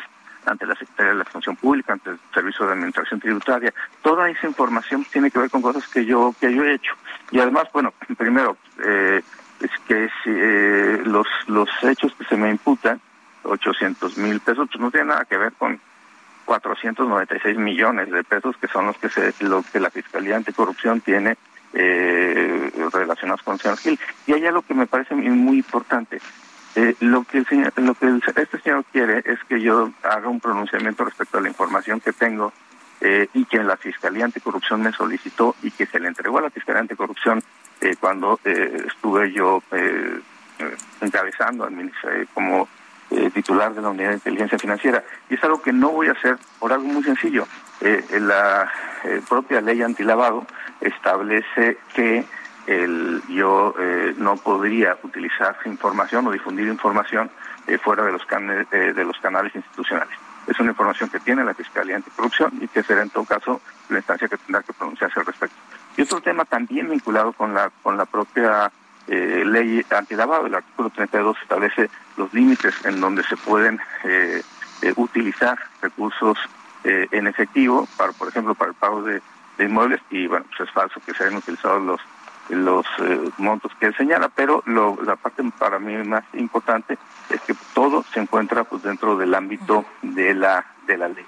[0.46, 3.72] ante la Secretaría de la Función Pública, ante el Servicio de Administración Tributaria.
[4.02, 6.92] Toda esa información tiene que ver con cosas que yo que yo he hecho.
[7.30, 9.22] Y además, bueno, primero, eh,
[9.60, 13.00] es que eh, los, los hechos que se me imputan,
[13.44, 15.80] 800 mil pesos, pues no tiene nada que ver con
[16.44, 21.36] 496 millones de pesos que son los que se lo que la Fiscalía Anticorrupción tiene
[21.72, 23.98] eh, relacionados con el señor Gil.
[24.26, 26.20] Y hay algo que me parece muy importante.
[26.76, 30.40] Eh, lo que el señor, lo que este señor quiere es que yo haga un
[30.40, 32.52] pronunciamiento respecto a la información que tengo
[33.00, 36.50] eh, y que la Fiscalía Anticorrupción me solicitó y que se le entregó a la
[36.50, 37.42] Fiscalía Anticorrupción
[37.80, 40.20] eh, cuando eh, estuve yo eh,
[41.00, 41.68] encabezando
[42.32, 42.68] como
[43.10, 45.05] eh, titular de la Unidad de Inteligencia Financiera.
[45.28, 47.47] Y es algo que no voy a hacer por algo muy sencillo.
[47.81, 48.70] Eh, la
[49.05, 50.47] eh, propia ley antilavado
[50.81, 52.24] establece que
[52.66, 53.74] el, yo
[54.16, 57.31] no podría utilizar información o difundir información
[57.82, 58.26] fuera de los,
[58.70, 60.16] de los canales institucionales.
[60.47, 63.60] Es una información que tiene la Fiscalía Anticorrupción y que será en todo caso
[63.90, 65.56] la instancia que tendrá que pronunciarse al respecto.
[65.97, 68.72] Y otro tema también vinculado con la, con la propia
[69.09, 70.47] eh, ley antilavado.
[70.47, 74.43] El artículo 32 establece los límites en donde se pueden eh,
[74.82, 76.39] eh, utilizar recursos
[76.85, 79.22] eh, en efectivo, para, por ejemplo, para el pago de,
[79.59, 82.01] inmuebles, y bueno, pues es falso que se hayan utilizado los
[82.51, 82.85] los
[83.39, 86.98] montos que él señala, pero lo, la parte para mí más importante
[87.31, 91.24] es que todo se encuentra pues dentro del ámbito de la de la ley.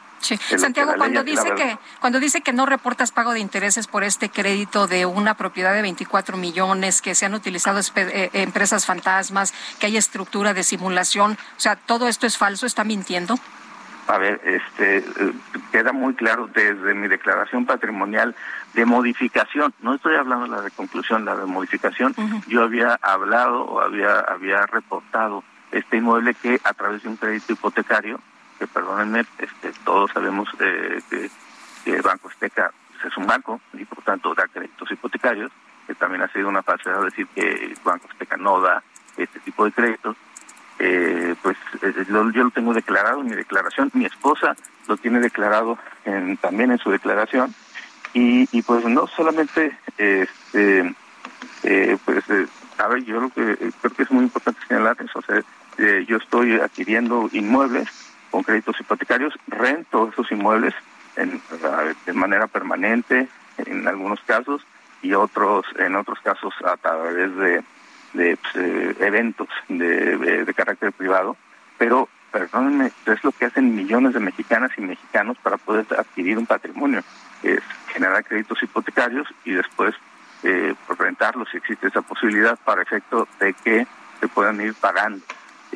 [0.56, 4.86] Santiago, cuando dice que cuando dice que no reportas pago de intereses por este crédito
[4.86, 9.96] de una propiedad de 24 millones, que se han utilizado eh, empresas fantasmas, que hay
[9.96, 13.38] estructura de simulación, o sea, todo esto es falso, está mintiendo.
[14.08, 15.04] A ver, este eh,
[15.72, 18.36] queda muy claro desde mi declaración patrimonial
[18.74, 19.74] de modificación.
[19.80, 22.14] No estoy hablando de la de conclusión, la de modificación.
[22.46, 25.42] Yo había hablado o había había reportado
[25.72, 28.20] este inmueble que a través de un crédito hipotecario
[28.58, 31.30] que perdónenme, este, todos sabemos eh, que,
[31.86, 32.72] el Banco Azteca
[33.04, 35.52] es un banco y por tanto da créditos hipotecarios,
[35.86, 38.82] que también ha sido una falsedad decir que Banco Azteca no da
[39.16, 40.16] este tipo de créditos.
[40.80, 44.56] Eh, pues eh, yo lo tengo declarado en mi declaración, mi esposa
[44.88, 47.54] lo tiene declarado en, también en su declaración
[48.12, 50.94] y, y pues no solamente este
[52.04, 52.24] pues
[52.78, 55.42] a ver yo lo que creo que es muy importante señalar eso o sea
[56.06, 58.05] yo estoy adquiriendo inmuebles
[58.36, 60.74] con créditos hipotecarios, rento esos inmuebles
[61.16, 61.40] en,
[62.04, 64.60] de manera permanente en algunos casos
[65.00, 67.64] y otros en otros casos a través de,
[68.12, 71.34] de pues, eh, eventos de, de, carácter privado
[71.78, 76.44] pero perdónenme, es lo que hacen millones de mexicanas y mexicanos para poder adquirir un
[76.44, 77.02] patrimonio,
[77.42, 79.94] es generar créditos hipotecarios y después
[80.42, 83.86] eh, rentarlos si existe esa posibilidad para efecto de que
[84.20, 85.24] se puedan ir pagando.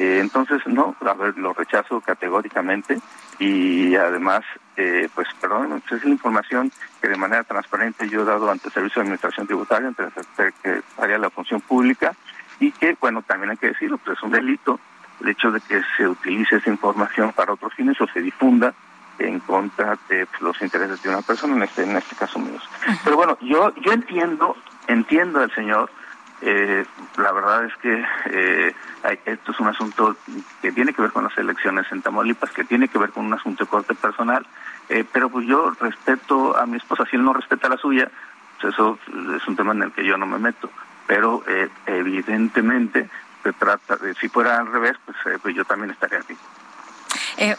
[0.01, 2.99] Eh, entonces, no, a ver, lo rechazo categóricamente
[3.39, 4.41] y además,
[4.79, 6.73] eh, pues, perdón, pues, es la información
[7.03, 10.11] que de manera transparente yo he dado ante el Servicio de Administración Tributaria, ante la
[10.11, 12.15] Secretaría de la Función Pública
[12.61, 14.81] y que, bueno, también hay que decirlo, pues es un delito
[15.21, 18.73] el hecho de que se utilice esa información para otros fines o se difunda
[19.19, 22.67] en contra de pues, los intereses de una persona, en este, en este caso míos.
[23.05, 24.57] Pero bueno, yo, yo entiendo,
[24.87, 25.91] entiendo al señor,
[26.43, 26.87] eh,
[27.19, 28.75] la verdad es que eh,
[29.27, 30.17] esto es un asunto
[30.63, 33.35] que tiene que ver con las elecciones en Tamaulipas, que tiene que ver con un
[33.35, 34.47] asunto de corte personal,
[34.89, 38.11] eh, pero pues yo respeto a mi esposa, si él no respeta la suya,
[38.61, 38.99] pues eso
[39.37, 40.71] es un tema en el que yo no me meto,
[41.07, 41.43] pero
[41.87, 43.09] evidentemente
[43.43, 46.37] se trata de, si fuera al revés, pues, pues yo también estaría aquí.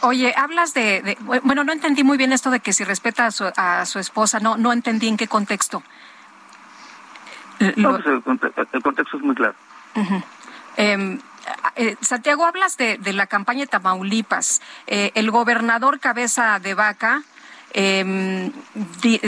[0.02, 3.44] oye, hablas de, bueno, no entendí muy bien esto de que si respeta a su,
[3.56, 5.82] a su esposa, no, no entendí en qué contexto.
[7.62, 8.06] Eh, pues,
[8.72, 9.54] el, contexto es muy claro.
[10.76, 11.18] Em,
[11.76, 14.60] eh, Santiago, hablas de, la campaña de Tamaulipas.
[14.86, 17.22] Eh, el gobernador Cabeza de Vaca
[17.72, 18.52] em,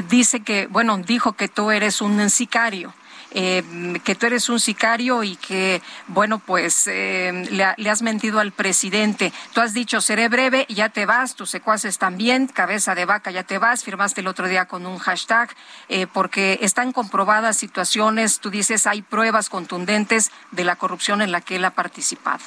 [0.08, 2.92] dice que, bueno, dijo que tú eres un sicario.
[3.36, 3.64] Eh,
[4.04, 9.32] que tú eres un sicario y que, bueno, pues eh, le, has mentido al presidente.
[9.52, 13.42] Tú has dicho, seré breve, ya te vas, tus secuaces también, cabeza de vaca, ya
[13.42, 15.50] te vas, firmaste el otro día con un hashtag,
[15.88, 21.40] eh, porque están comprobadas situaciones, tú dices, hay pruebas contundentes de la corrupción en la
[21.40, 22.44] que él ha participado.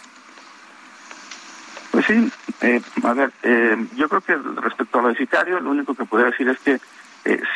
[1.91, 2.31] Pues sí,
[3.03, 3.33] a ver,
[3.95, 6.79] yo creo que respecto a lo de sicario, lo único que podría decir es que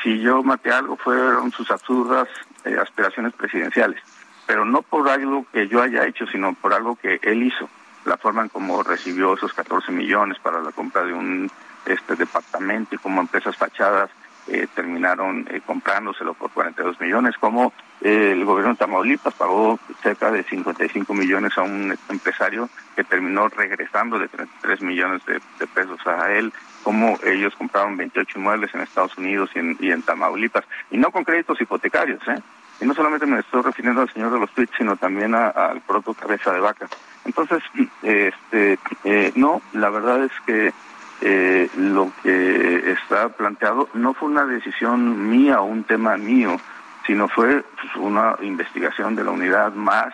[0.03, 2.27] si yo maté algo fueron sus absurdas
[2.65, 4.01] eh, aspiraciones presidenciales,
[4.45, 7.69] pero no por algo que yo haya hecho, sino por algo que él hizo.
[8.05, 11.51] La forma en cómo recibió esos 14 millones para la compra de un
[11.85, 14.09] este departamento y cómo empresas fachadas
[14.47, 20.43] eh, terminaron eh, comprándoselo por 42 millones, como el gobierno de Tamaulipas pagó cerca de
[20.43, 26.51] 55 millones a un empresario que terminó regresando de 33 millones de, pesos a él,
[26.83, 31.11] como ellos compraron 28 inmuebles en Estados Unidos y en, y en Tamaulipas, y no
[31.11, 32.39] con créditos hipotecarios, ¿eh?
[32.81, 36.15] Y no solamente me estoy refiriendo al señor de los tweets, sino también al propio
[36.15, 36.87] cabeza de vaca.
[37.25, 37.61] Entonces,
[38.01, 40.73] este, eh, no, la verdad es que
[41.21, 46.59] eh, lo que está planteado no fue una decisión mía o un tema mío,
[47.05, 50.13] sino fue pues, una investigación de la unidad más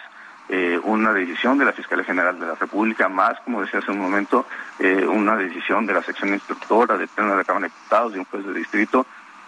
[0.49, 3.99] eh, una decisión de la Fiscalía General de la República, más, como decía hace un
[3.99, 4.45] momento,
[4.79, 8.19] eh, una decisión de la sección instructora del Pleno de la Cámara de Diputados y
[8.19, 9.05] un juez de distrito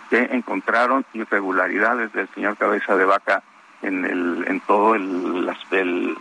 [0.10, 3.44] que encontraron irregularidades del señor Cabeza de Vaca
[3.82, 6.18] en, el, en todo el, el,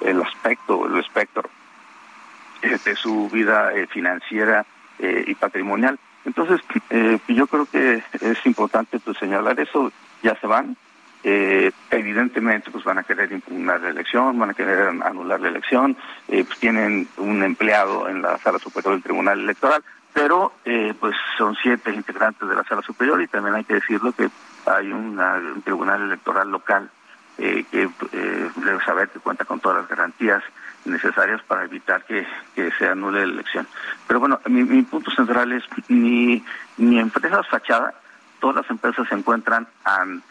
[0.00, 1.48] el aspecto, el espectro
[2.62, 4.66] de su vida eh, financiera
[4.98, 5.96] y patrimonial.
[6.24, 6.60] Entonces,
[7.28, 9.92] yo creo que es importante pues, señalar eso,
[10.24, 10.76] ya se van,
[11.30, 15.94] eh, evidentemente pues van a querer impugnar la elección, van a querer anular la elección,
[16.26, 19.84] eh, pues tienen un empleado en la sala superior del Tribunal Electoral,
[20.14, 24.12] pero eh, pues son siete integrantes de la sala superior y también hay que decirlo
[24.12, 24.30] que
[24.64, 25.20] hay un
[25.64, 26.88] Tribunal Electoral local
[27.36, 27.88] que
[28.56, 30.42] debe saber que cuenta con todas las garantías
[30.86, 32.26] necesarias para evitar que,
[32.78, 33.66] se anule la elección.
[34.06, 36.42] Pero bueno, mi, punto central es ni,
[36.78, 37.94] ni empresas fachadas
[38.40, 39.66] Todas las empresas se encuentran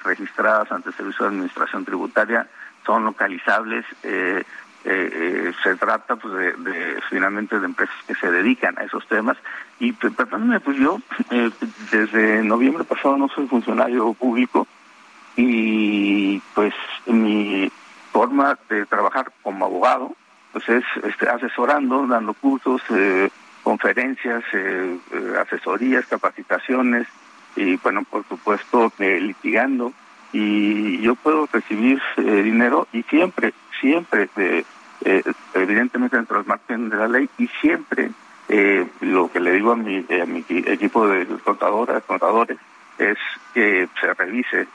[0.04, 2.48] registradas ante el Servicio de Administración Tributaria,
[2.88, 3.86] son localizables.
[4.04, 4.44] Eh,
[4.86, 9.36] eh, eh, se trata pues, de, finalmente de empresas que se dedican a esos temas
[9.80, 11.02] y perdónenme pues yo
[11.92, 14.66] desde noviembre pasado no soy funcionario público
[15.36, 16.74] y pues
[17.08, 17.70] mi
[18.14, 20.16] forma de trabajar como abogado
[20.54, 22.82] pues es este, asesorando dando cursos
[23.64, 24.44] conferencias
[25.42, 27.08] asesorías capacitaciones
[27.58, 29.92] y bueno, por supuesto, eh, litigando.
[30.32, 35.24] Y yo puedo recibir eh, dinero y siempre, siempre, eh,
[35.54, 38.12] evidentemente dentro del margen de la ley y siempre
[39.02, 40.06] lo que le digo a mi,
[40.50, 42.58] equipo de contadores, contadores
[42.98, 43.18] es
[43.54, 44.68] que se revise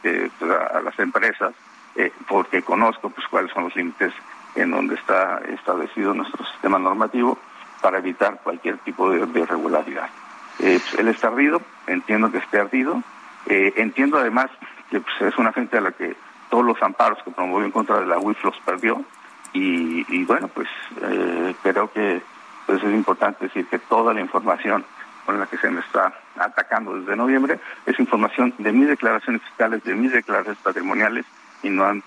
[0.74, 1.54] a, las empresas
[2.28, 4.12] porque conozco pues cuáles son los límites
[4.56, 7.38] en donde está establecido nuestro sistema normativo
[7.80, 10.10] para evitar cualquier tipo de irregularidad.
[10.60, 13.02] Eh, él está ardido, entiendo que esté ardido,
[13.46, 14.50] eh, entiendo además
[14.90, 16.16] que pues, es una gente a la que
[16.50, 19.04] todos los amparos que promovió en contra de la UIF los perdió
[19.54, 20.68] y, bueno, pues
[21.02, 22.22] eh, creo que
[22.66, 24.84] pues, es importante decir que toda la información
[25.26, 29.84] con la que se me está atacando desde noviembre es información de mis declaraciones fiscales,
[29.84, 31.26] de mis declaraciones patrimoniales
[31.62, 32.02] y no han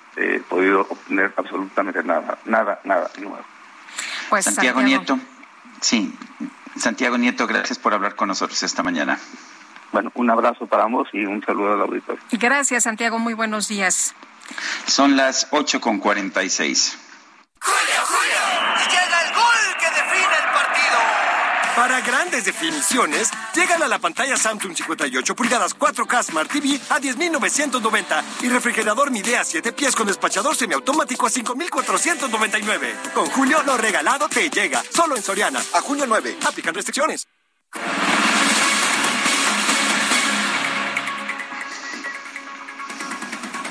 [0.50, 3.40] podido obtener absolutamente nada, nada, nada nuevo.
[4.30, 5.20] Pues, Santiago Nieto.
[5.82, 6.14] Sí.
[6.78, 9.20] Santiago Nieto, gracias por hablar con nosotros esta mañana.
[9.92, 12.22] Bueno, un abrazo para ambos y un saludo al auditorio.
[12.32, 13.18] Gracias, Santiago.
[13.18, 14.14] Muy buenos días.
[14.86, 16.98] Son las 8 con 46.
[17.60, 18.42] ¡Julio, Julio!
[18.90, 21.00] ¡Llega el gol que define el partido!
[21.76, 28.24] Para grandes definiciones, llegan a la pantalla Samsung 58 pulgadas 4K Smart TV a 10.990
[28.44, 33.12] y refrigerador Midea 7 pies con despachador semiautomático a 5.499.
[33.14, 34.82] Con Julio, lo regalado te llega.
[34.90, 35.60] Solo en Soriana.
[35.74, 36.38] A junio 9.
[36.48, 37.28] Aplican restricciones.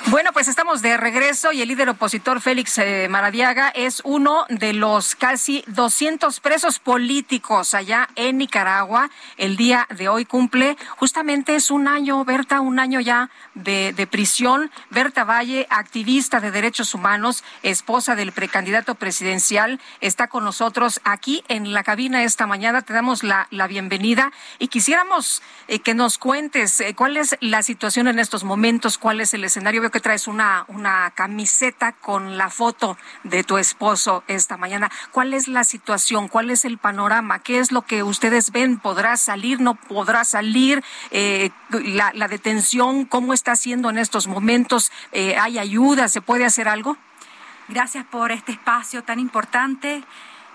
[0.08, 4.74] Bueno, pues estamos de regreso y el líder opositor Félix eh, Maradiaga es uno de
[4.74, 9.08] los casi 200 presos políticos allá en Nicaragua.
[9.38, 14.06] El día de hoy cumple justamente es un año, Berta, un año ya de, de
[14.06, 14.70] prisión.
[14.90, 21.72] Berta Valle, activista de derechos humanos, esposa del precandidato presidencial, está con nosotros aquí en
[21.72, 22.82] la cabina esta mañana.
[22.82, 27.62] Te damos la, la bienvenida y quisiéramos eh, que nos cuentes eh, cuál es la
[27.62, 29.80] situación en estos momentos, cuál es el escenario.
[29.80, 34.90] Veo que traes una, una camiseta con la foto de tu esposo esta mañana.
[35.12, 36.28] ¿Cuál es la situación?
[36.28, 37.40] ¿Cuál es el panorama?
[37.40, 38.78] ¿Qué es lo que ustedes ven?
[38.78, 39.60] ¿Podrá salir?
[39.60, 40.82] ¿No podrá salir?
[41.10, 44.90] Eh, la, la, detención, ¿cómo está siendo en estos momentos?
[45.12, 46.08] Eh, ¿Hay ayuda?
[46.08, 46.96] ¿Se puede hacer algo?
[47.68, 50.02] Gracias por este espacio tan importante.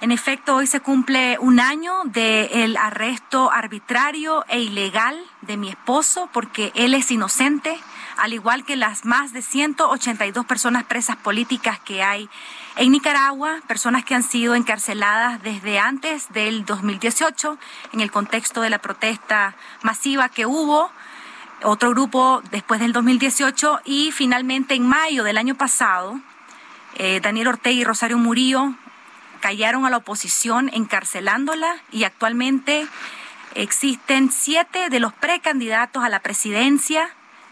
[0.01, 6.29] En efecto, hoy se cumple un año del arresto arbitrario e ilegal de mi esposo
[6.31, 7.77] porque él es inocente
[8.19, 12.29] al igual que las más de 182 personas presas políticas que hay
[12.75, 17.57] en Nicaragua, personas que han sido encarceladas desde antes del 2018
[17.93, 20.91] en el contexto de la protesta masiva que hubo
[21.63, 26.19] otro grupo después del 2018 y finalmente en mayo del año pasado,
[26.95, 28.73] eh, Daniel Ortega y Rosario Murillo
[29.41, 32.87] callaron a la oposición encarcelándola y actualmente
[33.55, 37.09] existen siete de los precandidatos a la presidencia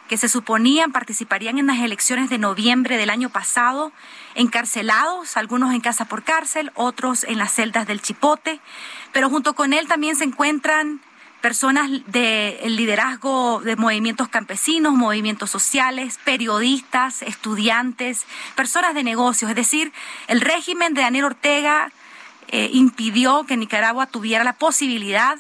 [0.07, 3.91] que se suponían participarían en las elecciones de noviembre del año pasado,
[4.35, 8.61] encarcelados, algunos en casa por cárcel, otros en las celdas del Chipote,
[9.11, 11.01] pero junto con él también se encuentran
[11.41, 19.49] personas del liderazgo de movimientos campesinos, movimientos sociales, periodistas, estudiantes, personas de negocios.
[19.49, 19.93] Es decir,
[20.27, 21.91] el régimen de Daniel Ortega
[22.47, 25.37] eh, impidió que Nicaragua tuviera la posibilidad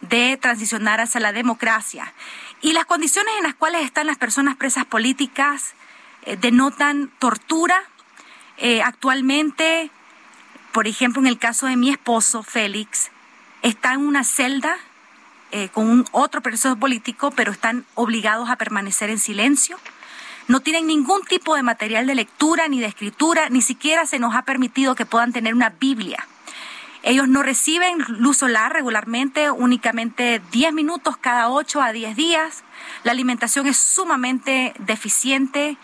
[0.00, 2.12] de transicionar hacia la democracia.
[2.60, 5.74] Y las condiciones en las cuales están las personas presas políticas
[6.22, 7.82] eh, denotan tortura.
[8.58, 9.90] Eh, actualmente,
[10.72, 13.10] por ejemplo, en el caso de mi esposo, Félix,
[13.62, 14.76] está en una celda
[15.56, 19.78] eh, con un otro preso político, pero están obligados a permanecer en silencio.
[20.48, 24.34] No tienen ningún tipo de material de lectura ni de escritura, ni siquiera se nos
[24.34, 26.28] ha permitido que puedan tener una Biblia.
[27.02, 32.62] Ellos no reciben luz solar regularmente, únicamente 10 minutos cada 8 a 10 días.
[33.02, 35.78] La alimentación es sumamente deficiente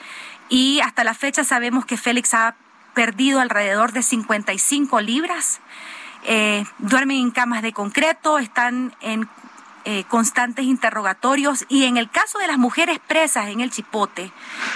[0.51, 2.57] y hasta la fecha sabemos que Félix ha
[2.93, 5.63] perdido alrededor de 55 libras.
[6.25, 9.29] Eh, duermen en camas de concreto, están en
[9.85, 14.33] eh, constantes interrogatorios y en el caso de las mujeres presas en el Chipote,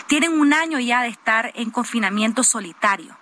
[0.07, 3.17] tienen un año ya de estar en confinamiento solitario.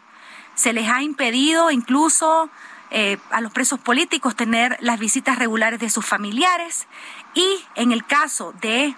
[0.55, 2.49] Se les ha impedido incluso
[2.91, 6.87] eh, a los presos políticos tener las visitas regulares de sus familiares
[7.35, 8.95] y en el caso de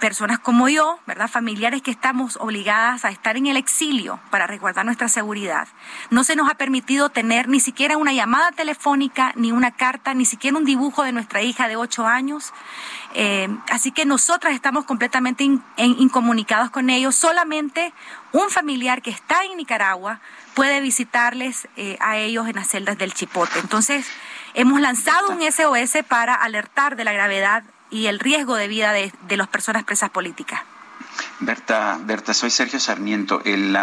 [0.00, 1.28] personas como yo, ¿verdad?
[1.28, 5.68] Familiares que estamos obligadas a estar en el exilio para resguardar nuestra seguridad.
[6.10, 10.24] No se nos ha permitido tener ni siquiera una llamada telefónica, ni una carta, ni
[10.24, 12.52] siquiera un dibujo de nuestra hija de ocho años.
[13.14, 15.44] Eh, así que nosotras estamos completamente
[15.76, 17.14] incomunicados con ellos.
[17.14, 17.92] Solamente
[18.32, 20.20] un familiar que está en Nicaragua
[20.54, 23.58] puede visitarles eh, a ellos en las celdas del Chipote.
[23.60, 24.06] Entonces,
[24.54, 27.64] hemos lanzado un SOS para alertar de la gravedad
[27.94, 30.60] y el riesgo de vida de, de las personas presas políticas.
[31.38, 33.40] Berta, Berta, soy Sergio Sarmiento.
[33.44, 33.78] El,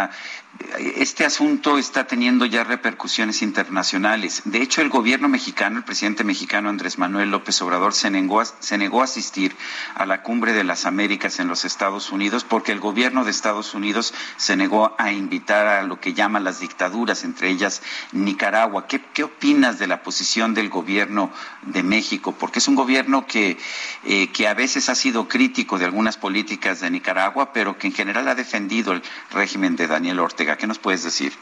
[0.96, 4.42] este asunto está teniendo ya repercusiones internacionales.
[4.46, 9.04] De hecho, el gobierno mexicano, el presidente mexicano Andrés Manuel López Obrador, se negó, a,
[9.04, 9.56] asistir
[9.96, 13.74] a la cumbre de las Américas en los Estados Unidos porque el gobierno de Estados
[13.74, 17.82] Unidos se negó a invitar a lo que llaman las dictaduras, entre ellas
[18.12, 18.88] Nicaragua.
[18.88, 21.32] ¿Qué, qué opinas de la posición del gobierno
[21.64, 22.34] de México?
[22.38, 23.58] Porque es un gobierno que,
[24.04, 27.94] eh, que a veces ha sido crítico de algunas políticas de Nicaragua, pero que en
[27.94, 29.02] general ha defendido el
[29.32, 30.51] régimen de Daniel Ortega.
[30.58, 31.34] ¿Qué nos puedes decir?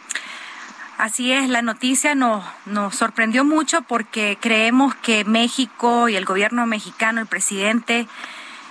[1.00, 2.44] Así es, la noticia nos,
[2.94, 8.06] sorprendió mucho porque creemos que México y el gobierno mexicano, el presidente,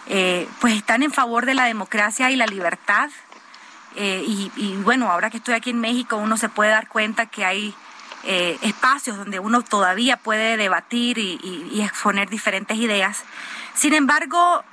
[0.09, 3.09] eh, pues están en favor de la democracia y la libertad.
[3.97, 7.25] Eh, y, y, bueno, ahora que estoy aquí en México, uno se puede dar cuenta
[7.25, 7.75] que hay
[8.25, 13.25] eh, espacios donde uno todavía puede debatir y, exponer diferentes ideas.
[13.73, 14.65] Sin embargo,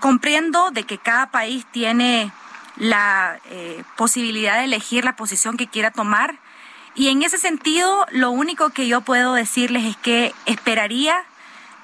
[0.00, 2.32] comprendo de que cada país tiene
[2.76, 6.38] la eh, posibilidad de elegir la posición que quiera tomar.
[6.94, 11.24] Y en ese sentido, lo único que yo puedo decirles es que esperaría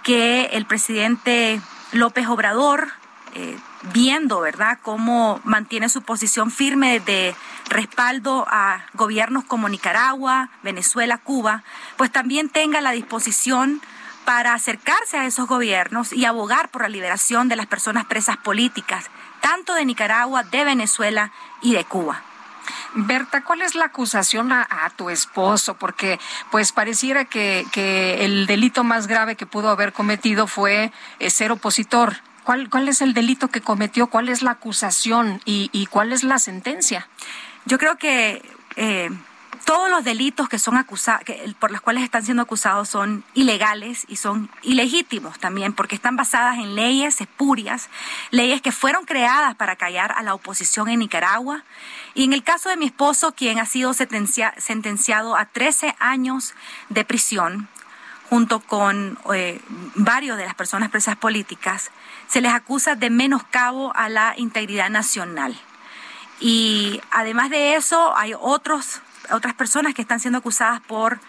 [0.02, 1.60] que el presidente
[1.93, 2.89] López Obrador,
[3.35, 3.59] eh,
[3.93, 7.35] viendo, ¿verdad?, cómo mantiene su posición firme de
[7.69, 11.62] respaldo a gobiernos como Nicaragua, Venezuela, Cuba,
[11.97, 13.81] pues también tenga la disposición
[14.24, 19.10] para acercarse a esos gobiernos y abogar por la liberación de las personas presas políticas,
[19.40, 21.32] tanto de Nicaragua, de Venezuela
[21.62, 22.23] y de Cuba.
[22.94, 24.66] Berta, ¿cuál es la acusación a,
[24.97, 25.74] tu esposo?
[25.74, 26.19] Porque
[26.51, 27.66] pues pareciera que,
[28.20, 32.16] el delito más grave que pudo haber cometido fue eh, ser opositor.
[32.44, 34.09] ¿Cuál, ¿Cuál es el delito que cometió?
[34.09, 35.40] ¿Cuál es la acusación?
[35.44, 37.09] ¿Y, y cuál es la sentencia?
[37.66, 38.43] Yo creo que
[38.77, 39.10] eh,
[39.69, 41.24] todos los delitos que son acusados,
[41.59, 46.57] por los cuales están siendo acusados son ilegales y son ilegítimos también, porque están basadas
[46.57, 47.90] en leyes espurias,
[48.31, 51.65] leyes que fueron creadas para callar a la oposición en Nicaragua.
[52.15, 56.55] Y en el caso de mi esposo, quien ha sido sentenciado a 13 años
[56.89, 57.69] de prisión,
[58.31, 59.61] junto con eh,
[59.97, 61.90] varios de las personas presas políticas,
[62.27, 65.61] se les acusa de menoscabo a la integridad nacional.
[66.40, 69.03] Y además de eso, hay otros
[69.33, 71.21] otras personas que están siendo acusadas por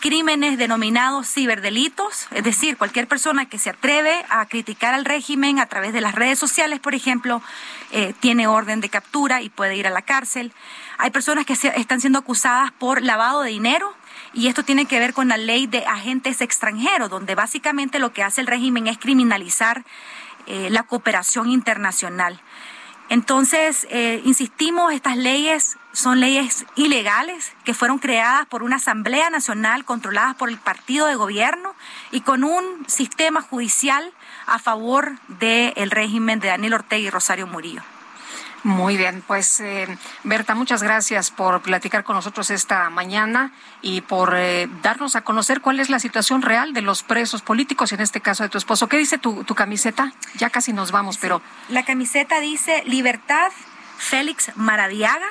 [0.00, 5.66] crímenes denominados ciberdelitos, es decir, cualquier persona que se atreve a criticar al régimen a
[5.66, 7.42] través de las redes sociales, por ejemplo,
[7.90, 10.52] eh, tiene orden de captura y puede ir a la cárcel.
[10.98, 13.94] Hay personas que están siendo acusadas por lavado de dinero,
[14.32, 18.22] y esto tiene que ver con la ley de agentes extranjeros, donde básicamente lo que
[18.22, 19.84] hace el régimen es criminalizar
[20.46, 22.40] eh, la cooperación internacional.
[23.08, 29.84] Entonces, eh, insistimos, estas leyes son leyes ilegales que fueron creadas por una Asamblea Nacional
[29.84, 31.74] controlada por el partido de gobierno
[32.10, 34.12] y con un sistema judicial
[34.46, 37.82] a favor del régimen de Daniel Ortega y Rosario Murillo.
[38.64, 39.86] Muy bien, pues eh,
[40.24, 43.52] Berta, muchas gracias por platicar con nosotros esta mañana
[43.82, 47.92] y por eh, darnos a conocer cuál es la situación real de los presos políticos,
[47.92, 48.88] en este caso de tu esposo.
[48.88, 50.12] ¿Qué dice tu, camiseta?
[50.36, 51.40] Ya casi nos vamos, pero...
[51.68, 53.52] La camiseta dice Libertad
[53.96, 55.28] Félix Maradiaga.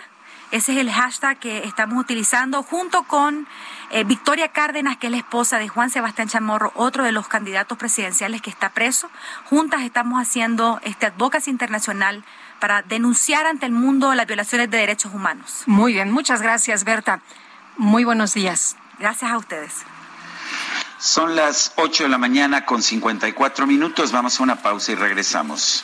[0.50, 3.48] Ese es el hashtag que estamos utilizando junto con
[3.90, 7.78] eh, Victoria Cárdenas, que es la esposa de Juan Sebastián Chamorro, otro de los candidatos
[7.78, 9.10] presidenciales que está preso.
[9.46, 12.24] Juntas estamos haciendo este advocacy internacional
[12.60, 15.64] para denunciar ante el mundo las violaciones de derechos humanos.
[15.66, 17.20] Muy bien, muchas gracias, Berta.
[17.78, 18.78] Muy buenos días.
[19.00, 19.74] Gracias a ustedes.
[20.98, 24.12] Son las 8 de la mañana con 54 minutos.
[24.14, 25.84] Vamos a una pausa y regresamos.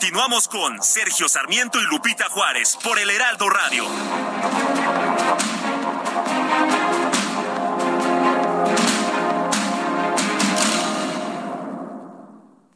[0.00, 3.84] Continuamos con Sergio Sarmiento y Lupita Juárez por el Heraldo Radio.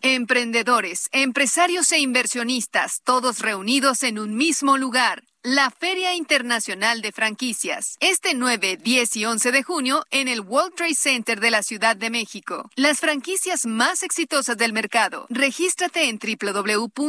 [0.01, 7.97] Emprendedores, empresarios e inversionistas, todos reunidos en un mismo lugar la Feria Internacional de Franquicias,
[8.01, 11.97] este 9, 10 y 11 de junio en el World Trade Center de la Ciudad
[11.97, 12.71] de México.
[12.77, 15.27] Las franquicias más exitosas del mercado.
[15.31, 17.03] Regístrate en www.fif.com.mx.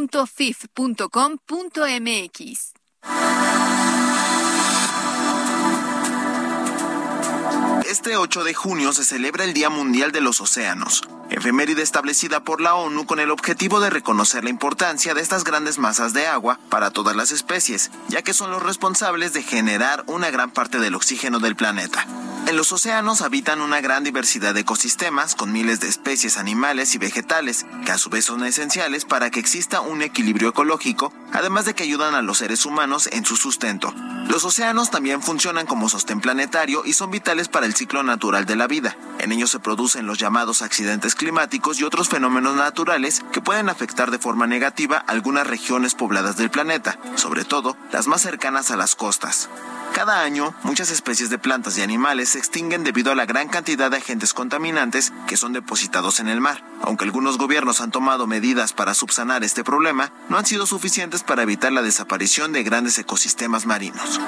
[7.87, 11.03] Este 8 de junio se celebra el Día Mundial de los Océanos,
[11.33, 15.79] efeméride establecida por la ONU con el objetivo de reconocer la importancia de estas grandes
[15.79, 20.29] masas de agua para todas las especies, ya que son los responsables de generar una
[20.29, 22.05] gran parte del oxígeno del planeta.
[22.45, 26.97] En los océanos habitan una gran diversidad de ecosistemas con miles de especies animales y
[26.97, 31.73] vegetales, que a su vez son esenciales para que exista un equilibrio ecológico, además de
[31.73, 33.93] que ayudan a los seres humanos en su sustento.
[34.27, 38.57] Los océanos también funcionan como sostén planetario y son vitales para el ciclo natural de
[38.57, 38.97] la vida.
[39.19, 44.11] En ellos se producen los llamados accidentes climáticos y otros fenómenos naturales que pueden afectar
[44.11, 48.97] de forma negativa algunas regiones pobladas del planeta, sobre todo las más cercanas a las
[48.97, 49.47] costas.
[49.93, 53.89] Cada año, muchas especies de plantas y animales se extinguen debido a la gran cantidad
[53.89, 56.61] de agentes contaminantes que son depositados en el mar.
[56.81, 61.43] Aunque algunos gobiernos han tomado medidas para subsanar este problema, no han sido suficientes para
[61.43, 64.19] evitar la desaparición de grandes ecosistemas marinos.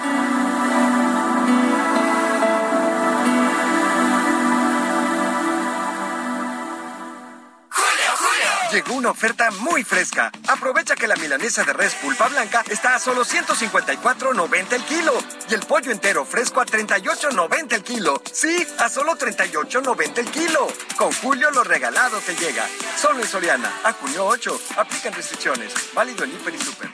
[8.75, 10.33] Llegó una oferta muy fresca.
[10.49, 15.13] Aprovecha que la milanesa de res pulpa blanca está a solo 154.90 el kilo
[15.49, 18.21] y el pollo entero fresco a 38.90 el kilo.
[18.29, 20.67] Sí, a solo 38.90 el kilo.
[20.97, 22.67] Con Julio lo regalado te llega.
[22.97, 24.59] Solo en Soriana, a junio 8.
[24.75, 25.73] Aplican restricciones.
[25.93, 26.89] Válido en Hiper y Super.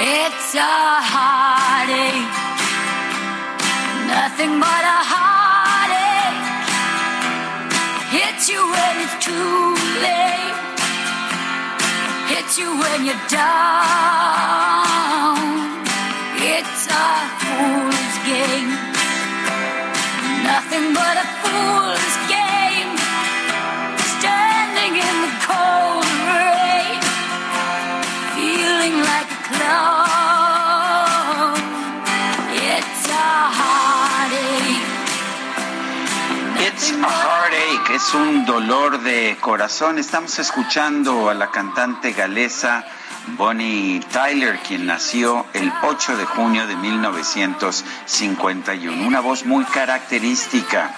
[0.00, 1.08] It's a
[4.06, 5.37] nothing but a heartache.
[8.58, 9.62] You when it's too
[10.02, 10.58] late,
[12.30, 15.38] hits you when you're down.
[16.54, 17.08] It's a
[17.40, 18.70] fool's game,
[20.50, 22.90] nothing but a fool's game.
[24.18, 26.98] Standing in the cold rain
[28.34, 30.07] feeling like a clown.
[36.78, 39.98] It's a heartache, es un dolor de corazón.
[39.98, 42.86] Estamos escuchando a la cantante galesa
[43.36, 49.08] Bonnie Tyler, quien nació el 8 de junio de 1951.
[49.08, 50.94] Una voz muy característica.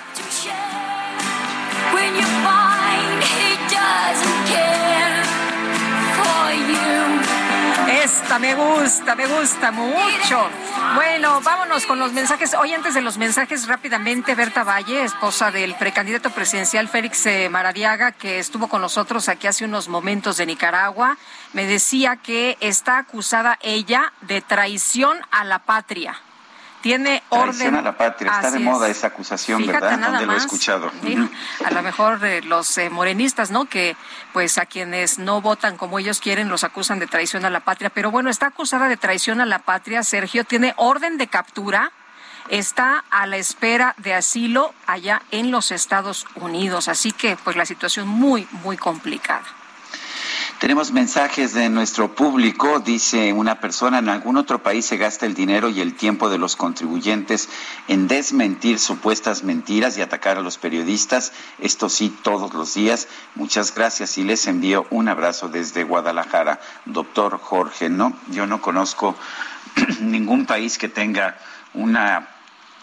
[8.05, 10.51] Esta me gusta, me gusta mucho.
[10.94, 12.55] Bueno, vámonos con los mensajes.
[12.55, 18.12] Hoy antes de los mensajes, rápidamente, Berta Valle, esposa del precandidato presidencial Félix eh, Maradiaga,
[18.12, 21.16] que estuvo con nosotros aquí hace unos momentos de Nicaragua,
[21.52, 26.20] me decía que está acusada ella de traición a la patria.
[26.81, 27.51] Tiene orden.
[27.51, 28.32] Traición a la patria.
[28.32, 28.97] Está Así de moda es.
[28.98, 29.98] esa acusación, Fíjate ¿verdad?
[29.98, 30.90] nada ¿Dónde lo he escuchado?
[31.02, 31.31] Sí.
[31.65, 33.66] A lo mejor eh, los eh, morenistas, ¿no?
[33.66, 33.97] Que
[34.32, 37.90] pues a quienes no votan como ellos quieren los acusan de traición a la patria.
[37.90, 40.44] Pero bueno, está acusada de traición a la patria, Sergio.
[40.44, 41.93] Tiene orden de captura.
[42.48, 46.89] Está a la espera de asilo allá en los Estados Unidos.
[46.89, 49.44] Así que pues la situación muy, muy complicada.
[50.61, 52.81] Tenemos mensajes de nuestro público.
[52.81, 56.37] Dice una persona, en algún otro país se gasta el dinero y el tiempo de
[56.37, 57.49] los contribuyentes
[57.89, 61.32] en desmentir supuestas mentiras y atacar a los periodistas.
[61.61, 63.09] Esto sí, todos los días.
[63.37, 66.61] Muchas gracias y les envío un abrazo desde Guadalajara.
[66.85, 69.16] Doctor Jorge, no, yo no conozco
[70.03, 71.39] ningún país que tenga
[71.73, 72.28] una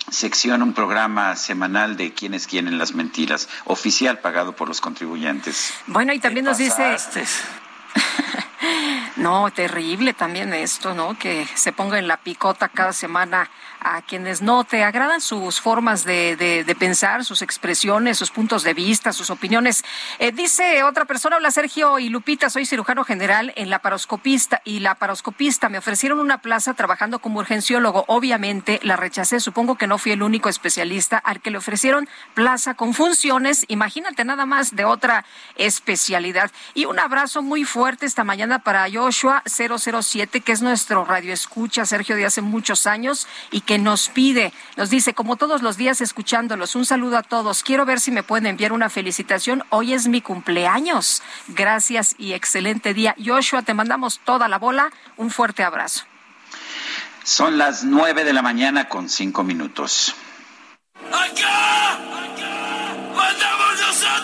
[0.09, 5.75] sección, un programa semanal de quiénes quieren las mentiras, oficial pagado por los contribuyentes.
[5.85, 6.97] Bueno, y también nos dice...
[7.97, 8.96] フフフ。
[9.17, 11.17] No, terrible también esto, ¿no?
[11.17, 13.49] Que se ponga en la picota cada semana
[13.79, 18.73] a quienes no te agradan sus formas de, de- pensar, sus expresiones, sus puntos de
[18.73, 19.83] vista, sus opiniones.
[20.19, 24.79] Eh, dice otra persona, hola Sergio y Lupita, soy cirujano general en la paroscopista y
[24.79, 28.05] la paroscopista me ofrecieron una plaza trabajando como urgenciólogo.
[28.07, 32.75] Obviamente la rechacé, supongo que no fui el único especialista al que le ofrecieron plaza
[32.75, 35.25] con funciones, imagínate nada más de otra
[35.55, 36.51] especialidad.
[36.75, 41.85] Y un abrazo muy fuerte esta mañana para Joshua 007, que es nuestro radio escucha,
[41.85, 46.01] Sergio, de hace muchos años y que nos pide, nos dice, como todos los días
[46.01, 47.63] escuchándolos, un saludo a todos.
[47.63, 49.63] Quiero ver si me pueden enviar una felicitación.
[49.69, 51.23] Hoy es mi cumpleaños.
[51.47, 53.15] Gracias y excelente día.
[53.23, 54.91] Joshua, te mandamos toda la bola.
[55.15, 56.03] Un fuerte abrazo.
[57.23, 60.13] Son las nueve de la mañana con cinco minutos.
[61.13, 61.97] ¡Acá!
[63.15, 64.16] ¡Mandamos nosotros!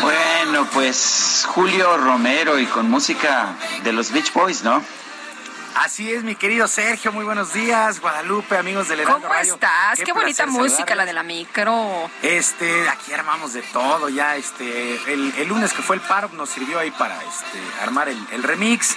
[0.00, 4.82] Bueno, pues Julio Romero y con música de los Beach Boys, ¿no?
[5.80, 8.00] Así es, mi querido Sergio, muy buenos días.
[8.00, 10.00] Guadalupe, amigos del Heraldo ¿Cómo estás?
[10.04, 12.10] Qué, bonita música la de la micro.
[12.20, 14.34] Este, aquí armamos de todo ya.
[14.34, 18.96] Este, el, lunes que fue el paro nos sirvió ahí para este, armar el, remix.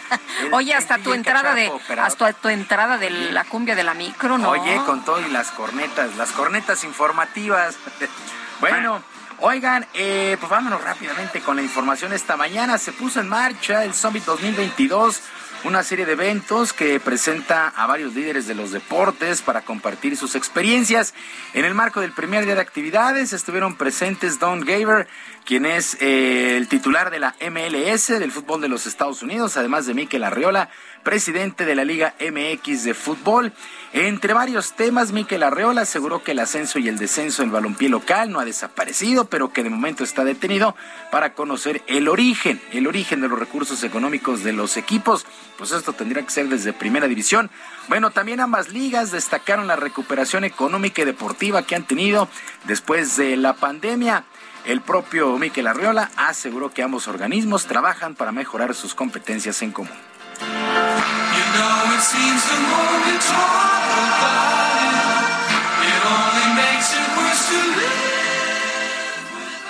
[0.52, 4.48] Oye, hasta tu entrada de hasta tu entrada de la cumbia de la micro, ¿no?
[4.48, 7.76] Oye, con todo y las cornetas, las cornetas informativas.
[8.60, 9.02] bueno.
[9.44, 12.12] Oigan, eh, pues vámonos rápidamente con la información.
[12.12, 15.20] Esta mañana se puso en marcha el Summit 2022
[15.64, 20.34] una serie de eventos que presenta a varios líderes de los deportes para compartir sus
[20.34, 21.14] experiencias.
[21.54, 25.06] En el marco del primer día de actividades estuvieron presentes Don Gaver,
[25.44, 29.86] quien es eh, el titular de la MLS del fútbol de los Estados Unidos, además
[29.86, 30.68] de Mikel Arriola,
[31.04, 33.52] presidente de la Liga MX de fútbol.
[33.94, 38.30] Entre varios temas, Miquel Arreola aseguró que el ascenso y el descenso del balompié local
[38.30, 40.74] no ha desaparecido, pero que de momento está detenido
[41.10, 45.26] para conocer el origen, el origen de los recursos económicos de los equipos.
[45.58, 47.50] Pues esto tendría que ser desde primera división.
[47.88, 52.28] Bueno, también ambas ligas destacaron la recuperación económica y deportiva que han tenido
[52.64, 54.24] después de la pandemia.
[54.64, 60.11] El propio Miquel Arreola aseguró que ambos organismos trabajan para mejorar sus competencias en común.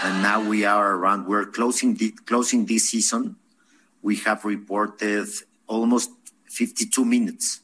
[0.05, 3.37] And now we are around, we're closing, the, closing this season.
[4.03, 5.29] We have reported
[5.67, 6.11] almost
[6.47, 7.61] 52 minutes.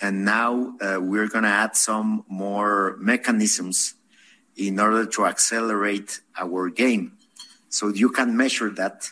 [0.00, 3.94] And now uh, we're going to add some more mechanisms
[4.56, 7.16] in order to accelerate our game.
[7.68, 9.10] So you can measure that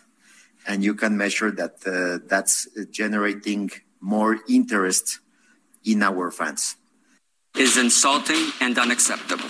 [0.66, 3.70] and you can measure that uh, that's generating
[4.02, 5.20] more interest
[5.84, 6.76] in our fans.
[7.56, 9.48] Is insulting and unacceptable.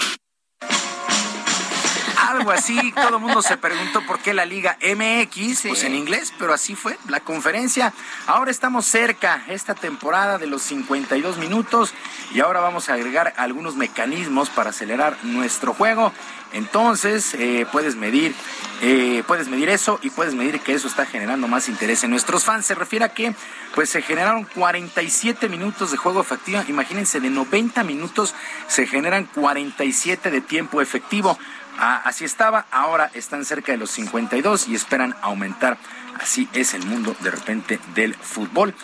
[2.28, 6.32] Algo así, todo el mundo se preguntó por qué la Liga MX, pues en inglés,
[6.38, 7.92] pero así fue la conferencia.
[8.26, 11.92] Ahora estamos cerca esta temporada de los 52 minutos
[12.32, 16.12] y ahora vamos a agregar algunos mecanismos para acelerar nuestro juego.
[16.52, 18.34] Entonces, eh, puedes medir,
[18.82, 22.44] eh, puedes medir eso y puedes medir que eso está generando más interés en nuestros
[22.44, 22.66] fans.
[22.66, 23.34] Se refiere a que,
[23.74, 26.62] pues, se generaron 47 minutos de juego efectivo.
[26.68, 28.34] Imagínense, de 90 minutos
[28.68, 31.38] se generan 47 de tiempo efectivo.
[31.78, 35.78] Ah, así estaba, ahora están cerca de los 52 y esperan aumentar.
[36.20, 38.74] Así es el mundo de repente del fútbol.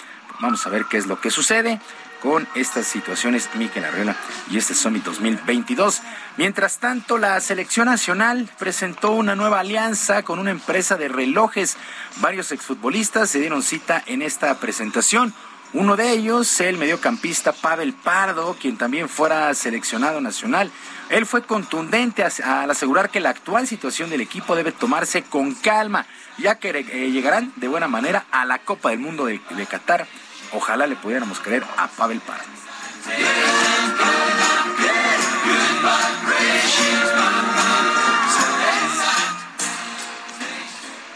[0.40, 1.80] Vamos a ver qué es lo que sucede
[2.22, 4.16] con estas situaciones, Miquel Arreola
[4.50, 6.02] y este Summit 2022.
[6.36, 11.76] Mientras tanto, la selección nacional presentó una nueva alianza con una empresa de relojes.
[12.20, 15.34] Varios exfutbolistas se dieron cita en esta presentación.
[15.74, 20.70] Uno de ellos, el mediocampista Pavel Pardo, quien también fuera seleccionado nacional.
[21.10, 26.06] Él fue contundente al asegurar que la actual situación del equipo debe tomarse con calma,
[26.38, 30.06] ya que eh, llegarán de buena manera a la Copa del Mundo de, de Qatar
[30.52, 32.44] Ojalá le pudiéramos creer a Pavel Parra.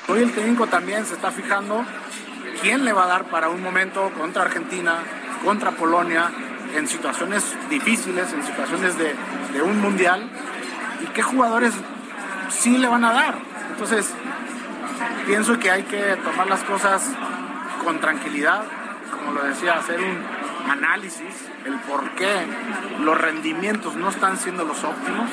[0.08, 1.86] Hoy el técnico también se está fijando
[2.62, 4.98] quién le va a dar para un momento contra Argentina,
[5.44, 6.30] contra Polonia,
[6.74, 9.14] en situaciones difíciles, en situaciones de,
[9.52, 10.30] de un mundial,
[11.02, 11.74] y qué jugadores
[12.48, 13.34] sí le van a dar.
[13.72, 14.14] Entonces,
[15.26, 17.10] pienso que hay que tomar las cosas
[17.84, 18.62] con tranquilidad,
[19.10, 21.34] como lo decía, hacer un análisis,
[21.66, 22.46] el por qué
[23.00, 25.28] los rendimientos no están siendo los óptimos.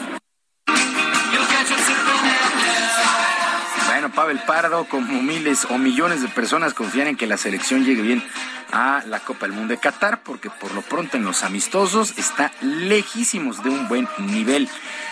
[4.12, 8.24] Pavel Pardo, como miles o millones de personas confían en que la selección llegue bien
[8.72, 12.52] a la Copa del Mundo de Qatar, porque por lo pronto en los amistosos está
[12.62, 14.70] lejísimos de un buen nivel.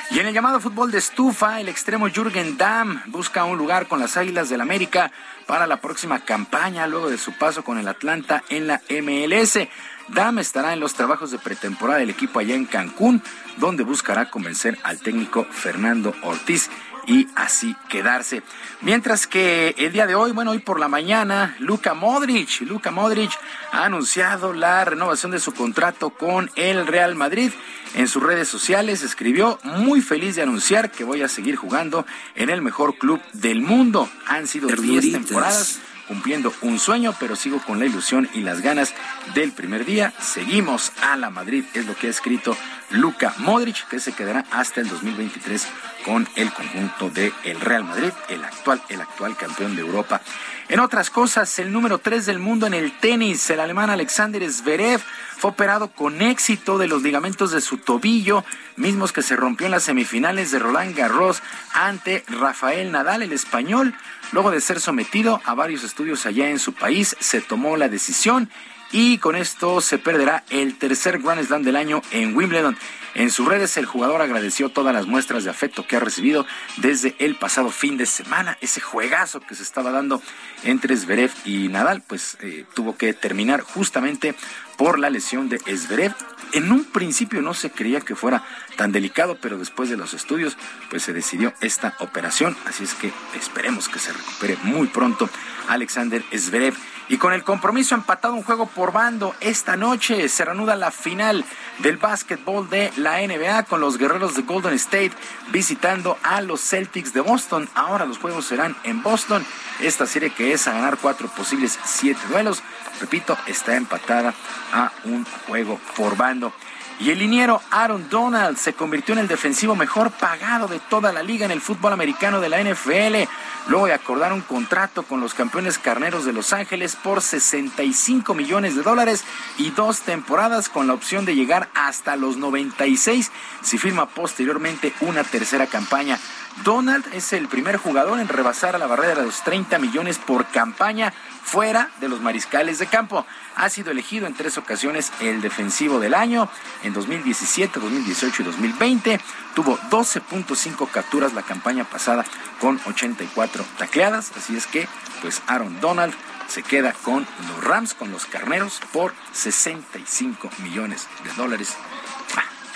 [0.10, 4.00] Y en el llamado fútbol de estufa, el extremo Jürgen Damm busca un lugar con
[4.00, 5.12] las Águilas del América
[5.46, 9.60] para la próxima campaña luego de su paso con el Atlanta en la MLS.
[10.08, 13.22] Damm estará en los trabajos de pretemporada del equipo allá en Cancún,
[13.58, 16.70] donde buscará convencer al técnico Fernando Ortiz
[17.08, 18.44] y así quedarse.
[18.82, 23.32] Mientras que el día de hoy, bueno, hoy por la mañana, Luka Modric, Luka Modric
[23.72, 27.52] ha anunciado la renovación de su contrato con el Real Madrid.
[27.96, 32.06] En sus redes sociales escribió, muy feliz de anunciar que voy a seguir jugando
[32.36, 34.10] en el mejor club del mundo.
[34.28, 38.94] Han sido 10 temporadas cumpliendo un sueño, pero sigo con la ilusión y las ganas
[39.34, 40.14] del primer día.
[40.20, 42.56] Seguimos a la Madrid, es lo que ha escrito
[42.92, 45.68] Luka Modric, que se quedará hasta el 2023
[46.06, 50.22] con el conjunto de Real Madrid, el actual, el actual campeón de Europa.
[50.70, 55.02] En otras cosas, el número 3 del mundo en el tenis, el alemán Alexander Zverev,
[55.38, 58.44] fue operado con éxito de los ligamentos de su tobillo,
[58.76, 61.44] mismos que se rompió en las semifinales de Roland Garros
[61.74, 63.94] ante Rafael Nadal, el español.
[64.32, 68.50] Luego de ser sometido a varios estudios allá en su país, se tomó la decisión
[68.92, 72.78] y con esto se perderá el tercer Grand Slam del año en Wimbledon.
[73.18, 76.46] En sus redes el jugador agradeció todas las muestras de afecto que ha recibido
[76.78, 78.60] desde el pasado fin de semana.
[78.62, 80.22] Ese juegazo que se estaba dando
[80.64, 84.36] entre Zverev y Nadal, pues eh, tuvo que terminar justamente
[84.78, 86.14] por la lesión de Zverev.
[86.54, 88.44] En un principio no se creía que fuera
[88.76, 90.56] tan delicado, pero después de los estudios,
[90.92, 92.56] pues se decidió esta operación.
[92.66, 95.28] Así es que esperemos que se recupere muy pronto
[95.68, 96.76] Alexander Zverev.
[97.10, 101.46] Y con el compromiso empatado un juego por bando, esta noche se reanuda la final
[101.80, 105.12] del básquetbol de la NBA con los guerreros de Golden State
[105.52, 107.70] visitando a los Celtics de Boston.
[107.76, 109.46] Ahora los juegos serán en Boston.
[109.80, 112.62] Esta serie que es a ganar cuatro posibles siete duelos.
[113.00, 114.34] Repito, está empatada
[114.74, 116.52] a un juego por bando.
[117.00, 121.22] Y el liniero Aaron Donald se convirtió en el defensivo mejor pagado de toda la
[121.22, 123.30] liga en el fútbol americano de la NFL,
[123.68, 128.76] luego de acordar un contrato con los campeones carneros de Los Ángeles por 65 millones
[128.76, 129.26] de dólares
[129.60, 135.24] y dos temporadas con la opción de llegar hasta los 96 si firma posteriormente una
[135.24, 136.18] tercera campaña.
[136.64, 140.46] Donald es el primer jugador en rebasar a la barrera de los 30 millones por
[140.48, 141.14] campaña
[141.44, 143.26] fuera de los mariscales de campo.
[143.56, 146.50] Ha sido elegido en tres ocasiones el defensivo del año,
[146.84, 149.20] en 2017, 2018 y 2020.
[149.56, 152.26] Tuvo 12.5 capturas la campaña pasada
[152.60, 154.88] con 84 tacleadas, así es que
[155.22, 156.14] pues Aaron Donald
[156.48, 161.76] se queda con los Rams, con los Carneros, por 65 millones de dólares.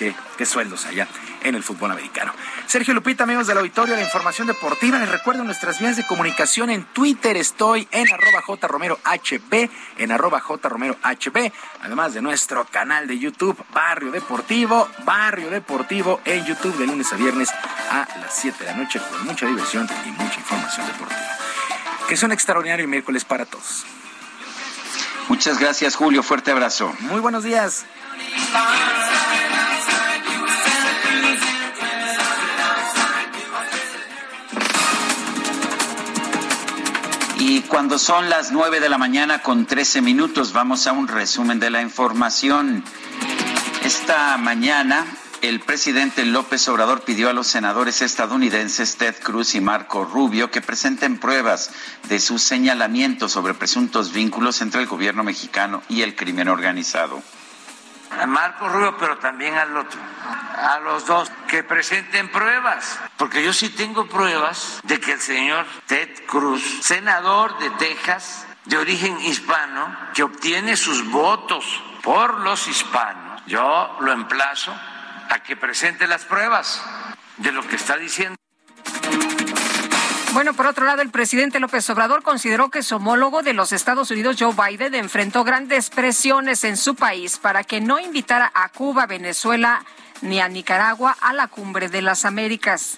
[0.02, 1.08] Qué, qué sueldos allá
[1.44, 2.34] en el fútbol americano.
[2.66, 4.98] Sergio Lupita, amigos del auditorio, la información deportiva.
[4.98, 7.38] Les recuerdo nuestras vías de comunicación en Twitter.
[7.38, 9.70] Estoy en arroba jromerohb,
[10.00, 11.52] en arroba jromerohb,
[11.84, 17.18] además de nuestro canal de YouTube, Barrio Deportivo, Barrio Deportivo en YouTube de lunes a
[17.18, 17.52] viernes
[17.92, 21.38] a las 7 de la noche con mucha diversión y mucha información deportiva.
[22.08, 23.86] Que es un extraordinario miércoles para todos.
[25.28, 26.24] Muchas gracias, Julio.
[26.24, 26.92] Fuerte abrazo.
[27.02, 27.86] Muy buenos días.
[37.72, 41.70] Cuando son las 9 de la mañana con 13 minutos, vamos a un resumen de
[41.70, 42.84] la información.
[43.86, 45.06] Esta mañana,
[45.42, 50.62] el presidente López Obrador pidió a los senadores estadounidenses Ted Cruz y Marco Rubio que
[50.62, 51.72] presenten pruebas
[52.10, 57.24] de sus señalamientos sobre presuntos vínculos entre el gobierno mexicano y el crimen organizado
[58.20, 60.00] a Marco Rubio, pero también al otro,
[60.56, 65.66] a los dos, que presenten pruebas, porque yo sí tengo pruebas de que el señor
[65.88, 71.66] Ted Cruz, senador de Texas, de origen hispano, que obtiene sus votos
[72.04, 74.74] por los hispanos, yo lo emplazo
[75.30, 76.84] a que presente las pruebas
[77.38, 78.38] de lo que está diciendo.
[80.34, 84.12] Bueno, por otro lado, el presidente López Obrador consideró que su homólogo de los Estados
[84.12, 89.08] Unidos, Joe Biden, enfrentó grandes presiones en su país para que no invitara a Cuba,
[89.08, 89.84] Venezuela
[90.22, 92.98] ni a Nicaragua a la cumbre de las Américas.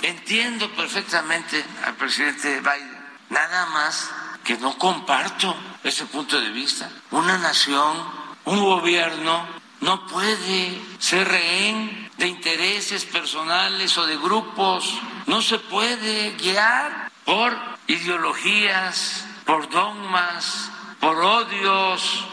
[0.00, 4.10] Entiendo perfectamente al presidente Biden, nada más
[4.44, 6.88] que no comparto ese punto de vista.
[7.10, 7.96] Una nación,
[8.44, 9.44] un gobierno
[9.80, 14.98] no puede ser rehén de intereses personales o de grupos.
[15.26, 17.52] No se puede guiar por
[17.86, 20.70] ideologías, por dogmas,
[21.00, 22.24] por odios.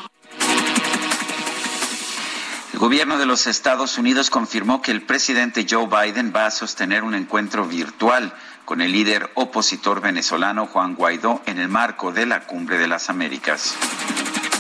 [2.74, 7.03] El gobierno de los Estados Unidos confirmó que el presidente Joe Biden va a sostener
[7.03, 8.34] un encuentro virtual
[8.66, 13.10] con el líder opositor venezolano Juan Guaidó en el marco de la Cumbre de las
[13.10, 13.76] Américas.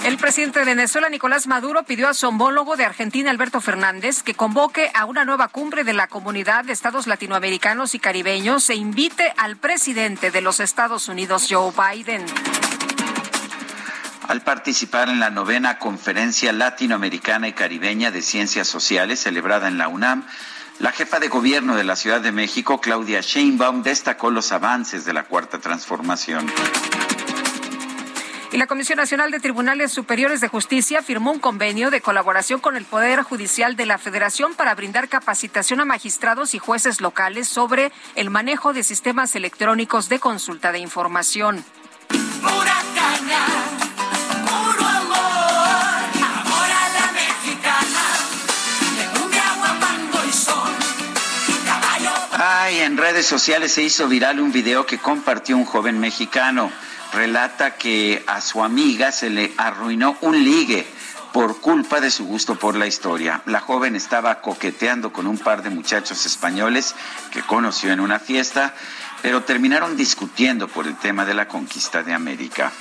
[0.03, 4.33] El presidente de Venezuela, Nicolás Maduro, pidió a su homólogo de Argentina, Alberto Fernández, que
[4.33, 9.31] convoque a una nueva cumbre de la Comunidad de Estados Latinoamericanos y Caribeños e invite
[9.37, 12.25] al presidente de los Estados Unidos, Joe Biden.
[14.27, 19.87] Al participar en la novena Conferencia Latinoamericana y Caribeña de Ciencias Sociales celebrada en la
[19.87, 20.25] UNAM,
[20.79, 25.13] la jefa de gobierno de la Ciudad de México, Claudia Sheinbaum, destacó los avances de
[25.13, 26.51] la Cuarta Transformación.
[28.53, 32.75] Y la Comisión Nacional de Tribunales Superiores de Justicia firmó un convenio de colaboración con
[32.75, 37.93] el Poder Judicial de la Federación para brindar capacitación a magistrados y jueces locales sobre
[38.15, 41.63] el manejo de sistemas electrónicos de consulta de información.
[52.33, 56.69] Ay, en redes sociales se hizo viral un video que compartió un joven mexicano
[57.13, 60.85] relata que a su amiga se le arruinó un ligue
[61.33, 63.41] por culpa de su gusto por la historia.
[63.45, 66.95] La joven estaba coqueteando con un par de muchachos españoles
[67.31, 68.73] que conoció en una fiesta,
[69.21, 72.71] pero terminaron discutiendo por el tema de la conquista de América.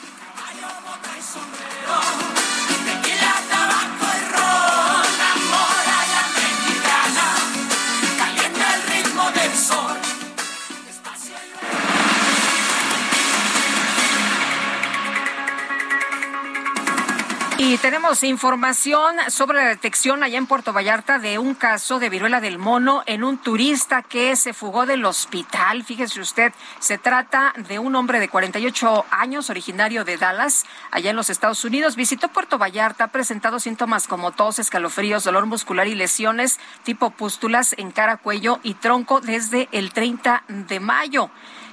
[17.62, 22.41] Y tenemos información sobre la detección allá en Puerto Vallarta de un caso de viruela
[22.41, 25.85] del mono en un turista que se fugó del hospital.
[25.85, 31.16] Fíjese usted, se trata de un hombre de 48 años, originario de Dallas, allá en
[31.16, 31.97] los Estados Unidos.
[31.97, 37.74] Visitó Puerto Vallarta, ha presentado síntomas como tos, escalofríos, dolor muscular y lesiones tipo pústulas
[37.77, 41.28] en cara, cuello y tronco desde el 30 de mayo.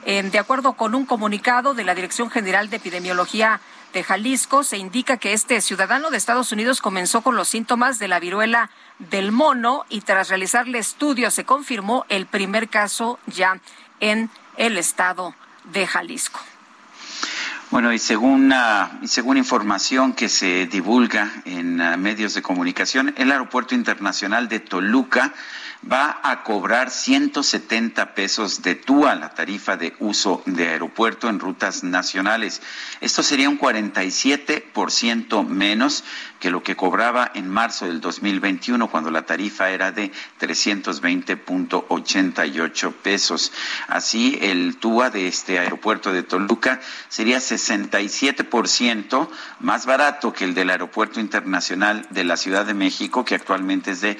[0.05, 3.61] de acuerdo con un comunicado de la Dirección General de Epidemiología
[3.93, 8.07] de Jalisco se indica que este ciudadano de Estados Unidos comenzó con los síntomas de
[8.07, 8.69] la viruela
[8.99, 13.59] del mono y tras realizarle estudios se confirmó el primer caso ya
[13.99, 15.33] en el estado
[15.65, 16.39] de Jalisco.
[17.69, 23.31] Bueno, y según, uh, según información que se divulga en uh, medios de comunicación, el
[23.31, 25.33] Aeropuerto Internacional de Toluca
[25.89, 31.83] va a cobrar 170 pesos de TUA, la tarifa de uso de aeropuerto en rutas
[31.83, 32.61] nacionales.
[33.01, 36.03] Esto sería un 47% menos
[36.39, 43.51] que lo que cobraba en marzo del 2021, cuando la tarifa era de 320.88 pesos.
[43.87, 46.79] Así, el TUA de este aeropuerto de Toluca
[47.09, 49.29] sería 67%
[49.59, 53.99] más barato que el del Aeropuerto Internacional de la Ciudad de México, que actualmente es
[54.01, 54.17] de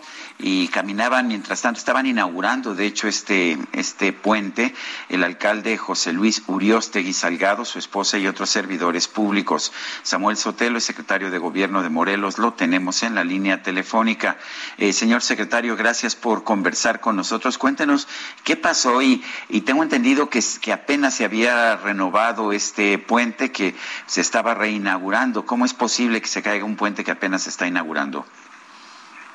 [0.43, 4.75] y caminaban, mientras tanto, estaban inaugurando, de hecho, este, este puente,
[5.09, 9.73] el alcalde José Luis Uriostegui Salgado, su esposa y otros servidores públicos.
[10.03, 14.39] Samuel Sotelo, el secretario de Gobierno de Morelos, lo tenemos en la línea telefónica.
[14.79, 17.59] Eh, señor secretario, gracias por conversar con nosotros.
[17.59, 18.09] Cuéntenos
[18.45, 23.75] qué pasó y, y tengo entendido que, que apenas se había renovado este puente que
[24.07, 25.45] se estaba reinaugurando.
[25.45, 28.25] ¿Cómo es posible que se caiga un puente que apenas se está inaugurando?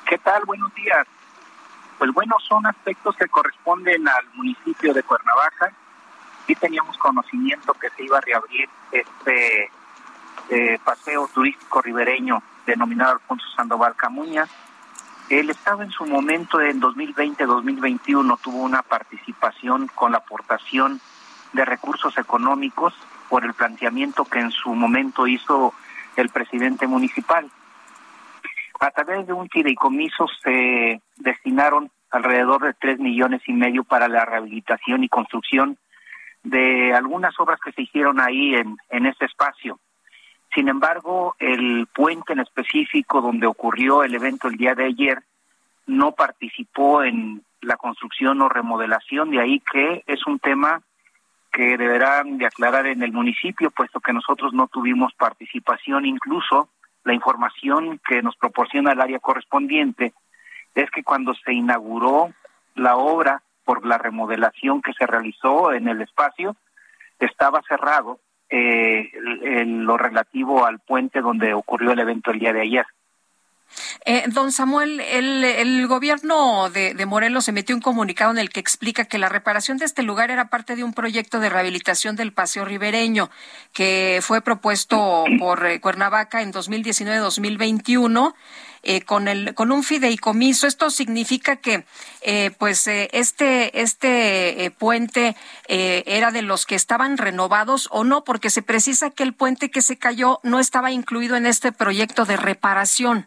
[0.08, 0.44] ¿Qué tal?
[0.46, 1.04] Buenos días.
[1.98, 5.72] Pues bueno, son aspectos que corresponden al municipio de Cuernavaca.
[6.46, 9.68] Sí teníamos conocimiento que se iba a reabrir este
[10.48, 14.48] eh, paseo turístico ribereño denominado Alfonso Sandoval Camuñas.
[15.28, 21.00] El Estado en su momento, en 2020-2021, tuvo una participación con la aportación
[21.52, 22.94] de recursos económicos
[23.28, 25.74] por el planteamiento que en su momento hizo
[26.14, 27.50] el presidente municipal.
[28.80, 34.24] A través de un fideicomiso se destinaron alrededor de tres millones y medio para la
[34.24, 35.78] rehabilitación y construcción
[36.42, 39.78] de algunas obras que se hicieron ahí en, en este espacio.
[40.54, 45.18] Sin embargo, el puente en específico donde ocurrió el evento el día de ayer
[45.86, 50.80] no participó en la construcción o remodelación, de ahí que es un tema
[51.52, 56.68] que deberán de aclarar en el municipio, puesto que nosotros no tuvimos participación, incluso
[57.06, 60.12] la información que nos proporciona el área correspondiente
[60.74, 62.32] es que cuando se inauguró
[62.74, 66.56] la obra por la remodelación que se realizó en el espacio,
[67.20, 68.18] estaba cerrado
[68.50, 69.08] eh,
[69.42, 72.86] en lo relativo al puente donde ocurrió el evento el día de ayer.
[74.04, 79.18] Eh, don Samuel, el, gobierno de, Morelos emitió un comunicado en el que explica que
[79.18, 83.30] la reparación de este lugar era parte de un proyecto de rehabilitación del paseo ribereño
[83.72, 88.34] que fue propuesto por eh, Cuernavaca en 2019-2021.
[88.88, 91.84] Eh, con el con un fideicomiso esto significa que
[92.58, 95.34] pues este este puente
[95.66, 99.82] era de los que estaban renovados o no porque se precisa que el puente que
[99.82, 103.26] se cayó no estaba incluido en este proyecto de reparación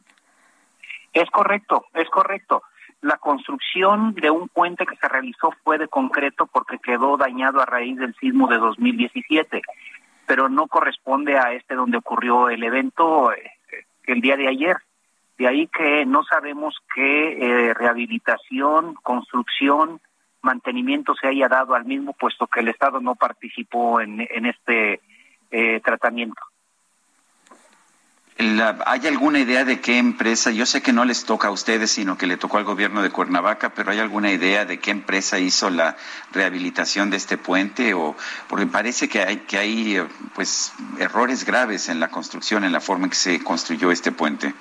[1.14, 2.64] es correcto, es correcto.
[3.02, 7.66] La construcción de un puente que se realizó fue de concreto porque quedó dañado a
[7.66, 9.62] raíz del sismo de 2017,
[10.28, 13.52] pero no corresponde a este donde ocurrió el evento eh,
[14.06, 14.78] el día de ayer.
[15.38, 20.02] De ahí que no sabemos qué eh, rehabilitación, construcción,
[20.42, 25.02] mantenimiento se haya dado al mismo, puesto que el Estado no participó en, este
[25.52, 26.42] eh, tratamiento.
[28.42, 30.50] ¿Hay alguna idea de qué empresa?
[30.52, 33.10] Yo sé que no les toca a ustedes, sino que le tocó al gobierno de
[33.10, 35.98] Cuernavaca, pero ¿hay alguna idea de qué empresa hizo la
[36.32, 37.94] rehabilitación de este puente?
[37.94, 38.16] O
[38.48, 43.06] porque parece que hay que hay pues errores graves en la construcción, en la forma
[43.06, 44.54] en que se construyó este puente.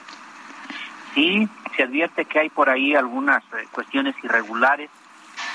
[1.14, 4.90] Sí, se advierte que hay por ahí algunas eh, cuestiones irregulares.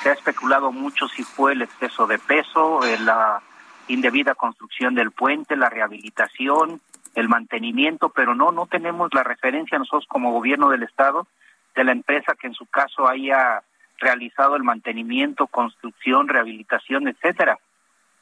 [0.01, 3.41] Se ha especulado mucho si fue el exceso de peso, eh, la
[3.89, 6.79] indebida construcción del puente, la rehabilitación
[7.15, 11.27] el mantenimiento, pero no, no tenemos la referencia nosotros como gobierno del Estado
[11.75, 13.63] de la empresa que en su caso haya
[13.99, 17.57] realizado el mantenimiento, construcción, rehabilitación, etcétera.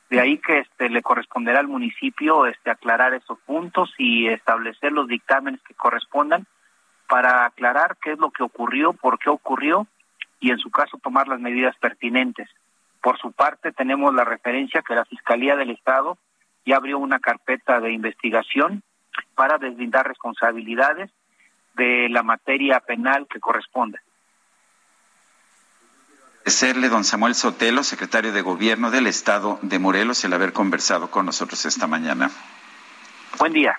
[0.10, 5.08] De ahí que este le corresponderá al municipio este aclarar esos puntos y establecer los
[5.08, 6.46] dictámenes que correspondan
[7.08, 9.88] para aclarar qué es lo que ocurrió, por qué ocurrió
[10.40, 12.50] y en su caso tomar las medidas pertinentes.
[13.02, 16.18] Por su parte tenemos la referencia que la Fiscalía del Estado
[16.66, 18.84] ya abrió una carpeta de investigación
[19.36, 21.10] para deslindar responsabilidades
[21.76, 24.00] de la materia penal que corresponde.
[26.42, 31.26] Agradecerle, don Samuel Sotelo, secretario de Gobierno del Estado de Morelos, el haber conversado con
[31.26, 32.32] nosotros esta mañana.
[33.38, 33.78] Buen día.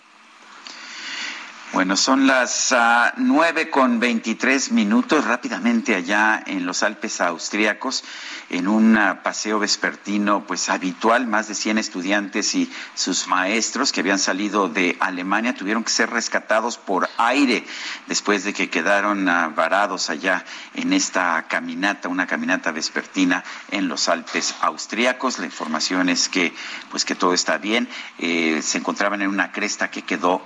[1.72, 8.04] Bueno, son las uh, nueve con veintitrés minutos rápidamente allá en los Alpes austríacos
[8.50, 11.26] en un ah, paseo vespertino pues habitual.
[11.26, 16.10] Más de 100 estudiantes y sus maestros que habían salido de Alemania tuvieron que ser
[16.10, 17.64] rescatados por aire
[18.06, 20.44] después de que quedaron uh, varados allá
[20.74, 25.38] en esta caminata, una caminata vespertina en los Alpes austríacos.
[25.38, 26.52] La información es que
[26.90, 27.88] pues que todo está bien.
[28.18, 30.42] Eh, se encontraban en una cresta que quedó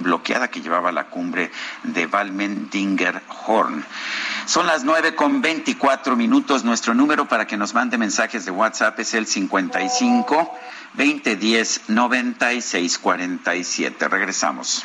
[0.00, 1.52] bloqueada, que llevaba la cumbre
[1.84, 3.84] de Valmendinger Horn.
[4.46, 6.64] Son las nueve con veinticuatro minutos.
[6.64, 10.58] Nuestro número para que nos mande mensajes de WhatsApp es el 55
[10.94, 14.08] 2010 9647.
[14.08, 14.84] Regresamos.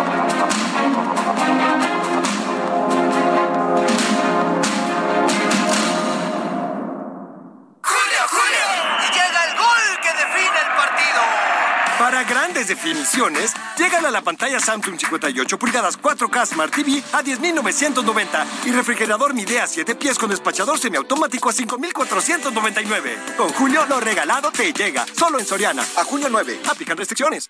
[12.31, 18.71] Grandes definiciones, llegan a la pantalla Samsung 58 pulgadas 4K Smart TV a 10.990 y
[18.71, 23.35] refrigerador Midea 7 pies con despachador semiautomático a 5.499.
[23.35, 25.83] Con Julio lo regalado te llega, solo en Soriana.
[25.97, 26.61] A junio 9.
[26.69, 27.49] Aplican restricciones.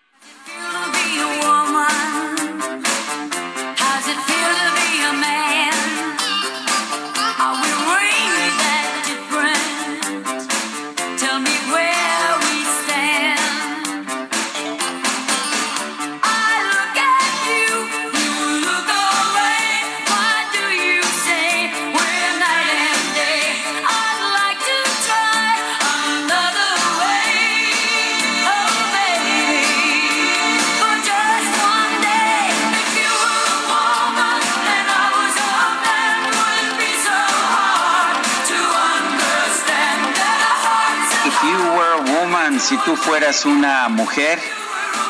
[42.61, 44.39] Si tú fueras una mujer,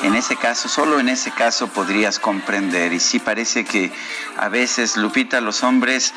[0.03, 2.93] en ese caso, solo en ese caso podrías comprender.
[2.93, 3.91] Y sí parece que
[4.37, 6.13] a veces, Lupita, los hombres,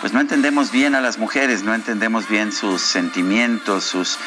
[0.00, 4.18] pues no entendemos bien a las mujeres, no entendemos bien sus sentimientos, sus,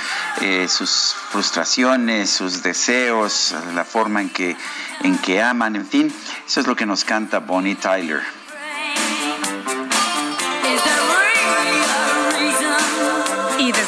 [0.41, 4.55] eh, sus frustraciones, sus deseos, la forma en que,
[5.03, 6.13] en que aman, en fin,
[6.47, 8.21] eso es lo que nos canta Bonnie Tyler.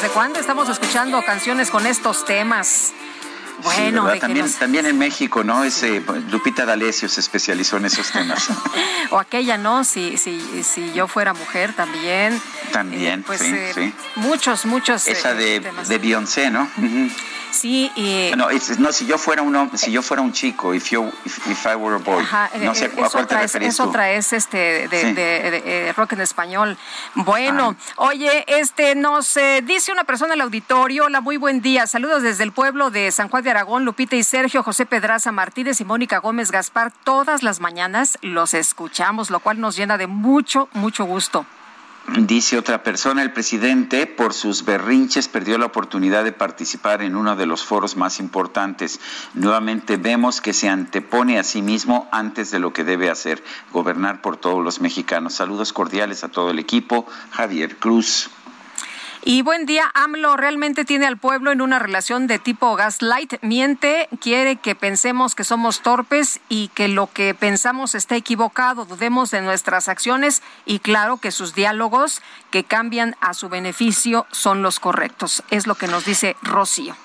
[0.00, 2.92] Desde cuándo estamos escuchando canciones con estos temas?
[3.64, 5.64] Bueno, también, también en México, ¿no?
[5.64, 6.00] Ese,
[6.30, 8.48] Lupita D'Alessio se especializó en esos temas.
[9.10, 9.82] o aquella, ¿no?
[9.82, 12.40] Si, si, si yo fuera mujer también.
[12.72, 13.94] También, eh, pues, sí, eh, sí.
[14.14, 15.08] Muchos, muchos.
[15.08, 15.58] Esa de,
[15.88, 16.70] de Beyoncé, ¿no?
[17.50, 18.30] Sí, y...
[18.36, 18.48] No,
[18.78, 21.96] no, si yo fuera un si yo fuera un chico, if, you, if, I were
[21.96, 22.24] a boy,
[22.62, 26.76] no sé a cuál te referís Es otra, es este, de, de, rock en español.
[27.14, 27.94] Bueno, ah.
[27.96, 32.44] oye, este, nos dice una persona en el auditorio, hola, muy buen día, saludos desde
[32.44, 36.18] el pueblo de San Juan de Aragón, Lupita y Sergio, José Pedraza Martínez y Mónica
[36.18, 41.46] Gómez Gaspar, todas las mañanas los escuchamos, lo cual nos llena de mucho, mucho gusto.
[42.16, 47.36] Dice otra persona, el presidente por sus berrinches perdió la oportunidad de participar en uno
[47.36, 48.98] de los foros más importantes.
[49.34, 54.22] Nuevamente vemos que se antepone a sí mismo antes de lo que debe hacer, gobernar
[54.22, 55.34] por todos los mexicanos.
[55.34, 57.06] Saludos cordiales a todo el equipo.
[57.30, 58.30] Javier Cruz.
[59.30, 64.08] Y buen día, AMLO realmente tiene al pueblo en una relación de tipo gaslight, miente,
[64.22, 69.42] quiere que pensemos que somos torpes y que lo que pensamos está equivocado, dudemos de
[69.42, 75.42] nuestras acciones y claro que sus diálogos que cambian a su beneficio son los correctos.
[75.50, 76.96] Es lo que nos dice Rocío.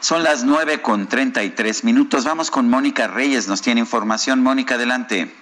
[0.00, 2.24] Son las nueve con treinta y tres minutos.
[2.24, 3.46] Vamos con Mónica Reyes.
[3.46, 4.42] Nos tiene información.
[4.42, 5.32] Mónica, adelante.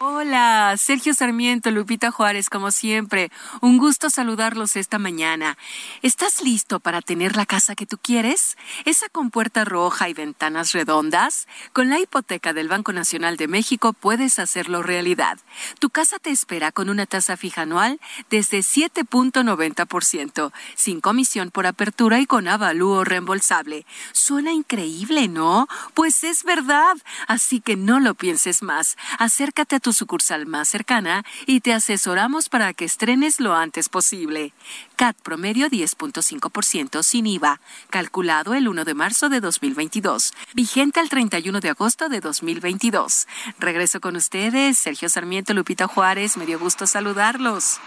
[0.00, 3.32] Hola, Sergio Sarmiento, Lupita Juárez, como siempre.
[3.60, 5.58] Un gusto saludarlos esta mañana.
[6.02, 8.56] ¿Estás listo para tener la casa que tú quieres?
[8.84, 11.48] ¿Esa con puerta roja y ventanas redondas?
[11.72, 15.36] Con la hipoteca del Banco Nacional de México puedes hacerlo realidad.
[15.80, 17.98] Tu casa te espera con una tasa fija anual
[18.30, 23.84] desde 7.90%, sin comisión por apertura y con avalúo reembolsable.
[24.12, 25.66] Suena increíble, ¿no?
[25.94, 26.96] Pues es verdad.
[27.26, 28.96] Así que no lo pienses más.
[29.18, 34.52] Acércate a tu sucursal más cercana y te asesoramos para que estrenes lo antes posible.
[34.96, 37.60] CAT promedio 10.5% sin IVA,
[37.90, 43.26] calculado el 1 de marzo de 2022, vigente al 31 de agosto de 2022.
[43.58, 47.80] Regreso con ustedes, Sergio Sarmiento, Lupita Juárez, me dio gusto saludarlos.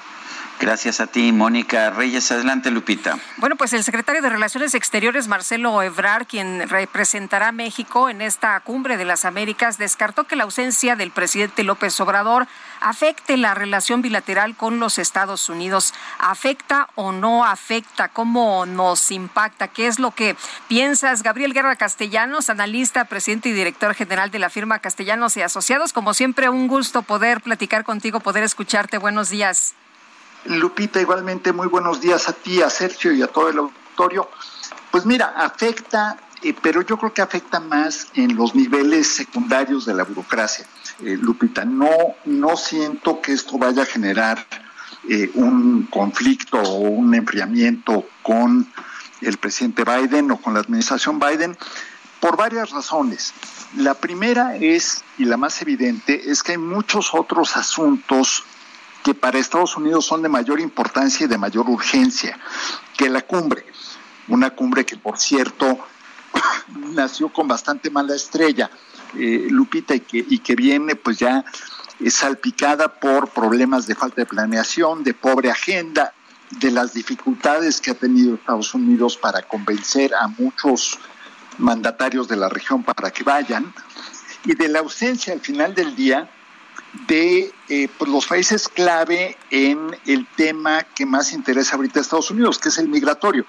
[0.62, 2.32] Gracias a ti, Mónica Reyes.
[2.32, 3.18] Adelante, Lupita.
[3.38, 8.60] Bueno, pues el secretario de Relaciones Exteriores, Marcelo Ebrard, quien representará a México en esta
[8.60, 12.46] cumbre de las Américas, descartó que la ausencia del presidente López Obrador
[12.80, 15.96] afecte la relación bilateral con los Estados Unidos.
[16.20, 18.10] ¿Afecta o no afecta?
[18.10, 19.68] ¿Cómo nos impacta?
[19.68, 20.36] ¿Qué es lo que
[20.68, 21.24] piensas?
[21.24, 25.92] Gabriel Guerra Castellanos, analista, presidente y director general de la firma Castellanos y Asociados.
[25.92, 29.00] Como siempre, un gusto poder platicar contigo, poder escucharte.
[29.00, 29.74] Buenos días.
[30.46, 34.30] Lupita, igualmente muy buenos días a ti, a Sergio y a todo el auditorio.
[34.90, 39.94] Pues mira, afecta, eh, pero yo creo que afecta más en los niveles secundarios de
[39.94, 40.66] la burocracia.
[41.04, 41.90] Eh, Lupita, no,
[42.26, 44.46] no siento que esto vaya a generar
[45.08, 48.68] eh, un conflicto o un enfriamiento con
[49.22, 51.56] el presidente Biden o con la administración Biden
[52.20, 53.34] por varias razones.
[53.78, 58.44] La primera es, y la más evidente, es que hay muchos otros asuntos
[59.04, 62.40] que para Estados Unidos son de mayor importancia y de mayor urgencia
[62.98, 63.66] que la cumbre.
[64.28, 65.80] Una cumbre que, por cierto,
[66.94, 68.70] nació con bastante mala estrella,
[69.18, 71.44] eh, Lupita, y que, y que viene pues ya
[72.10, 76.14] salpicada por problemas de falta de planeación, de pobre agenda,
[76.50, 80.98] de las dificultades que ha tenido Estados Unidos para convencer a muchos
[81.58, 83.74] mandatarios de la región para que vayan,
[84.44, 86.30] y de la ausencia al final del día
[87.08, 92.32] de eh, pues, los países clave en el tema que más interesa ahorita a Estados
[92.32, 93.46] Unidos, que es el migratorio.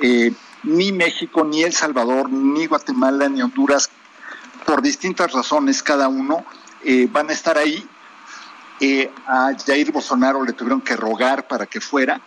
[0.00, 0.32] Eh,
[0.64, 3.90] ni México, ni El Salvador, ni Guatemala, ni Honduras,
[4.66, 6.44] por distintas razones cada uno,
[6.84, 7.86] eh, van a estar ahí.
[9.26, 12.18] a Jair Bolsonaro le tuvieron que rogar para que fuera,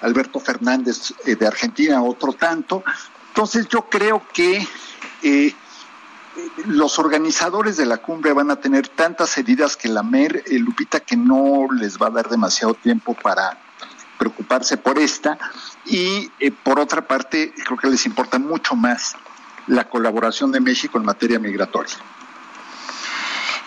[0.00, 2.82] Alberto Fernández de Argentina, otro tanto.
[3.28, 4.66] Entonces yo creo que
[6.66, 11.00] los organizadores de la cumbre van a tener tantas heridas que la MER, eh, Lupita,
[11.00, 13.58] que no les va a dar demasiado tiempo para
[14.18, 15.38] preocuparse por esta.
[15.86, 19.16] Y eh, por otra parte, creo que les importa mucho más
[19.66, 21.96] la colaboración de México en materia migratoria.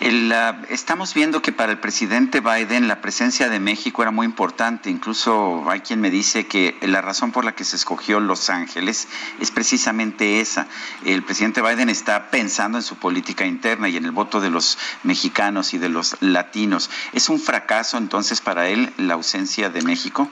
[0.00, 4.90] Estamos viendo que para el presidente Biden la presencia de México era muy importante.
[4.90, 9.08] Incluso hay quien me dice que la razón por la que se escogió Los Ángeles
[9.40, 10.66] es precisamente esa.
[11.04, 14.78] El presidente Biden está pensando en su política interna y en el voto de los
[15.02, 16.90] mexicanos y de los latinos.
[17.12, 20.28] ¿Es un fracaso entonces para él la ausencia de México?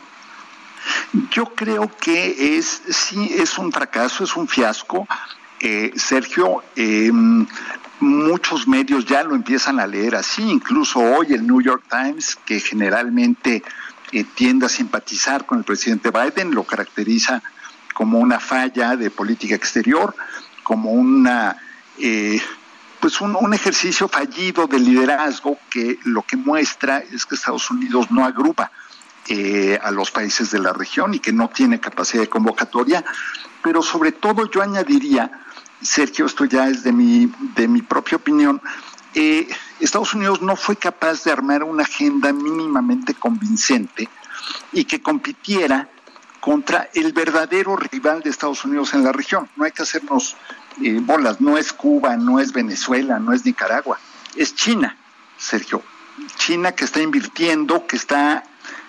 [1.31, 5.07] Yo creo que es sí es un fracaso, es un fiasco.
[5.61, 7.47] Eh, Sergio, em,
[8.03, 12.61] muchos medios ya lo empiezan a leer así, incluso hoy el New York Times, que
[12.61, 13.63] generalmente
[14.11, 17.43] eh, tiende a simpatizar con el presidente Biden, lo caracteriza
[17.95, 20.15] como una falla de política exterior,
[20.63, 21.57] como una
[21.99, 22.41] eh,
[23.01, 28.25] pues un, ejercicio fallido de liderazgo que lo que muestra es que Estados Unidos no
[28.25, 28.71] agrupa
[29.29, 33.05] eh, a los países de la región y que no tiene capacidad de convocatoria,
[33.63, 35.31] pero sobre todo yo añadiría,
[35.83, 38.61] Sergio, esto ya es de mi, de mi propia opinión,
[39.15, 39.49] eh,
[39.81, 44.09] Estados Unidos no fue capaz de armar una agenda mínimamente convincente
[44.73, 45.89] y que compitiera
[46.41, 49.49] contra el verdadero rival de Estados Unidos en la región.
[49.57, 50.37] No hay que hacernos
[50.83, 53.99] eh, bolas, no es Cuba, no es Venezuela, no es Nicaragua,
[54.35, 54.97] es China,
[55.37, 55.83] Sergio.
[56.37, 58.45] China que está invirtiendo, que está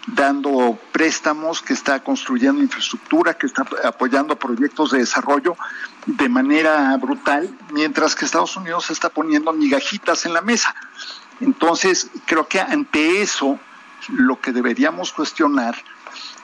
[0.07, 5.55] dando préstamos, que está construyendo infraestructura, que está apoyando proyectos de desarrollo
[6.05, 10.75] de manera brutal, mientras que Estados Unidos está poniendo migajitas en la mesa.
[11.39, 13.59] Entonces, creo que ante eso
[14.09, 15.75] lo que deberíamos cuestionar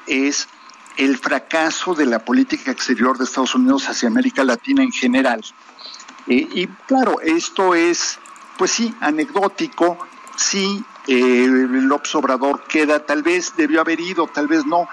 [0.07, 0.47] es
[0.97, 5.41] el fracaso de la política exterior de Estados Unidos hacia América Latina en general.
[6.27, 8.19] Eh, y claro, esto es,
[8.57, 9.97] pues sí, anecdótico,
[10.35, 14.87] sí eh, López Obrador queda, tal vez debió haber ido, tal vez no.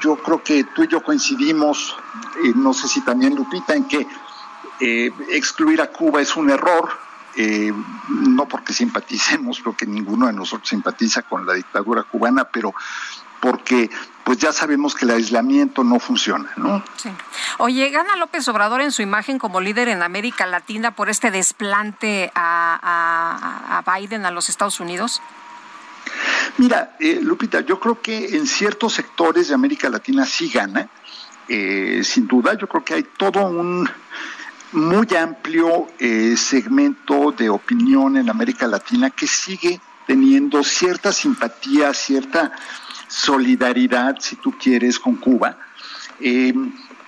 [0.00, 1.96] Yo creo que tú y yo coincidimos,
[2.44, 4.06] eh, no sé si también Lupita, en que
[4.80, 6.90] eh, excluir a Cuba es un error,
[7.36, 7.72] eh,
[8.08, 12.74] no porque simpaticemos, creo que ninguno de nosotros simpatiza con la dictadura cubana, pero
[13.40, 13.90] porque
[14.24, 16.82] pues ya sabemos que el aislamiento no funciona, ¿no?
[16.96, 17.10] Sí.
[17.58, 22.32] Oye, gana López Obrador en su imagen como líder en América Latina por este desplante
[22.34, 25.22] a, a Biden a los Estados Unidos.
[26.58, 30.88] Mira, eh, Lupita, yo creo que en ciertos sectores de América Latina sí gana,
[31.48, 32.54] eh, sin duda.
[32.54, 33.86] Yo creo que hay todo un
[34.72, 42.52] muy amplio eh, segmento de opinión en América Latina que sigue teniendo cierta simpatía, cierta
[43.06, 45.58] solidaridad, si tú quieres, con Cuba.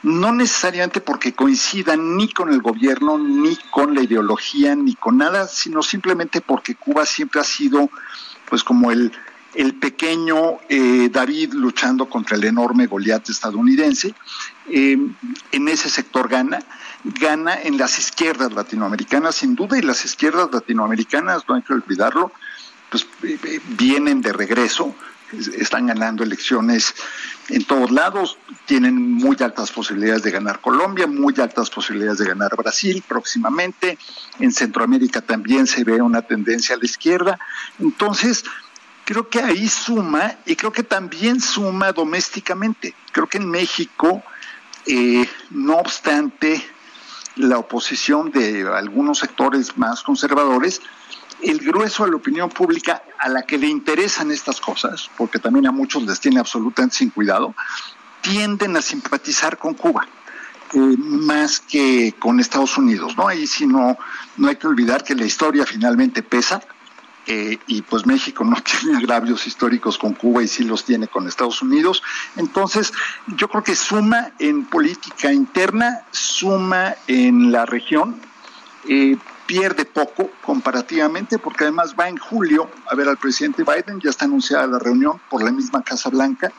[0.02, 5.48] no necesariamente porque coincidan ni con el gobierno, ni con la ideología, ni con nada,
[5.48, 7.88] sino simplemente porque Cuba siempre ha sido
[8.48, 9.12] pues como el,
[9.58, 14.14] el pequeño eh, David luchando contra el enorme Goliat estadounidense.
[14.70, 14.96] Eh,
[15.50, 16.60] en ese sector gana,
[17.02, 22.30] gana en las izquierdas latinoamericanas, sin duda, y las izquierdas latinoamericanas, no hay que olvidarlo,
[22.88, 24.94] pues eh, vienen de regreso,
[25.32, 26.94] están ganando elecciones
[27.48, 32.54] en todos lados, tienen muy altas posibilidades de ganar Colombia, muy altas posibilidades de ganar
[32.56, 33.98] Brasil próximamente,
[34.38, 37.38] en Centroamérica también se ve una tendencia a la izquierda,
[37.80, 38.44] entonces
[39.08, 44.22] creo que ahí suma y creo que también suma domésticamente, creo que en México,
[44.84, 46.62] eh, no obstante
[47.36, 50.82] la oposición de algunos sectores más conservadores,
[51.40, 55.66] el grueso de la opinión pública a la que le interesan estas cosas, porque también
[55.68, 57.54] a muchos les tiene absolutamente sin cuidado,
[58.20, 60.06] tienden a simpatizar con Cuba.
[60.74, 63.26] Eh, más que con Estados Unidos, ¿no?
[63.26, 63.96] Ahí sí no,
[64.36, 66.60] no hay que olvidar que la historia finalmente pesa
[67.30, 71.28] eh, y pues México no tiene agravios históricos con Cuba y sí los tiene con
[71.28, 72.02] Estados Unidos.
[72.36, 72.92] Entonces,
[73.36, 78.18] yo creo que suma en política interna, suma en la región,
[78.88, 84.08] eh, pierde poco comparativamente, porque además va en julio a ver al presidente Biden, ya
[84.08, 86.50] está anunciada la reunión por la misma Casa Blanca.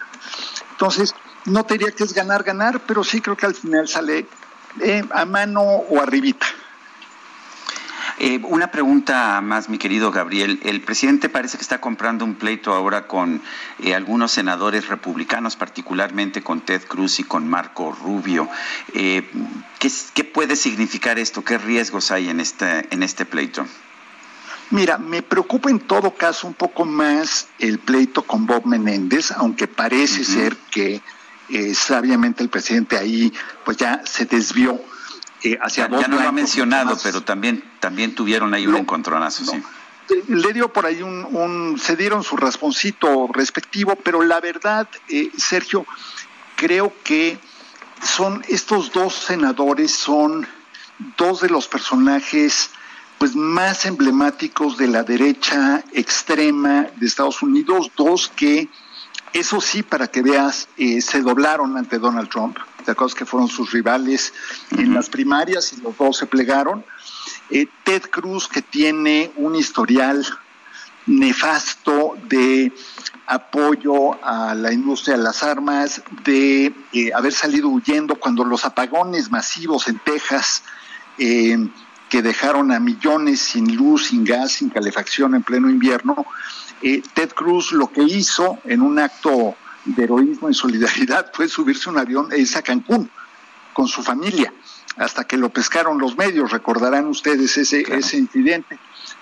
[0.71, 1.15] Entonces,
[1.45, 4.27] no te diría que es ganar, ganar, pero sí creo que al final sale
[4.81, 6.45] eh, a mano o arribita.
[8.21, 10.59] Eh, una pregunta más, mi querido Gabriel.
[10.63, 13.41] El presidente parece que está comprando un pleito ahora con
[13.81, 18.49] eh, algunos senadores republicanos, particularmente con Ted Cruz y con Marco Rubio.
[18.93, 19.25] Eh,
[19.79, 21.45] ¿qué, puede significar esto?
[21.45, 23.65] ¿Qué riesgos hay en este, en este pleito?
[24.71, 29.67] Mira, me preocupa en todo caso un poco más el pleito con Bob Menéndez, aunque
[29.67, 31.01] parece ser que
[31.73, 33.33] sabiamente el presidente ahí
[33.63, 34.79] pues ya se desvió
[35.43, 39.61] eh, ya, no lo ha mencionado, pero también, también tuvieron ahí un encontronazo, sí.
[40.27, 45.85] Le dio por ahí un, se dieron su rasponcito respectivo, pero la verdad, eh, Sergio,
[46.55, 47.37] creo que
[48.03, 50.47] son estos dos senadores son
[51.17, 52.71] dos de los personajes
[53.17, 58.69] pues más emblemáticos de la derecha extrema de Estados Unidos, dos que,
[59.33, 62.57] eso sí, para que veas, eh, se doblaron ante Donald Trump,
[62.89, 64.33] de acuerdo que fueron sus rivales
[64.71, 66.83] en las primarias y los dos se plegaron.
[67.51, 70.25] Eh, Ted Cruz, que tiene un historial
[71.05, 72.73] nefasto de
[73.27, 79.29] apoyo a la industria de las armas, de eh, haber salido huyendo cuando los apagones
[79.29, 80.63] masivos en Texas
[81.17, 86.25] que dejaron a millones sin luz, sin gas, sin calefacción en pleno invierno.
[86.81, 89.55] Eh, Ted Cruz lo que hizo en un acto
[89.85, 93.09] de heroísmo y solidaridad fue subirse un avión e a Cancún
[93.73, 94.53] con su familia,
[94.97, 98.77] hasta que lo pescaron los medios, recordarán ustedes ese, ese incidente.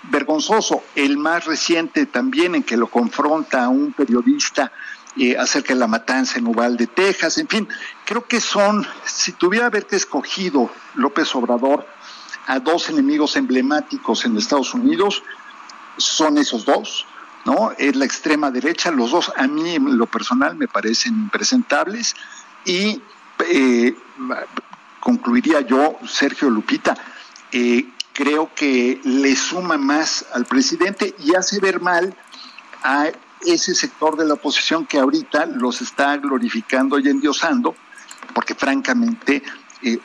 [0.09, 4.71] Vergonzoso, el más reciente también en que lo confronta a un periodista
[5.17, 7.67] eh, acerca de la matanza en Uvalde, Texas, en fin,
[8.05, 11.87] creo que son, si tuviera haberte escogido López Obrador,
[12.47, 15.23] a dos enemigos emblemáticos en Estados Unidos,
[15.97, 17.05] son esos dos,
[17.47, 17.71] ¿no?
[17.77, 22.13] Es la extrema derecha, los dos a mí en lo personal me parecen impresentables
[22.65, 23.01] y
[23.47, 23.95] eh,
[24.99, 26.97] concluiría yo, Sergio Lupita,
[27.53, 32.13] eh, creo que le suma más al presidente y hace ver mal
[32.83, 33.07] a
[33.45, 37.75] ese sector de la oposición que ahorita los está glorificando y endiosando,
[38.33, 39.41] porque francamente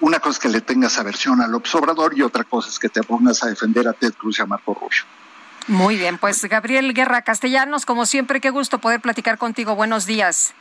[0.01, 3.03] una cosa es que le tengas aversión al observador y otra cosa es que te
[3.03, 5.03] pongas a defender a Ted Cruz y a Marco Rubio.
[5.68, 9.74] Muy bien, pues Gabriel Guerra Castellanos, como siempre, qué gusto poder platicar contigo.
[9.74, 10.55] Buenos días.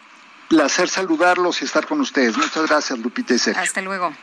[0.48, 2.38] Placer saludarlos y estar con ustedes.
[2.38, 3.62] Muchas gracias, Lupita y Sergio.
[3.62, 4.14] Hasta luego.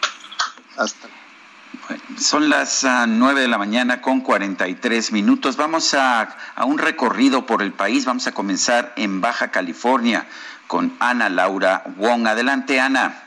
[0.77, 1.09] Hasta
[2.19, 5.57] son las ah, nueve de la mañana con 43 minutos.
[5.57, 8.05] Vamos a, a, un recorrido por el país.
[8.05, 10.27] Vamos a comenzar en Baja California
[10.67, 12.27] con Ana Laura Wong.
[12.27, 13.23] Adelante, Ana.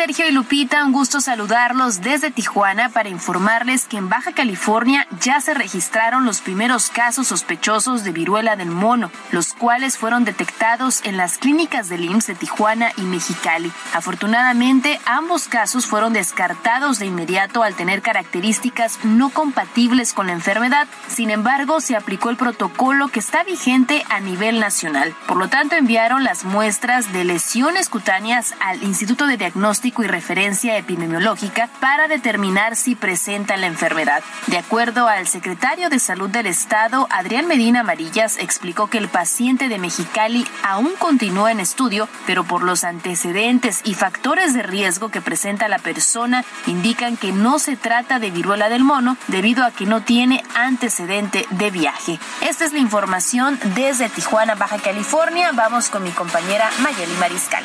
[0.00, 0.82] Sergio y Lupita?
[0.86, 6.40] Un gusto saludarlos desde Tijuana para informarles que en Baja California ya se registraron los
[6.40, 12.06] primeros casos sospechosos de viruela del mono, los cuales fueron detectados en las clínicas del
[12.06, 13.70] IMSS de Tijuana y Mexicali.
[13.92, 20.88] Afortunadamente, ambos casos fueron descartados de inmediato al tener características no compatibles con la enfermedad.
[21.08, 25.14] Sin embargo, se aplicó el protocolo que está vigente a nivel nacional.
[25.26, 30.76] Por lo tanto, enviaron las muestras de lesiones cutáneas al Instituto de Diagnóstico y referencia
[30.76, 34.22] epidemiológica para determinar si presenta la enfermedad.
[34.46, 39.68] De acuerdo al secretario de Salud del Estado, Adrián Medina Amarillas, explicó que el paciente
[39.68, 45.20] de Mexicali aún continúa en estudio, pero por los antecedentes y factores de riesgo que
[45.20, 49.86] presenta la persona, indican que no se trata de viruela del mono debido a que
[49.86, 52.18] no tiene antecedente de viaje.
[52.42, 55.50] Esta es la información desde Tijuana, Baja California.
[55.52, 57.64] Vamos con mi compañera Mayeli Mariscal.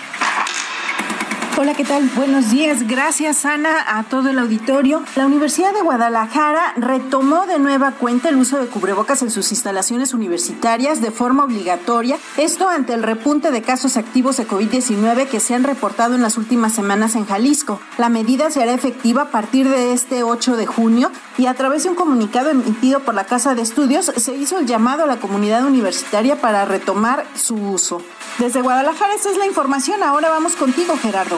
[1.57, 2.09] Hola, ¿qué tal?
[2.17, 2.85] Buenos días.
[2.85, 5.01] Gracias, Ana, a todo el auditorio.
[5.15, 10.13] La Universidad de Guadalajara retomó de nueva cuenta el uso de cubrebocas en sus instalaciones
[10.13, 12.17] universitarias de forma obligatoria.
[12.35, 16.37] Esto ante el repunte de casos activos de COVID-19 que se han reportado en las
[16.37, 17.79] últimas semanas en Jalisco.
[17.97, 21.83] La medida se hará efectiva a partir de este 8 de junio y a través
[21.83, 25.21] de un comunicado emitido por la Casa de Estudios se hizo el llamado a la
[25.21, 28.01] comunidad universitaria para retomar su uso.
[28.39, 30.03] Desde Guadalajara, esta es la información.
[30.03, 31.37] Ahora vamos contigo, Gerardo.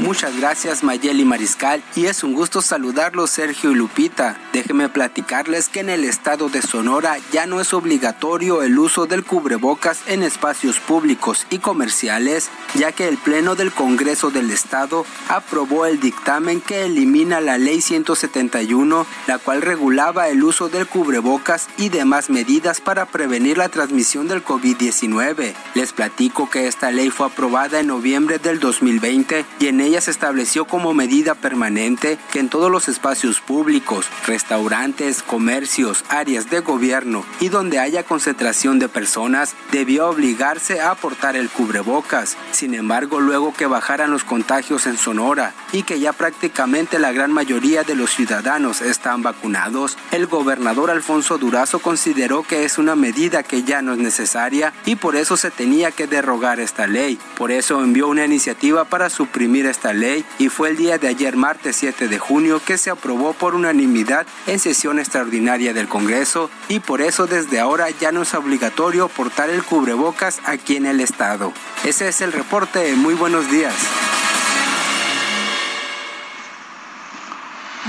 [0.00, 4.38] Muchas gracias Mayeli Mariscal y es un gusto saludarlos Sergio y Lupita.
[4.52, 9.24] Déjenme platicarles que en el estado de Sonora ya no es obligatorio el uso del
[9.24, 15.84] cubrebocas en espacios públicos y comerciales, ya que el Pleno del Congreso del Estado aprobó
[15.84, 21.88] el dictamen que elimina la Ley 171, la cual regulaba el uso del cubrebocas y
[21.88, 25.54] demás medidas para prevenir la transmisión del COVID-19.
[25.74, 30.10] Les platico que esta ley fue aprobada en noviembre del 2020 y en ella se
[30.10, 37.24] estableció como medida permanente que en todos los espacios públicos, restaurantes, comercios, áreas de gobierno
[37.40, 42.36] y donde haya concentración de personas, debió obligarse a aportar el cubrebocas.
[42.52, 47.32] Sin embargo, luego que bajaran los contagios en Sonora y que ya prácticamente la gran
[47.32, 53.42] mayoría de los ciudadanos están vacunados, el gobernador Alfonso Durazo consideró que es una medida
[53.42, 57.18] que ya no es necesaria y por eso se tenía que derrogar esta ley.
[57.38, 61.06] Por eso envió una iniciativa para suprimir esta esta ley y fue el día de
[61.06, 66.50] ayer martes 7 de junio que se aprobó por unanimidad en sesión extraordinaria del Congreso
[66.66, 70.98] y por eso desde ahora ya no es obligatorio portar el cubrebocas aquí en el
[70.98, 71.52] estado.
[71.84, 73.72] Ese es el reporte, muy buenos días.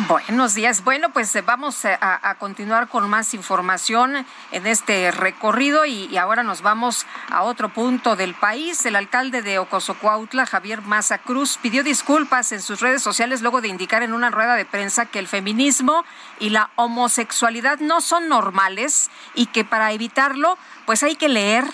[0.08, 0.84] Buenos días.
[0.84, 6.42] Bueno, pues eh, vamos eh, a, continuar con más información en este recorrido y, ahora
[6.44, 8.86] nos vamos a otro punto del país.
[8.86, 13.68] El alcalde de Ocosocuautla, Javier Maza Cruz, pidió disculpas en sus redes sociales luego de
[13.68, 16.06] indicar en una rueda de prensa que el feminismo
[16.40, 21.66] y la homosexualidad no son normales y que para evitarlo, pues hay que leer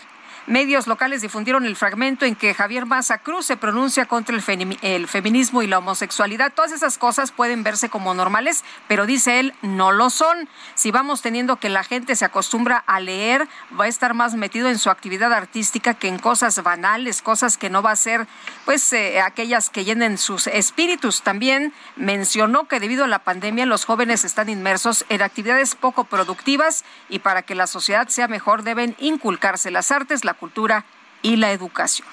[0.48, 5.64] Medios locales difundieron el fragmento en que Javier Maza Cruz se pronuncia contra el, feminismo
[5.64, 6.54] y la homosexualidad.
[6.54, 10.48] Todas esas cosas pueden verse como normales, pero dice él, no lo son.
[10.76, 13.48] Si vamos teniendo que la gente se acostumbra a leer,
[13.80, 17.72] va a estar más metido en su actividad artística que en cosas banales, cosas que
[17.72, 18.28] no va a ser,
[18.66, 21.24] pues, eh, aquellas que llenen sus espíritus.
[21.24, 26.86] También mencionó que debido a la pandemia los jóvenes están inmersos en actividades poco productivas
[27.10, 30.86] y para que la sociedad sea mejor deben inculcarse las artes, la cultura
[31.22, 32.08] y la educación.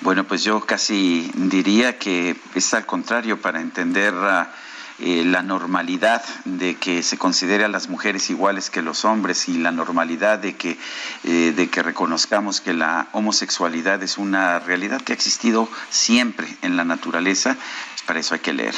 [0.00, 4.50] Bueno, pues yo casi diría que es al contrario para entender ah,
[4.98, 9.58] eh, la normalidad de que se considere a las mujeres iguales que los hombres y
[9.58, 10.78] la normalidad de que,
[11.24, 16.78] eh, de que reconozcamos que la homosexualidad es una realidad que ha existido siempre en
[16.78, 17.56] la naturaleza,
[17.90, 18.74] pues para eso hay que leer.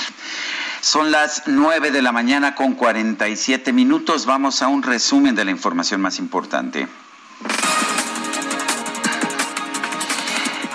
[0.81, 4.27] Son las 9 de la mañana con 47 minutos.
[4.27, 6.89] Vamos a un resumen de la información más importante.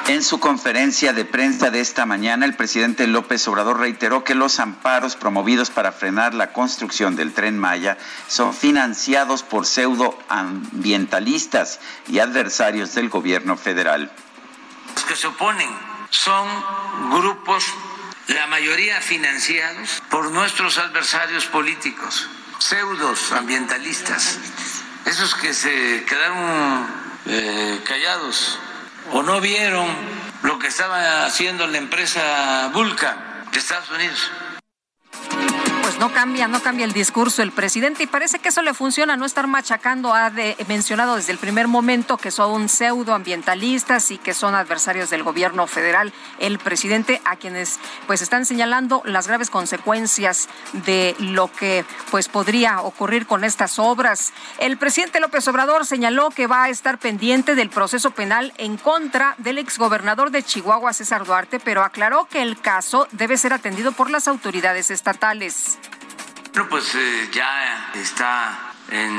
[0.07, 4.59] En su conferencia de prensa de esta mañana, el presidente López Obrador reiteró que los
[4.59, 12.93] amparos promovidos para frenar la construcción del tren Maya son financiados por pseudoambientalistas y adversarios
[12.95, 14.11] del gobierno federal.
[14.93, 15.69] Los que se oponen
[16.09, 16.49] son
[17.11, 17.63] grupos,
[18.27, 22.27] la mayoría financiados por nuestros adversarios políticos,
[22.59, 24.37] pseudos ambientalistas,
[25.05, 26.87] esos que se quedaron
[27.25, 28.59] eh, callados
[29.11, 29.87] o no vieron
[30.43, 34.31] lo que estaba haciendo la empresa Vulca de Estados Unidos
[35.83, 39.17] pues no cambia, no cambia el discurso el presidente y parece que eso le funciona,
[39.17, 40.13] no estar machacando.
[40.13, 40.31] Ha
[40.69, 46.13] mencionado desde el primer momento que son pseudoambientalistas y que son adversarios del gobierno federal.
[46.39, 52.79] El presidente a quienes pues están señalando las graves consecuencias de lo que pues podría
[52.79, 54.31] ocurrir con estas obras.
[54.59, 59.35] El presidente López Obrador señaló que va a estar pendiente del proceso penal en contra
[59.37, 64.09] del exgobernador de Chihuahua, César Duarte, pero aclaró que el caso debe ser atendido por
[64.09, 65.72] las autoridades estatales.
[66.53, 69.11] Bueno, pues eh, ya está en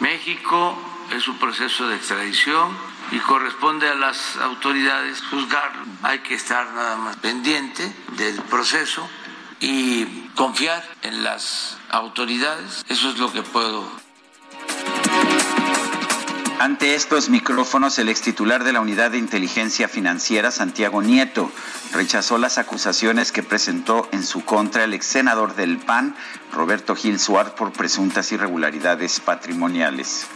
[0.00, 0.76] México,
[1.14, 2.76] es un proceso de extradición
[3.12, 5.84] y corresponde a las autoridades juzgarlo.
[6.02, 9.08] Hay que estar nada más pendiente del proceso
[9.60, 10.04] y
[10.34, 12.84] confiar en las autoridades.
[12.88, 13.88] Eso es lo que puedo
[16.60, 21.50] ante estos micrófonos, el extitular de la Unidad de Inteligencia Financiera, Santiago Nieto,
[21.92, 26.14] rechazó las acusaciones que presentó en su contra el ex senador del PAN,
[26.52, 30.28] Roberto Gil Suárez, por presuntas irregularidades patrimoniales.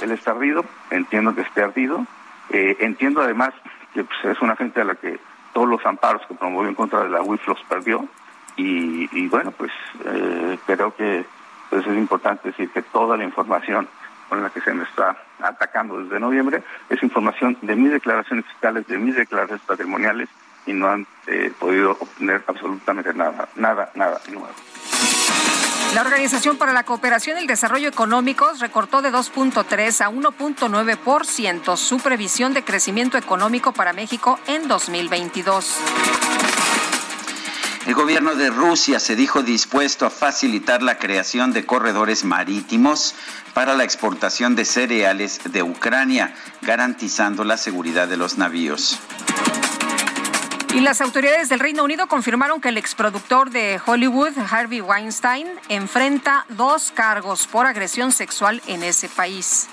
[0.00, 2.06] él está ardido, entiendo que esté ardido,
[2.50, 3.52] eh, entiendo además
[3.94, 5.20] que pues, es una gente a la que
[5.52, 8.08] todos los amparos que promovió en contra de la UIF los perdió
[8.56, 9.72] y, bueno, pues
[10.04, 11.24] eh, creo que
[11.70, 13.88] pues, es importante decir que toda la información
[14.32, 18.86] con la que se me está atacando desde noviembre es información de mis declaraciones fiscales,
[18.86, 20.26] de mis declaraciones patrimoniales
[20.64, 24.48] y no han eh, podido obtener absolutamente nada, nada, nada nuevo.
[25.94, 31.98] La Organización para la Cooperación y el Desarrollo Económicos recortó de 2.3 a 1.9% su
[31.98, 37.01] previsión de crecimiento económico para México en 2022.
[37.86, 43.14] El gobierno de Rusia se dijo dispuesto a facilitar la creación de corredores marítimos
[43.54, 49.00] para la exportación de cereales de Ucrania, garantizando la seguridad de los navíos.
[50.72, 56.46] Y las autoridades del Reino Unido confirmaron que el exproductor de Hollywood, Harvey Weinstein, enfrenta
[56.50, 59.68] dos cargos por agresión sexual en ese país.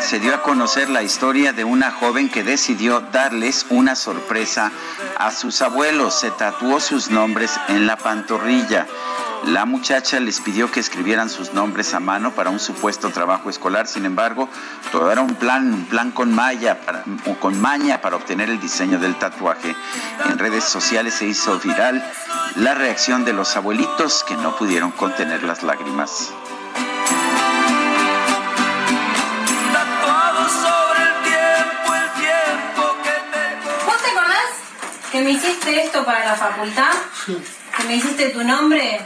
[0.00, 4.72] Se dio a conocer la historia de una joven que decidió darles una sorpresa
[5.18, 6.18] a sus abuelos.
[6.18, 8.88] Se tatuó sus nombres en la pantorrilla.
[9.44, 13.86] La muchacha les pidió que escribieran sus nombres a mano para un supuesto trabajo escolar.
[13.86, 14.48] Sin embargo,
[14.90, 17.04] todo era un plan, un plan con malla, para,
[17.40, 19.76] con maña para obtener el diseño del tatuaje.
[20.28, 22.04] En redes sociales se hizo viral
[22.56, 26.32] la reacción de los abuelitos que no pudieron contener las lágrimas.
[35.20, 36.92] Me hiciste esto para la facultad?
[37.76, 39.00] que me hiciste tu nombre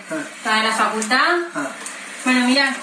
[0.45, 1.39] para la facultad.
[2.25, 2.75] Bueno, mira.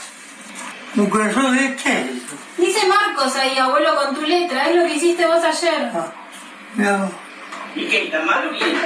[2.57, 4.69] Dice Marcos ahí, abuelo, con tu letra.
[4.69, 5.91] Es lo que hiciste vos ayer.
[7.75, 8.05] ¿Y qué?
[8.05, 8.79] ¿Está mal o bien?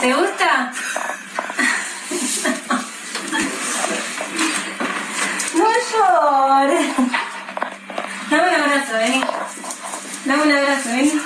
[0.00, 0.72] ¿Te gusta?
[5.56, 6.86] No llores.
[8.30, 9.24] Dame un abrazo, vení.
[10.26, 11.20] Dame un abrazo, vení.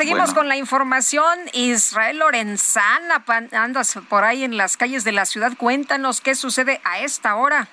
[0.00, 0.34] Seguimos Bueno.
[0.34, 1.38] con la información.
[1.52, 3.22] Israel Lorenzana,
[3.52, 5.52] andas por ahí en las calles de la ciudad.
[5.58, 7.68] Cuéntanos qué sucede a esta hora.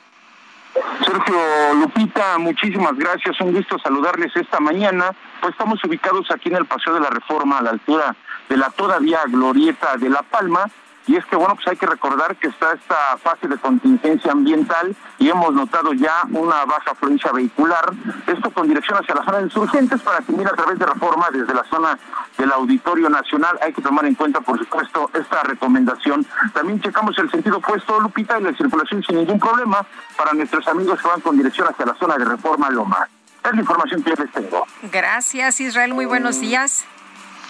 [1.05, 3.39] Sergio Lupita, muchísimas gracias.
[3.39, 5.11] Un gusto saludarles esta mañana.
[5.39, 8.13] Pues estamos ubicados aquí en el Paseo de la Reforma, a la altura
[8.49, 10.69] de la todavía glorieta de La Palma.
[11.07, 14.93] Y es que, bueno, pues hay que recordar que está esta fase de contingencia ambiental
[15.17, 17.93] y hemos notado ya una baja afluencia vehicular.
[18.27, 21.29] Esto con dirección hacia la zona de insurgentes para que mire a través de reforma
[21.31, 21.97] desde la zona
[22.37, 23.57] del Auditorio Nacional.
[23.61, 26.25] Hay que tomar en cuenta, por supuesto, esta recomendación.
[26.53, 29.85] También checamos el sentido opuesto, Lupita, y la circulación sin ningún problema
[30.17, 33.07] para nuestros amigos que van con dirección hacia la zona de reforma Loma.
[33.45, 34.67] Es la información que yo les tengo.
[34.91, 35.93] Gracias, Israel.
[35.93, 36.83] Muy buenos días.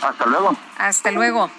[0.04, 0.56] Hasta luego.
[0.78, 1.50] Hasta luego.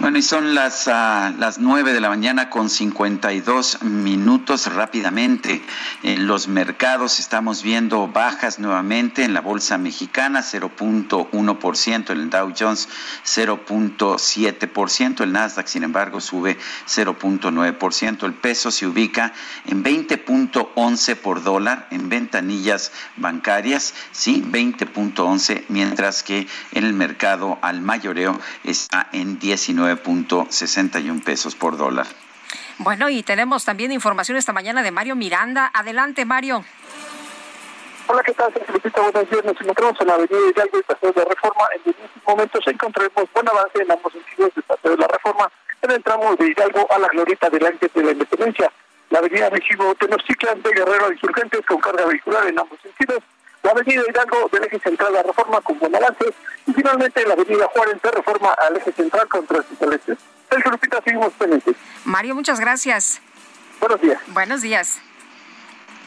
[0.00, 5.60] Bueno, y son las, ah, las 9 de la mañana con 52 minutos rápidamente.
[6.04, 12.54] En los mercados estamos viendo bajas nuevamente en la bolsa mexicana, 0.1%, en el Dow
[12.56, 12.88] Jones
[13.24, 19.32] 0.7%, el Nasdaq sin embargo sube 0.9%, el peso se ubica
[19.66, 27.80] en 20.11 por dólar en ventanillas bancarias, sí, 20.11, mientras que en el mercado al
[27.80, 29.40] mayoreo está en
[29.96, 32.06] 19.61 pesos por dólar.
[32.78, 35.70] Bueno, y tenemos también información esta mañana de Mario Miranda.
[35.74, 36.64] Adelante, Mario.
[38.06, 38.52] Hola, ¿qué tal?
[38.72, 39.02] Lupita?
[39.02, 39.44] Buenos días.
[39.44, 41.64] Nos encontramos en la avenida Hidalgo y Paseo de la Reforma.
[41.74, 45.50] En estos momentos encontraremos buen avance en ambos sentidos del Paseo de la Reforma
[45.82, 48.72] en el tramo de Hidalgo a la glorieta del Ángel de la Independencia.
[49.10, 53.22] La avenida México Tenochtitlan de Guerrero a Insurgentes con carga vehicular en ambos sentidos.
[53.68, 56.24] La avenida Hidalgo del eje central a Reforma con buen avance.
[56.66, 60.14] Y finalmente la avenida Juárez de Reforma al eje central con tránsito lento.
[60.48, 61.76] Sergio Lupita, seguimos pendientes.
[62.06, 63.20] Mario, muchas gracias.
[63.78, 64.22] Buenos días.
[64.28, 65.02] Buenos días.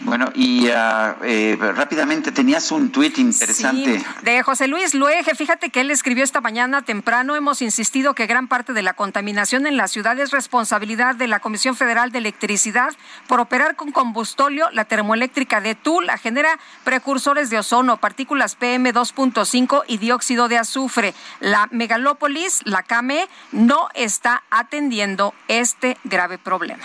[0.04, 4.00] Bueno, y ah, eh, rápidamente tenías un tuit interesante.
[4.00, 8.26] Sí, de José Luis Luege, fíjate que él escribió esta mañana temprano, hemos insistido que
[8.26, 12.18] gran parte de la contaminación en la ciudad es responsabilidad de la Comisión Federal de
[12.18, 12.94] Electricidad
[13.28, 14.70] por operar con combustóleo.
[14.72, 21.14] La termoeléctrica de Tula genera precursores de ozono, partículas PM 2.5 y dióxido de azufre.
[21.40, 26.84] La megalópolis, la CAME, no está atendiendo este grave problema.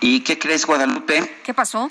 [0.00, 1.40] ¿Y qué crees, Guadalupe?
[1.44, 1.90] ¿Qué pasó?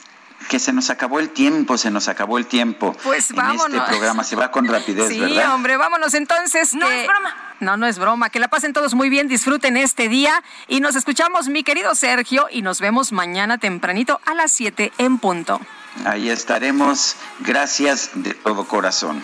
[0.49, 2.95] Que se nos acabó el tiempo, se nos acabó el tiempo.
[3.03, 3.73] Pues En vámonos.
[3.79, 5.55] este programa se va con rapidez, Sí, ¿verdad?
[5.55, 6.73] hombre, vámonos entonces.
[6.75, 7.35] No es broma.
[7.61, 8.29] No, no es broma.
[8.29, 12.47] Que la pasen todos muy bien, disfruten este día y nos escuchamos, mi querido Sergio,
[12.51, 15.59] y nos vemos mañana tempranito a las 7 en punto.
[16.05, 17.15] Ahí estaremos.
[17.39, 19.23] Gracias de todo corazón.